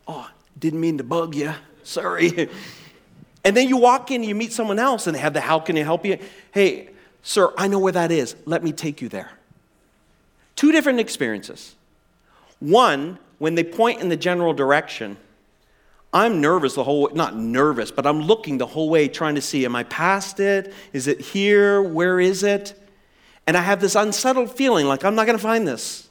Oh, 0.09 0.29
didn't 0.59 0.81
mean 0.81 0.99
to 0.99 1.05
bug 1.05 1.35
you. 1.35 1.53
Sorry. 1.83 2.49
And 3.45 3.57
then 3.57 3.69
you 3.69 3.77
walk 3.77 4.11
in, 4.11 4.25
you 4.25 4.35
meet 4.35 4.53
someone 4.53 4.79
else, 4.79 5.07
and 5.07 5.15
they 5.15 5.21
have 5.21 5.33
the 5.33 5.41
how 5.41 5.61
can 5.61 5.79
I 5.79 5.83
help 5.83 6.05
you? 6.05 6.19
Hey, 6.53 6.91
sir, 7.23 7.53
I 7.57 7.69
know 7.69 7.79
where 7.79 7.93
that 7.93 8.11
is. 8.11 8.35
Let 8.45 8.65
me 8.65 8.73
take 8.73 9.01
you 9.01 9.09
there. 9.09 9.31
Two 10.57 10.73
different 10.73 10.99
experiences. 10.99 11.77
One, 12.59 13.19
when 13.39 13.55
they 13.55 13.63
point 13.63 14.01
in 14.01 14.09
the 14.09 14.17
general 14.17 14.53
direction, 14.53 15.17
I'm 16.13 16.41
nervous 16.41 16.75
the 16.75 16.83
whole 16.83 17.03
way, 17.03 17.13
not 17.15 17.37
nervous, 17.37 17.91
but 17.91 18.07
I'm 18.07 18.23
looking 18.23 18.59
the 18.59 18.67
whole 18.67 18.89
way 18.89 19.07
trying 19.07 19.35
to 19.35 19.43
see, 19.43 19.65
am 19.65 19.77
I 19.77 19.85
past 19.85 20.41
it? 20.41 20.73
Is 20.93 21.07
it 21.07 21.21
here? 21.21 21.83
Where 21.83 22.19
is 22.19 22.43
it? 22.43 22.75
And 23.47 23.57
I 23.57 23.61
have 23.61 23.81
this 23.81 23.95
unsettled 23.95 24.51
feeling 24.51 24.87
like 24.87 25.05
I'm 25.05 25.15
not 25.15 25.27
going 25.27 25.39
to 25.39 25.43
find 25.43 25.69
this. 25.69 26.09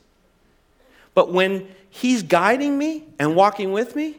But 1.15 1.33
when 1.33 1.67
he's 1.89 2.23
guiding 2.23 2.77
me 2.77 3.03
and 3.19 3.35
walking 3.35 3.71
with 3.71 3.95
me, 3.95 4.17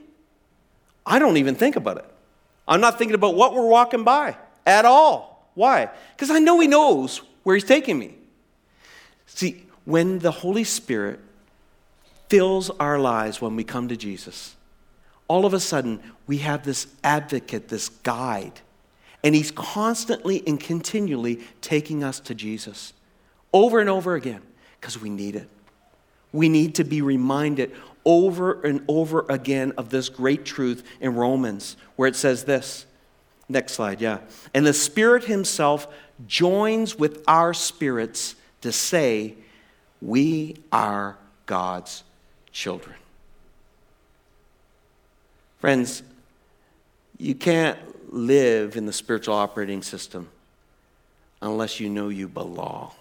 I 1.06 1.20
don't 1.20 1.36
even 1.36 1.54
think 1.54 1.76
about 1.76 1.98
it. 1.98 2.04
I'm 2.66 2.80
not 2.80 2.98
thinking 2.98 3.14
about 3.14 3.36
what 3.36 3.54
we're 3.54 3.66
walking 3.66 4.02
by 4.02 4.36
at 4.66 4.84
all. 4.84 5.48
Why? 5.54 5.88
Because 6.14 6.30
I 6.30 6.40
know 6.40 6.58
He 6.58 6.66
knows 6.66 7.22
where 7.44 7.54
He's 7.54 7.64
taking 7.64 7.98
me. 7.98 8.14
See, 9.26 9.64
when 9.84 10.18
the 10.18 10.32
Holy 10.32 10.64
Spirit 10.64 11.20
fills 12.28 12.70
our 12.70 12.98
lives 12.98 13.40
when 13.40 13.54
we 13.54 13.62
come 13.62 13.86
to 13.88 13.96
Jesus, 13.96 14.56
all 15.28 15.46
of 15.46 15.54
a 15.54 15.60
sudden 15.60 16.00
we 16.26 16.38
have 16.38 16.64
this 16.64 16.88
advocate, 17.04 17.68
this 17.68 17.88
guide, 17.88 18.60
and 19.22 19.34
He's 19.34 19.52
constantly 19.52 20.42
and 20.46 20.58
continually 20.58 21.40
taking 21.60 22.02
us 22.02 22.18
to 22.20 22.34
Jesus 22.34 22.92
over 23.52 23.78
and 23.78 23.88
over 23.88 24.16
again 24.16 24.42
because 24.80 25.00
we 25.00 25.08
need 25.08 25.36
it. 25.36 25.48
We 26.32 26.48
need 26.48 26.74
to 26.74 26.84
be 26.84 27.00
reminded 27.00 27.72
over 28.06 28.62
and 28.62 28.82
over 28.88 29.26
again 29.28 29.72
of 29.76 29.90
this 29.90 30.08
great 30.08 30.46
truth 30.46 30.82
in 31.00 31.14
Romans, 31.14 31.76
where 31.96 32.08
it 32.08 32.16
says 32.16 32.44
this. 32.44 32.86
Next 33.48 33.72
slide, 33.72 34.00
yeah. 34.00 34.20
And 34.54 34.64
the 34.64 34.72
Spirit 34.72 35.24
Himself 35.24 35.86
joins 36.26 36.98
with 36.98 37.22
our 37.28 37.52
spirits 37.52 38.34
to 38.62 38.72
say, 38.72 39.34
We 40.00 40.56
are 40.72 41.18
God's 41.44 42.04
children. 42.52 42.96
Friends, 45.58 46.02
you 47.18 47.34
can't 47.34 47.78
live 48.12 48.76
in 48.76 48.86
the 48.86 48.92
spiritual 48.92 49.34
operating 49.34 49.82
system 49.82 50.28
unless 51.42 51.80
you 51.80 51.88
know 51.88 52.08
you 52.08 52.28
belong. 52.28 52.92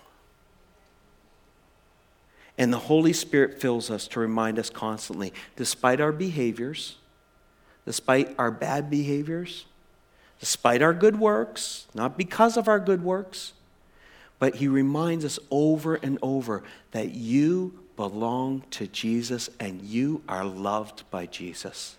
And 2.57 2.71
the 2.71 2.79
Holy 2.79 3.13
Spirit 3.13 3.59
fills 3.59 3.91
us 3.91 4.07
to 4.09 4.19
remind 4.19 4.57
us 4.57 4.69
constantly, 4.69 5.33
despite 5.55 5.99
our 5.99 6.11
behaviors, 6.11 6.95
despite 7.85 8.33
our 8.39 8.51
bad 8.51 8.89
behaviors, 8.89 9.65
despite 10.39 10.81
our 10.81 10.93
good 10.93 11.19
works, 11.19 11.87
not 11.93 12.17
because 12.17 12.55
of 12.55 12.67
our 12.67 12.79
good 12.79 13.03
works, 13.03 13.53
but 14.39 14.55
He 14.55 14.67
reminds 14.67 15.25
us 15.25 15.37
over 15.51 15.95
and 15.95 16.17
over 16.21 16.63
that 16.91 17.11
you 17.11 17.77
belong 17.97 18.63
to 18.71 18.87
Jesus 18.87 19.49
and 19.59 19.81
you 19.81 20.21
are 20.27 20.45
loved 20.45 21.09
by 21.11 21.25
Jesus. 21.25 21.97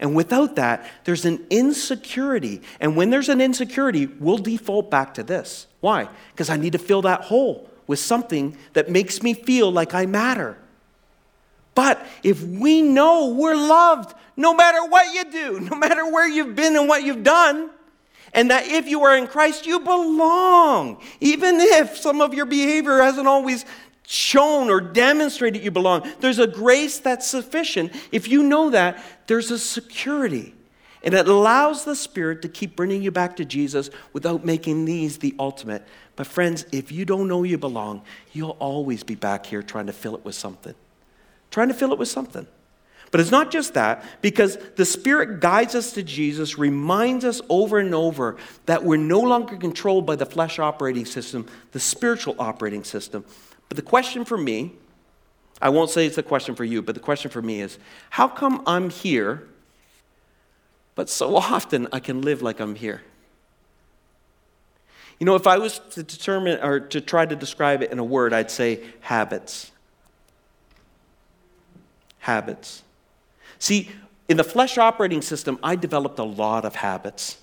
And 0.00 0.14
without 0.14 0.56
that, 0.56 0.90
there's 1.04 1.24
an 1.24 1.46
insecurity. 1.50 2.60
And 2.80 2.96
when 2.96 3.10
there's 3.10 3.28
an 3.28 3.40
insecurity, 3.40 4.06
we'll 4.06 4.38
default 4.38 4.90
back 4.90 5.14
to 5.14 5.22
this. 5.22 5.66
Why? 5.80 6.08
Because 6.32 6.50
I 6.50 6.56
need 6.56 6.72
to 6.72 6.78
fill 6.78 7.02
that 7.02 7.22
hole 7.22 7.70
with 7.86 7.98
something 7.98 8.56
that 8.72 8.90
makes 8.90 9.22
me 9.22 9.34
feel 9.34 9.70
like 9.70 9.94
I 9.94 10.06
matter. 10.06 10.56
But 11.74 12.04
if 12.22 12.42
we 12.42 12.82
know 12.82 13.28
we're 13.28 13.56
loved, 13.56 14.14
no 14.36 14.54
matter 14.54 14.84
what 14.88 15.14
you 15.14 15.30
do, 15.30 15.60
no 15.70 15.76
matter 15.76 16.10
where 16.10 16.28
you've 16.28 16.54
been 16.54 16.76
and 16.76 16.88
what 16.88 17.02
you've 17.02 17.22
done, 17.22 17.70
and 18.32 18.50
that 18.50 18.66
if 18.66 18.88
you 18.88 19.02
are 19.04 19.16
in 19.16 19.28
Christ, 19.28 19.64
you 19.64 19.80
belong, 19.80 21.00
even 21.20 21.56
if 21.60 21.96
some 21.96 22.20
of 22.20 22.34
your 22.34 22.46
behavior 22.46 23.00
hasn't 23.00 23.28
always 23.28 23.64
shown 24.06 24.70
or 24.70 24.80
demonstrated 24.80 25.62
you 25.62 25.70
belong, 25.70 26.10
there's 26.20 26.40
a 26.40 26.46
grace 26.46 26.98
that's 26.98 27.26
sufficient. 27.26 27.92
If 28.10 28.28
you 28.28 28.42
know 28.42 28.70
that, 28.70 29.02
there's 29.26 29.50
a 29.50 29.58
security. 29.58 30.54
And 31.04 31.14
it 31.14 31.28
allows 31.28 31.84
the 31.84 31.94
Spirit 31.94 32.42
to 32.42 32.48
keep 32.48 32.74
bringing 32.74 33.02
you 33.02 33.10
back 33.10 33.36
to 33.36 33.44
Jesus 33.44 33.90
without 34.12 34.44
making 34.44 34.86
these 34.86 35.18
the 35.18 35.34
ultimate. 35.38 35.86
But, 36.16 36.26
friends, 36.26 36.64
if 36.72 36.90
you 36.90 37.04
don't 37.04 37.28
know 37.28 37.42
you 37.42 37.58
belong, 37.58 38.02
you'll 38.32 38.56
always 38.58 39.04
be 39.04 39.14
back 39.14 39.46
here 39.46 39.62
trying 39.62 39.86
to 39.86 39.92
fill 39.92 40.16
it 40.16 40.24
with 40.24 40.34
something. 40.34 40.74
Trying 41.50 41.68
to 41.68 41.74
fill 41.74 41.92
it 41.92 41.98
with 41.98 42.08
something. 42.08 42.46
But 43.10 43.20
it's 43.20 43.30
not 43.30 43.52
just 43.52 43.74
that, 43.74 44.02
because 44.22 44.58
the 44.74 44.84
Spirit 44.84 45.40
guides 45.40 45.76
us 45.76 45.92
to 45.92 46.02
Jesus, 46.02 46.58
reminds 46.58 47.24
us 47.24 47.40
over 47.48 47.78
and 47.78 47.94
over 47.94 48.36
that 48.66 48.82
we're 48.82 48.96
no 48.96 49.20
longer 49.20 49.56
controlled 49.56 50.06
by 50.06 50.16
the 50.16 50.26
flesh 50.26 50.58
operating 50.58 51.04
system, 51.04 51.46
the 51.70 51.78
spiritual 51.78 52.34
operating 52.40 52.82
system. 52.82 53.24
But 53.68 53.76
the 53.76 53.82
question 53.82 54.24
for 54.24 54.36
me, 54.36 54.72
I 55.62 55.68
won't 55.68 55.90
say 55.90 56.06
it's 56.06 56.16
the 56.16 56.24
question 56.24 56.56
for 56.56 56.64
you, 56.64 56.82
but 56.82 56.96
the 56.96 57.00
question 57.00 57.30
for 57.30 57.40
me 57.40 57.60
is 57.60 57.78
how 58.10 58.26
come 58.26 58.62
I'm 58.66 58.90
here, 58.90 59.46
but 60.94 61.08
so 61.08 61.36
often 61.36 61.88
I 61.92 62.00
can 62.00 62.22
live 62.22 62.42
like 62.42 62.60
I'm 62.60 62.74
here? 62.74 63.02
You 65.18 65.26
know, 65.26 65.36
if 65.36 65.46
I 65.46 65.58
was 65.58 65.80
to 65.90 66.02
determine 66.02 66.60
or 66.60 66.80
to 66.80 67.00
try 67.00 67.24
to 67.24 67.36
describe 67.36 67.82
it 67.82 67.92
in 67.92 67.98
a 67.98 68.04
word, 68.04 68.32
I'd 68.32 68.50
say 68.50 68.80
habits. 69.00 69.70
Habits. 72.18 72.82
See, 73.58 73.90
in 74.28 74.36
the 74.36 74.44
flesh 74.44 74.78
operating 74.78 75.22
system, 75.22 75.58
I 75.62 75.76
developed 75.76 76.18
a 76.18 76.24
lot 76.24 76.64
of 76.64 76.76
habits. 76.76 77.38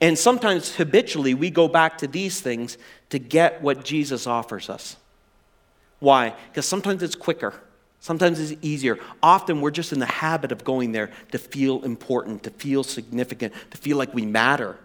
And 0.00 0.18
sometimes 0.18 0.76
habitually, 0.76 1.34
we 1.34 1.50
go 1.50 1.68
back 1.68 1.98
to 1.98 2.06
these 2.06 2.40
things 2.40 2.78
to 3.10 3.18
get 3.18 3.62
what 3.62 3.84
Jesus 3.84 4.26
offers 4.26 4.68
us. 4.68 4.96
Why? 5.98 6.34
Because 6.50 6.66
sometimes 6.66 7.02
it's 7.02 7.14
quicker. 7.14 7.54
Sometimes 8.00 8.38
it's 8.38 8.60
easier. 8.62 8.98
Often 9.22 9.60
we're 9.60 9.70
just 9.70 9.92
in 9.92 9.98
the 9.98 10.06
habit 10.06 10.52
of 10.52 10.64
going 10.64 10.92
there 10.92 11.10
to 11.32 11.38
feel 11.38 11.82
important, 11.82 12.42
to 12.44 12.50
feel 12.50 12.84
significant, 12.84 13.52
to 13.70 13.76
feel 13.76 13.96
like 13.96 14.14
we 14.14 14.24
matter. 14.24 14.76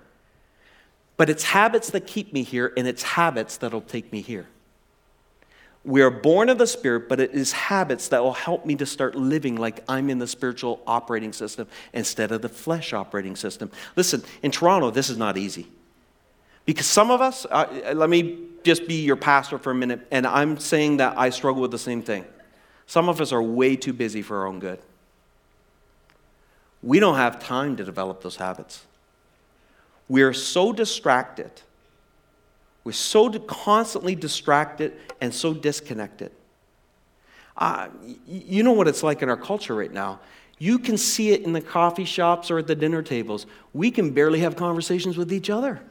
But 1.18 1.30
it's 1.30 1.43
habits 1.43 1.91
that 1.91 2.07
keep 2.07 2.34
me 2.34 2.41
here, 2.43 2.74
and 2.76 2.88
it's 2.88 3.03
habits 3.03 3.57
that'll 3.57 3.82
take 3.82 4.12
me 4.12 4.22
here. 4.22 4.47
We 5.84 6.01
are 6.03 6.12
born 6.12 6.49
of 6.49 6.57
the 6.57 6.68
Spirit, 6.68 7.09
but 7.09 7.20
it 7.20 7.32
is 7.32 7.51
habits 7.51 8.07
that 8.09 8.24
will 8.24 8.34
help 8.34 8.66
me 8.66 8.76
to 8.76 8.86
start 8.86 9.16
living 9.16 9.55
like 9.55 9.84
I'm 9.89 10.09
in 10.09 10.20
the 10.20 10.28
spiritual 10.28 10.80
operating 10.86 11.34
system 11.34 11.68
instead 11.93 12.32
of 12.32 12.41
the 12.41 12.49
flesh 12.49 12.93
operating 12.93 13.36
system. 13.36 13.72
Listen, 13.95 14.24
in 14.43 14.51
Toronto, 14.51 14.91
this 14.91 15.09
is 15.09 15.18
not 15.18 15.38
easy. 15.38 15.68
Because 16.66 16.86
some 16.86 17.09
of 17.09 17.22
us, 17.22 17.45
uh, 17.49 17.93
let 17.95 18.09
me 18.09 18.38
just 18.64 18.88
be 18.88 19.03
your 19.03 19.16
pastor 19.16 19.57
for 19.57 19.72
a 19.72 19.76
minute, 19.76 20.07
and 20.12 20.28
I'm 20.28 20.57
saying 20.57 20.97
that 20.97 21.18
I 21.18 21.32
struggle 21.32 21.64
with 21.64 21.72
the 21.72 21.80
same 21.80 22.03
thing. 22.03 22.26
Some 22.92 23.08
of 23.08 23.22
us 23.22 23.32
are 23.32 23.42
way 23.42 23.78
too 23.78 23.94
busy 23.94 24.22
for 24.22 24.39
our 24.39 24.48
own 24.48 24.60
good. 24.60 24.78
We 26.84 27.00
don't 27.00 27.16
have 27.16 27.39
time 27.39 27.78
to 27.78 27.86
develop 27.86 28.22
those 28.22 28.36
habits. 28.36 28.84
We're 30.10 30.34
so 30.34 30.74
distracted. 30.74 31.52
We're 32.84 32.92
so 32.92 33.30
constantly 33.39 34.14
distracted 34.14 34.92
and 35.22 35.34
so 35.34 35.54
disconnected. 35.54 36.34
Uh, 37.56 37.88
you 38.28 38.62
know 38.62 38.74
what 38.74 38.89
it's 38.89 39.04
like 39.04 39.22
in 39.22 39.30
our 39.30 39.38
culture 39.38 39.74
right 39.74 39.94
now. 39.94 40.20
You 40.58 40.78
can 40.78 40.98
see 40.98 41.32
it 41.32 41.44
in 41.44 41.54
the 41.54 41.62
coffee 41.62 42.04
shops 42.04 42.52
or 42.52 42.58
at 42.58 42.68
the 42.68 42.76
dinner 42.76 43.02
tables. 43.02 43.46
We 43.74 43.89
can 43.89 44.12
barely 44.12 44.42
have 44.42 44.58
conversations 44.58 45.18
with 45.18 45.32
each 45.32 45.50
other. 45.50 45.82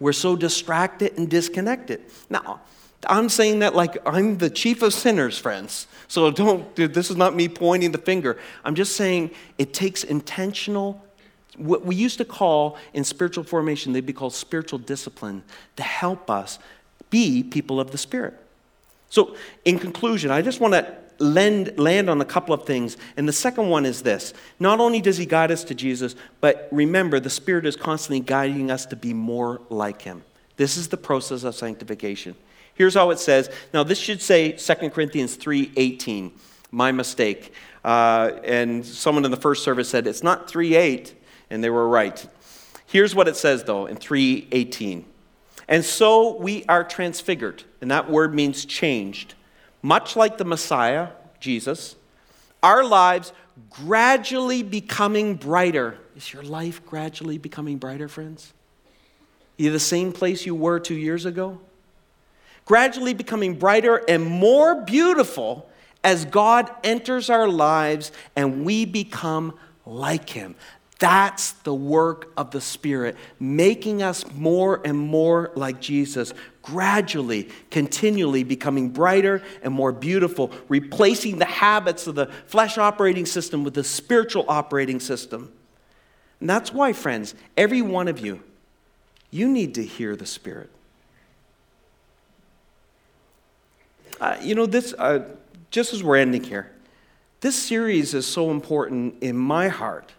We're 0.00 0.12
so 0.12 0.34
distracted 0.34 1.16
and 1.16 1.30
disconnected. 1.30 2.00
Now, 2.28 2.62
I'm 3.08 3.28
saying 3.28 3.60
that 3.60 3.74
like 3.74 3.98
I'm 4.06 4.38
the 4.38 4.50
chief 4.50 4.82
of 4.82 4.94
sinners, 4.94 5.38
friends. 5.38 5.86
So 6.08 6.30
don't, 6.30 6.74
this 6.76 7.10
is 7.10 7.16
not 7.16 7.34
me 7.34 7.48
pointing 7.48 7.92
the 7.92 7.98
finger. 7.98 8.38
I'm 8.64 8.74
just 8.74 8.96
saying 8.96 9.30
it 9.58 9.74
takes 9.74 10.04
intentional 10.04 11.02
what 11.56 11.84
we 11.84 11.94
used 11.94 12.18
to 12.18 12.24
call 12.24 12.78
in 12.94 13.04
spiritual 13.04 13.44
formation, 13.44 13.92
they'd 13.92 14.06
be 14.06 14.12
called 14.12 14.34
spiritual 14.34 14.78
discipline 14.78 15.42
to 15.76 15.82
help 15.82 16.30
us 16.30 16.58
be 17.10 17.42
people 17.42 17.78
of 17.78 17.90
the 17.90 17.98
Spirit. 17.98 18.34
So, 19.10 19.36
in 19.64 19.78
conclusion, 19.78 20.30
I 20.30 20.40
just 20.40 20.60
want 20.60 20.72
to 20.72 20.96
land, 21.18 21.78
land 21.78 22.08
on 22.08 22.20
a 22.22 22.24
couple 22.24 22.54
of 22.54 22.64
things. 22.64 22.96
And 23.18 23.28
the 23.28 23.32
second 23.32 23.68
one 23.68 23.84
is 23.84 24.02
this 24.02 24.32
not 24.58 24.80
only 24.80 25.00
does 25.00 25.18
He 25.18 25.26
guide 25.26 25.50
us 25.50 25.64
to 25.64 25.74
Jesus, 25.74 26.16
but 26.40 26.68
remember, 26.72 27.20
the 27.20 27.30
Spirit 27.30 27.66
is 27.66 27.76
constantly 27.76 28.20
guiding 28.20 28.70
us 28.70 28.86
to 28.86 28.96
be 28.96 29.12
more 29.12 29.60
like 29.68 30.02
Him. 30.02 30.24
This 30.56 30.78
is 30.78 30.88
the 30.88 30.96
process 30.96 31.44
of 31.44 31.54
sanctification. 31.54 32.34
Here's 32.82 32.94
how 32.94 33.10
it 33.10 33.20
says. 33.20 33.48
Now, 33.72 33.84
this 33.84 33.96
should 33.96 34.20
say 34.20 34.50
2 34.50 34.90
Corinthians 34.90 35.36
3.18. 35.36 36.32
My 36.72 36.90
mistake. 36.90 37.52
Uh, 37.84 38.32
and 38.42 38.84
someone 38.84 39.24
in 39.24 39.30
the 39.30 39.36
first 39.36 39.62
service 39.62 39.88
said 39.88 40.08
it's 40.08 40.24
not 40.24 40.48
3.8, 40.48 41.12
and 41.48 41.62
they 41.62 41.70
were 41.70 41.88
right. 41.88 42.26
Here's 42.88 43.14
what 43.14 43.28
it 43.28 43.36
says 43.36 43.62
though 43.62 43.86
in 43.86 43.98
318. 43.98 45.04
And 45.68 45.84
so 45.84 46.36
we 46.38 46.64
are 46.64 46.82
transfigured, 46.82 47.62
and 47.80 47.88
that 47.92 48.10
word 48.10 48.34
means 48.34 48.64
changed. 48.64 49.34
Much 49.80 50.16
like 50.16 50.36
the 50.36 50.44
Messiah, 50.44 51.10
Jesus, 51.38 51.94
our 52.64 52.82
lives 52.82 53.32
gradually 53.70 54.64
becoming 54.64 55.36
brighter. 55.36 55.98
Is 56.16 56.32
your 56.32 56.42
life 56.42 56.84
gradually 56.84 57.38
becoming 57.38 57.78
brighter, 57.78 58.08
friends? 58.08 58.52
Are 59.56 59.62
you 59.62 59.70
the 59.70 59.78
same 59.78 60.10
place 60.10 60.44
you 60.44 60.56
were 60.56 60.80
two 60.80 60.96
years 60.96 61.26
ago? 61.26 61.60
Gradually 62.64 63.14
becoming 63.14 63.54
brighter 63.54 64.02
and 64.08 64.24
more 64.24 64.82
beautiful 64.82 65.68
as 66.04 66.24
God 66.24 66.70
enters 66.84 67.30
our 67.30 67.48
lives 67.48 68.12
and 68.36 68.64
we 68.64 68.84
become 68.84 69.58
like 69.84 70.30
Him. 70.30 70.54
That's 70.98 71.50
the 71.52 71.74
work 71.74 72.32
of 72.36 72.52
the 72.52 72.60
Spirit, 72.60 73.16
making 73.40 74.04
us 74.04 74.24
more 74.34 74.80
and 74.84 74.96
more 74.96 75.50
like 75.56 75.80
Jesus, 75.80 76.32
gradually, 76.62 77.48
continually 77.72 78.44
becoming 78.44 78.90
brighter 78.90 79.42
and 79.64 79.74
more 79.74 79.90
beautiful, 79.90 80.52
replacing 80.68 81.38
the 81.38 81.44
habits 81.44 82.06
of 82.06 82.14
the 82.14 82.26
flesh 82.46 82.78
operating 82.78 83.26
system 83.26 83.64
with 83.64 83.74
the 83.74 83.82
spiritual 83.82 84.44
operating 84.46 85.00
system. 85.00 85.52
And 86.38 86.48
that's 86.48 86.72
why, 86.72 86.92
friends, 86.92 87.34
every 87.56 87.82
one 87.82 88.06
of 88.06 88.20
you, 88.20 88.40
you 89.32 89.48
need 89.48 89.74
to 89.74 89.84
hear 89.84 90.14
the 90.14 90.26
Spirit. 90.26 90.70
Uh, 94.22 94.36
you 94.40 94.54
know, 94.54 94.66
this, 94.66 94.94
uh, 95.00 95.28
just 95.72 95.92
as 95.92 96.00
we're 96.00 96.16
ending 96.16 96.44
here, 96.44 96.70
this 97.40 97.60
series 97.60 98.14
is 98.14 98.24
so 98.24 98.52
important 98.52 99.20
in 99.20 99.36
my 99.36 99.66
heart 99.66 100.12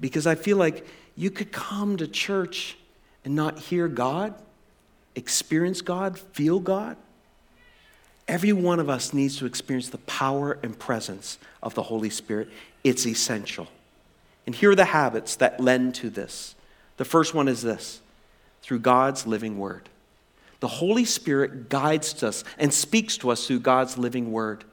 because 0.00 0.26
I 0.26 0.34
feel 0.34 0.56
like 0.56 0.84
you 1.14 1.30
could 1.30 1.52
come 1.52 1.96
to 1.98 2.08
church 2.08 2.76
and 3.24 3.36
not 3.36 3.60
hear 3.60 3.86
God, 3.86 4.34
experience 5.14 5.82
God, 5.82 6.18
feel 6.18 6.58
God. 6.58 6.96
Every 8.26 8.52
one 8.52 8.80
of 8.80 8.90
us 8.90 9.12
needs 9.12 9.36
to 9.36 9.46
experience 9.46 9.90
the 9.90 9.98
power 9.98 10.58
and 10.60 10.76
presence 10.76 11.38
of 11.62 11.74
the 11.74 11.84
Holy 11.84 12.10
Spirit. 12.10 12.48
It's 12.82 13.06
essential. 13.06 13.68
And 14.46 14.54
here 14.56 14.72
are 14.72 14.74
the 14.74 14.86
habits 14.86 15.36
that 15.36 15.60
lend 15.60 15.94
to 15.96 16.10
this. 16.10 16.56
The 16.96 17.04
first 17.04 17.34
one 17.34 17.46
is 17.46 17.62
this 17.62 18.00
through 18.62 18.80
God's 18.80 19.28
living 19.28 19.60
word. 19.60 19.88
The 20.62 20.68
Holy 20.68 21.04
Spirit 21.04 21.68
guides 21.68 22.22
us 22.22 22.44
and 22.56 22.72
speaks 22.72 23.16
to 23.18 23.30
us 23.30 23.46
through 23.46 23.60
God's 23.60 23.98
living 23.98 24.30
word. 24.30 24.64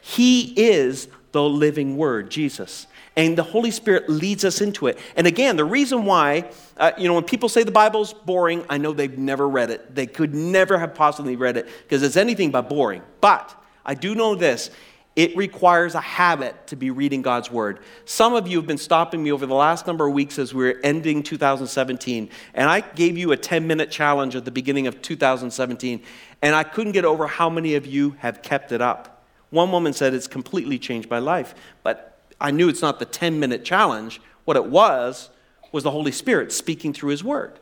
He 0.00 0.52
is 0.56 1.08
the 1.32 1.42
living 1.42 1.96
word, 1.96 2.30
Jesus 2.30 2.86
and 3.16 3.36
the 3.36 3.42
Holy 3.42 3.70
Spirit 3.70 4.08
leads 4.08 4.44
us 4.44 4.60
into 4.60 4.86
it. 4.86 4.98
And 5.16 5.26
again, 5.26 5.56
the 5.56 5.64
reason 5.64 6.04
why, 6.04 6.50
uh, 6.76 6.92
you 6.96 7.08
know, 7.08 7.14
when 7.14 7.24
people 7.24 7.48
say 7.48 7.62
the 7.62 7.70
Bible's 7.70 8.12
boring, 8.12 8.64
I 8.68 8.78
know 8.78 8.92
they've 8.92 9.18
never 9.18 9.48
read 9.48 9.70
it. 9.70 9.94
They 9.94 10.06
could 10.06 10.34
never 10.34 10.78
have 10.78 10.94
possibly 10.94 11.36
read 11.36 11.56
it 11.56 11.68
because 11.82 12.02
it's 12.02 12.16
anything 12.16 12.50
but 12.50 12.68
boring. 12.68 13.02
But 13.20 13.54
I 13.84 13.94
do 13.94 14.14
know 14.14 14.34
this 14.34 14.70
it 15.16 15.36
requires 15.36 15.94
a 15.94 16.00
habit 16.00 16.68
to 16.68 16.76
be 16.76 16.90
reading 16.90 17.20
God's 17.20 17.50
Word. 17.50 17.80
Some 18.04 18.34
of 18.34 18.46
you 18.46 18.56
have 18.58 18.66
been 18.66 18.78
stopping 18.78 19.22
me 19.22 19.32
over 19.32 19.44
the 19.44 19.54
last 19.54 19.86
number 19.86 20.06
of 20.06 20.14
weeks 20.14 20.38
as 20.38 20.54
we're 20.54 20.80
ending 20.82 21.22
2017, 21.22 22.30
and 22.54 22.70
I 22.70 22.80
gave 22.80 23.18
you 23.18 23.32
a 23.32 23.36
10 23.36 23.66
minute 23.66 23.90
challenge 23.90 24.36
at 24.36 24.44
the 24.44 24.50
beginning 24.50 24.86
of 24.86 25.02
2017, 25.02 26.02
and 26.42 26.54
I 26.54 26.62
couldn't 26.62 26.92
get 26.92 27.04
over 27.04 27.26
how 27.26 27.50
many 27.50 27.74
of 27.74 27.86
you 27.86 28.16
have 28.18 28.42
kept 28.42 28.72
it 28.72 28.80
up. 28.80 29.24
One 29.50 29.72
woman 29.72 29.92
said 29.92 30.14
it's 30.14 30.28
completely 30.28 30.78
changed 30.78 31.10
my 31.10 31.18
life, 31.18 31.54
but 31.82 32.18
I 32.40 32.52
knew 32.52 32.68
it's 32.68 32.82
not 32.82 32.98
the 32.98 33.04
10 33.04 33.40
minute 33.40 33.64
challenge. 33.64 34.20
What 34.44 34.56
it 34.56 34.66
was, 34.66 35.30
was 35.72 35.84
the 35.84 35.90
Holy 35.90 36.12
Spirit 36.12 36.52
speaking 36.52 36.92
through 36.92 37.10
His 37.10 37.22
Word. 37.22 37.58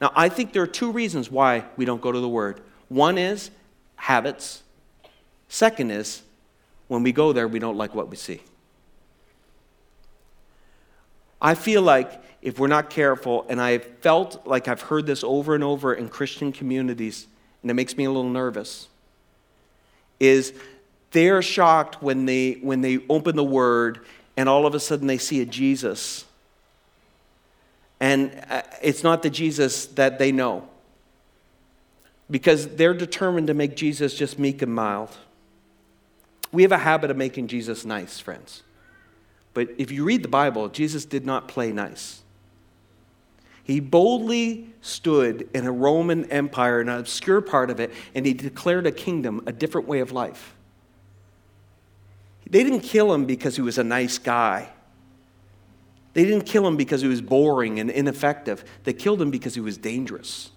Now, 0.00 0.12
I 0.14 0.28
think 0.28 0.52
there 0.52 0.62
are 0.62 0.66
two 0.66 0.90
reasons 0.92 1.30
why 1.30 1.64
we 1.76 1.84
don't 1.84 2.00
go 2.00 2.12
to 2.12 2.20
the 2.20 2.28
Word. 2.28 2.60
One 2.88 3.18
is 3.18 3.50
habits, 3.96 4.62
second 5.48 5.90
is 5.90 6.22
when 6.90 7.04
we 7.04 7.12
go 7.12 7.32
there, 7.32 7.46
we 7.46 7.60
don't 7.60 7.76
like 7.76 7.94
what 7.94 8.08
we 8.08 8.16
see. 8.16 8.40
I 11.40 11.54
feel 11.54 11.82
like 11.82 12.20
if 12.42 12.58
we're 12.58 12.66
not 12.66 12.90
careful, 12.90 13.46
and 13.48 13.60
I've 13.60 13.84
felt 14.00 14.44
like 14.44 14.66
I've 14.66 14.80
heard 14.80 15.06
this 15.06 15.22
over 15.22 15.54
and 15.54 15.62
over 15.62 15.94
in 15.94 16.08
Christian 16.08 16.50
communities, 16.50 17.28
and 17.62 17.70
it 17.70 17.74
makes 17.74 17.96
me 17.96 18.06
a 18.06 18.10
little 18.10 18.28
nervous, 18.28 18.88
is 20.18 20.52
they're 21.12 21.42
shocked 21.42 22.02
when 22.02 22.26
they, 22.26 22.54
when 22.54 22.80
they 22.80 22.98
open 23.08 23.36
the 23.36 23.44
Word 23.44 24.04
and 24.36 24.48
all 24.48 24.66
of 24.66 24.74
a 24.74 24.80
sudden 24.80 25.06
they 25.06 25.18
see 25.18 25.40
a 25.40 25.46
Jesus. 25.46 26.24
And 28.00 28.32
uh, 28.50 28.62
it's 28.82 29.04
not 29.04 29.22
the 29.22 29.30
Jesus 29.30 29.86
that 29.86 30.18
they 30.18 30.32
know 30.32 30.68
because 32.28 32.66
they're 32.74 32.94
determined 32.94 33.46
to 33.46 33.54
make 33.54 33.76
Jesus 33.76 34.12
just 34.12 34.40
meek 34.40 34.60
and 34.60 34.74
mild. 34.74 35.16
We 36.52 36.62
have 36.62 36.72
a 36.72 36.78
habit 36.78 37.10
of 37.10 37.16
making 37.16 37.48
Jesus 37.48 37.84
nice, 37.84 38.18
friends. 38.18 38.62
But 39.54 39.68
if 39.78 39.90
you 39.90 40.04
read 40.04 40.22
the 40.22 40.28
Bible, 40.28 40.68
Jesus 40.68 41.04
did 41.04 41.24
not 41.24 41.48
play 41.48 41.72
nice. 41.72 42.22
He 43.62 43.78
boldly 43.78 44.68
stood 44.80 45.48
in 45.54 45.66
a 45.66 45.72
Roman 45.72 46.24
Empire, 46.30 46.80
in 46.80 46.88
an 46.88 46.98
obscure 46.98 47.40
part 47.40 47.70
of 47.70 47.78
it, 47.78 47.92
and 48.14 48.26
he 48.26 48.32
declared 48.32 48.86
a 48.86 48.92
kingdom, 48.92 49.42
a 49.46 49.52
different 49.52 49.86
way 49.86 50.00
of 50.00 50.12
life. 50.12 50.54
They 52.48 52.64
didn't 52.64 52.80
kill 52.80 53.14
him 53.14 53.26
because 53.26 53.54
he 53.54 53.62
was 53.62 53.78
a 53.78 53.84
nice 53.84 54.18
guy. 54.18 54.70
They 56.14 56.24
didn't 56.24 56.46
kill 56.46 56.66
him 56.66 56.76
because 56.76 57.00
he 57.00 57.06
was 57.06 57.20
boring 57.20 57.78
and 57.78 57.90
ineffective. 57.90 58.64
They 58.82 58.92
killed 58.92 59.22
him 59.22 59.30
because 59.30 59.54
he 59.54 59.60
was 59.60 59.78
dangerous. 59.78 60.50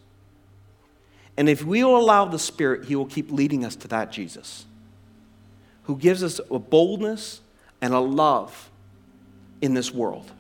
And 1.38 1.48
if 1.48 1.64
we 1.64 1.84
will 1.84 1.98
allow 1.98 2.26
the 2.26 2.40
Spirit, 2.40 2.86
he 2.86 2.96
will 2.96 3.06
keep 3.06 3.32
leading 3.32 3.64
us 3.64 3.76
to 3.78 3.88
that 3.90 4.12
Jesus 4.12 4.66
who 5.84 5.98
gives 5.98 6.24
us 6.24 6.40
a 6.52 6.60
boldness 6.60 7.42
and 7.82 7.94
a 7.94 8.00
love 8.00 8.70
in 9.62 9.74
this 9.74 9.94
world. 9.94 10.32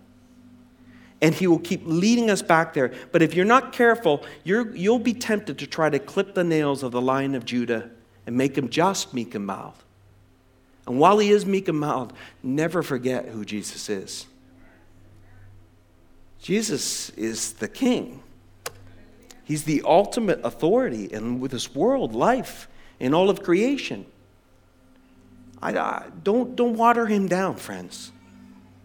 And 1.21 1.33
he 1.33 1.47
will 1.47 1.59
keep 1.59 1.81
leading 1.85 2.29
us 2.29 2.41
back 2.41 2.73
there. 2.73 2.93
But 3.11 3.21
if 3.21 3.33
you're 3.33 3.45
not 3.45 3.71
careful, 3.71 4.25
you 4.43 4.73
will 4.75 4.99
be 4.99 5.13
tempted 5.13 5.57
to 5.59 5.67
try 5.67 5.89
to 5.89 5.99
clip 5.99 6.35
the 6.35 6.43
nails 6.43 6.83
of 6.83 6.91
the 6.91 7.01
lion 7.01 7.35
of 7.35 7.45
Judah 7.45 7.89
and 8.25 8.35
make 8.35 8.57
him 8.57 8.69
just 8.69 9.13
meek 9.13 9.33
and 9.35 9.45
mild. 9.45 9.75
And 10.85 10.99
while 10.99 11.19
he 11.19 11.29
is 11.29 11.45
meek 11.45 11.69
and 11.69 11.79
mild, 11.79 12.11
never 12.41 12.83
forget 12.83 13.29
who 13.29 13.45
Jesus 13.45 13.89
is. 13.89 14.25
Jesus 16.41 17.09
is 17.11 17.53
the 17.53 17.69
king. 17.69 18.21
He's 19.45 19.63
the 19.63 19.81
ultimate 19.85 20.41
authority 20.43 21.05
in 21.05 21.41
this 21.47 21.73
world, 21.73 22.13
life, 22.13 22.67
in 22.99 23.13
all 23.13 23.29
of 23.29 23.43
creation. 23.43 24.05
I, 25.63 25.79
I, 25.79 26.09
don't, 26.23 26.55
don't 26.55 26.75
water 26.75 27.05
him 27.05 27.27
down, 27.27 27.55
friends. 27.55 28.11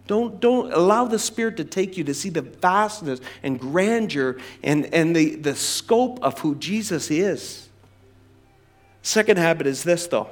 Don't, 0.07 0.41
don't 0.41 0.73
allow 0.73 1.05
the 1.05 1.19
Spirit 1.19 1.59
to 1.59 1.65
take 1.65 1.99
you 1.99 2.05
to 2.05 2.15
see 2.15 2.31
the 2.31 2.43
vastness 2.43 3.21
and 3.43 3.61
grandeur 3.61 4.39
and, 4.63 4.87
and 4.95 5.15
the, 5.15 5.35
the 5.37 5.55
scope 5.55 6.19
of 6.23 6.39
who 6.39 6.55
Jesus 6.55 7.11
is. 7.11 7.69
Second 9.03 9.39
habit 9.39 9.67
is 9.67 9.85
this, 9.85 10.07
though 10.07 10.31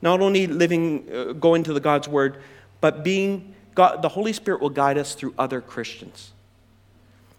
not 0.00 0.20
only 0.20 0.46
living, 0.46 1.08
uh, 1.12 1.32
going 1.32 1.62
to 1.64 1.72
the 1.72 1.80
God's 1.80 2.08
Word, 2.08 2.38
but 2.80 3.02
being, 3.02 3.54
God, 3.74 4.02
the 4.02 4.08
Holy 4.08 4.32
Spirit 4.32 4.60
will 4.60 4.70
guide 4.70 4.98
us 4.98 5.14
through 5.14 5.34
other 5.38 5.60
Christians. 5.60 6.32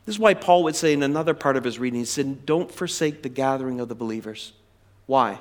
This 0.06 0.16
is 0.16 0.20
why 0.20 0.34
Paul 0.34 0.64
would 0.64 0.76
say 0.76 0.94
in 0.94 1.04
another 1.04 1.34
part 1.34 1.56
of 1.56 1.64
his 1.64 1.80
reading, 1.80 2.00
he 2.00 2.06
said, 2.06 2.46
Don't 2.46 2.72
forsake 2.72 3.22
the 3.22 3.30
gathering 3.30 3.80
of 3.80 3.90
the 3.90 3.96
believers. 3.96 4.54
Why? 5.06 5.40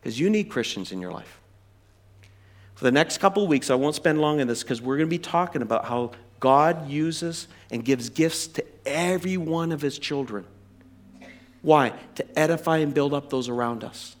Because 0.00 0.18
you 0.18 0.30
need 0.30 0.44
Christians 0.44 0.92
in 0.92 1.00
your 1.00 1.12
life. 1.12 1.35
For 2.76 2.84
the 2.84 2.92
next 2.92 3.18
couple 3.18 3.46
weeks, 3.46 3.70
I 3.70 3.74
won't 3.74 3.94
spend 3.94 4.20
long 4.20 4.40
on 4.40 4.46
this 4.46 4.62
because 4.62 4.82
we're 4.82 4.98
going 4.98 5.08
to 5.08 5.10
be 5.10 5.18
talking 5.18 5.62
about 5.62 5.86
how 5.86 6.12
God 6.40 6.88
uses 6.88 7.48
and 7.70 7.82
gives 7.82 8.10
gifts 8.10 8.46
to 8.48 8.64
every 8.84 9.38
one 9.38 9.72
of 9.72 9.80
his 9.80 9.98
children. 9.98 10.44
Why? 11.62 11.94
To 12.16 12.38
edify 12.38 12.78
and 12.78 12.92
build 12.92 13.14
up 13.14 13.30
those 13.30 13.48
around 13.48 13.82
us. 13.82 14.14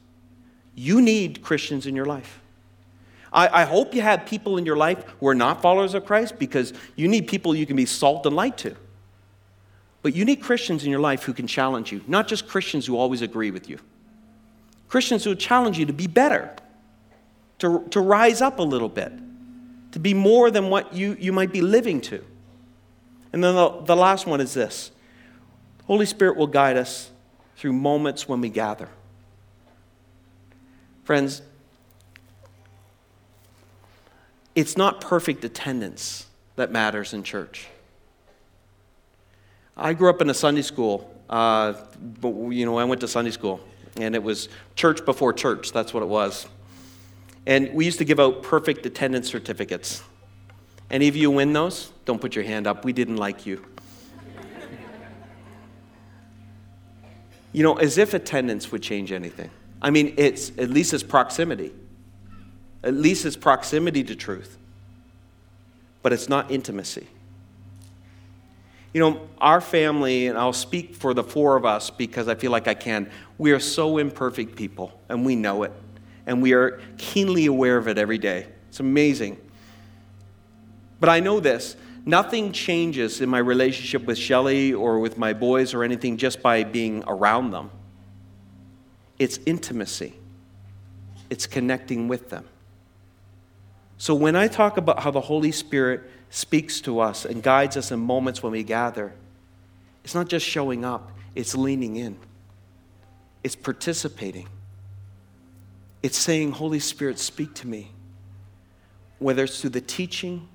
You 0.74 1.02
need 1.02 1.42
Christians 1.42 1.86
in 1.86 1.94
your 1.94 2.06
life. 2.06 2.40
I, 3.30 3.62
I, 3.62 3.64
hope 3.64 3.94
you 3.94 4.00
have 4.00 4.24
people 4.24 4.56
in 4.56 4.64
your 4.64 4.76
life 4.76 5.04
who 5.20 5.28
are 5.28 5.34
not 5.34 5.60
followers 5.60 5.92
of 5.92 6.06
Christ 6.06 6.38
because 6.38 6.72
you 6.94 7.08
need 7.08 7.28
people 7.28 7.54
you 7.54 7.66
can 7.66 7.76
be 7.76 7.84
salt 7.84 8.24
and 8.24 8.34
light 8.34 8.56
to. 8.58 8.74
But 10.00 10.14
you 10.14 10.24
need 10.24 10.36
Christians 10.36 10.84
in 10.84 10.90
your 10.90 11.00
life 11.00 11.24
who 11.24 11.34
can 11.34 11.46
challenge 11.46 11.92
you, 11.92 12.02
not 12.06 12.28
just 12.28 12.48
Christians 12.48 12.86
who 12.86 12.96
always 12.96 13.20
agree 13.20 13.50
with 13.50 13.68
you. 13.68 13.78
Christians 14.88 15.24
who 15.24 15.34
challenge 15.34 15.78
you 15.78 15.84
to 15.84 15.92
be 15.92 16.06
better, 16.06 16.54
to, 17.58 17.86
to 17.90 18.00
rise 18.00 18.40
up 18.40 18.58
a 18.58 18.62
little 18.62 18.88
bit, 18.88 19.12
to 19.92 19.98
be 19.98 20.14
more 20.14 20.50
than 20.50 20.68
what 20.70 20.94
you, 20.94 21.16
you 21.18 21.32
might 21.32 21.52
be 21.52 21.60
living 21.60 22.00
to. 22.02 22.24
And 23.32 23.42
then 23.42 23.54
the, 23.54 23.80
the 23.82 23.96
last 23.96 24.26
one 24.26 24.40
is 24.40 24.54
this 24.54 24.90
Holy 25.84 26.06
Spirit 26.06 26.36
will 26.36 26.46
guide 26.46 26.76
us 26.76 27.10
through 27.56 27.72
moments 27.72 28.28
when 28.28 28.40
we 28.40 28.48
gather. 28.48 28.88
Friends, 31.04 31.42
it's 34.54 34.76
not 34.76 35.00
perfect 35.00 35.44
attendance 35.44 36.26
that 36.56 36.72
matters 36.72 37.12
in 37.12 37.22
church. 37.22 37.66
I 39.76 39.92
grew 39.92 40.08
up 40.08 40.20
in 40.20 40.30
a 40.30 40.34
Sunday 40.34 40.62
school. 40.62 41.12
Uh, 41.28 41.74
but, 42.20 42.32
you 42.50 42.64
know, 42.64 42.78
I 42.78 42.84
went 42.84 43.00
to 43.00 43.08
Sunday 43.08 43.32
school, 43.32 43.60
and 43.96 44.14
it 44.14 44.22
was 44.22 44.48
church 44.76 45.04
before 45.04 45.32
church. 45.32 45.72
That's 45.72 45.92
what 45.92 46.02
it 46.02 46.08
was. 46.08 46.46
And 47.46 47.72
we 47.72 47.84
used 47.84 47.98
to 47.98 48.04
give 48.04 48.18
out 48.18 48.42
perfect 48.42 48.84
attendance 48.86 49.28
certificates. 49.28 50.02
Any 50.90 51.08
of 51.08 51.16
you 51.16 51.30
win 51.30 51.52
those? 51.52 51.92
Don't 52.04 52.20
put 52.20 52.34
your 52.34 52.44
hand 52.44 52.66
up. 52.66 52.84
We 52.84 52.92
didn't 52.92 53.16
like 53.16 53.46
you. 53.46 53.64
you 57.52 57.62
know, 57.62 57.74
as 57.74 57.98
if 57.98 58.14
attendance 58.14 58.70
would 58.72 58.82
change 58.82 59.12
anything. 59.12 59.50
I 59.80 59.90
mean, 59.90 60.14
it's 60.16 60.50
at 60.58 60.70
least 60.70 60.92
it's 60.94 61.02
proximity. 61.02 61.72
At 62.82 62.94
least 62.94 63.24
it's 63.24 63.36
proximity 63.36 64.04
to 64.04 64.16
truth. 64.16 64.58
But 66.02 66.12
it's 66.12 66.28
not 66.28 66.50
intimacy. 66.50 67.06
You 68.92 69.00
know, 69.00 69.28
our 69.38 69.60
family, 69.60 70.26
and 70.26 70.38
I'll 70.38 70.52
speak 70.52 70.94
for 70.94 71.12
the 71.12 71.22
four 71.22 71.56
of 71.56 71.64
us 71.64 71.90
because 71.90 72.28
I 72.28 72.34
feel 72.34 72.50
like 72.50 72.66
I 72.66 72.74
can, 72.74 73.10
we 73.36 73.52
are 73.52 73.60
so 73.60 73.98
imperfect 73.98 74.56
people, 74.56 74.98
and 75.08 75.26
we 75.26 75.36
know 75.36 75.64
it. 75.64 75.72
And 76.26 76.42
we 76.42 76.52
are 76.52 76.80
keenly 76.98 77.46
aware 77.46 77.76
of 77.76 77.88
it 77.88 77.98
every 77.98 78.18
day. 78.18 78.46
It's 78.68 78.80
amazing. 78.80 79.38
But 81.00 81.08
I 81.08 81.20
know 81.20 81.40
this 81.40 81.76
nothing 82.04 82.52
changes 82.52 83.20
in 83.20 83.28
my 83.28 83.38
relationship 83.38 84.04
with 84.06 84.16
Shelly 84.16 84.72
or 84.72 84.98
with 84.98 85.18
my 85.18 85.32
boys 85.32 85.74
or 85.74 85.82
anything 85.82 86.16
just 86.16 86.40
by 86.42 86.64
being 86.64 87.02
around 87.06 87.50
them. 87.50 87.70
It's 89.18 89.38
intimacy, 89.46 90.14
it's 91.30 91.46
connecting 91.46 92.08
with 92.08 92.30
them. 92.30 92.44
So 93.98 94.14
when 94.14 94.36
I 94.36 94.46
talk 94.48 94.76
about 94.76 95.00
how 95.00 95.10
the 95.10 95.22
Holy 95.22 95.52
Spirit 95.52 96.02
speaks 96.30 96.80
to 96.82 97.00
us 97.00 97.24
and 97.24 97.42
guides 97.42 97.76
us 97.76 97.90
in 97.90 97.98
moments 97.98 98.42
when 98.42 98.52
we 98.52 98.62
gather, 98.62 99.14
it's 100.04 100.14
not 100.14 100.28
just 100.28 100.46
showing 100.46 100.84
up, 100.84 101.10
it's 101.34 101.54
leaning 101.54 101.96
in, 101.96 102.18
it's 103.42 103.56
participating. 103.56 104.48
It's 106.06 106.18
saying, 106.18 106.52
Holy 106.52 106.78
Spirit, 106.78 107.18
speak 107.18 107.52
to 107.54 107.66
me. 107.66 107.90
Whether 109.18 109.42
it's 109.42 109.60
through 109.60 109.70
the 109.70 109.80
teaching, 109.80 110.46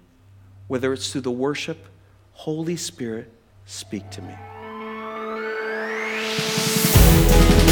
whether 0.70 0.93
it's 0.93 1.12
through 1.12 1.28
the 1.28 1.32
worship, 1.32 1.88
Holy 2.32 2.78
Spirit, 2.78 3.30
speak 3.66 4.10
to 4.12 4.22
me. 4.22 4.34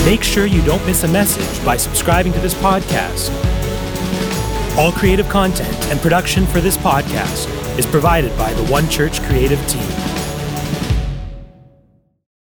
Make 0.04 0.24
sure 0.24 0.46
you 0.46 0.62
don't 0.64 0.86
miss 0.86 1.06
a 1.06 1.08
message 1.08 1.66
by 1.66 1.78
subscribing 1.78 2.34
to 2.34 2.40
this 2.40 2.54
podcast. 2.56 3.30
All 4.78 4.92
creative 4.92 5.30
content 5.30 5.74
and 5.86 6.02
production 6.02 6.46
for 6.48 6.60
this 6.60 6.76
podcast 6.76 7.48
is 7.80 7.86
provided 7.86 8.38
by 8.38 8.52
the 8.56 8.64
One 8.66 8.90
Church 8.90 9.22
creative 9.22 9.66
team. 9.70 10.09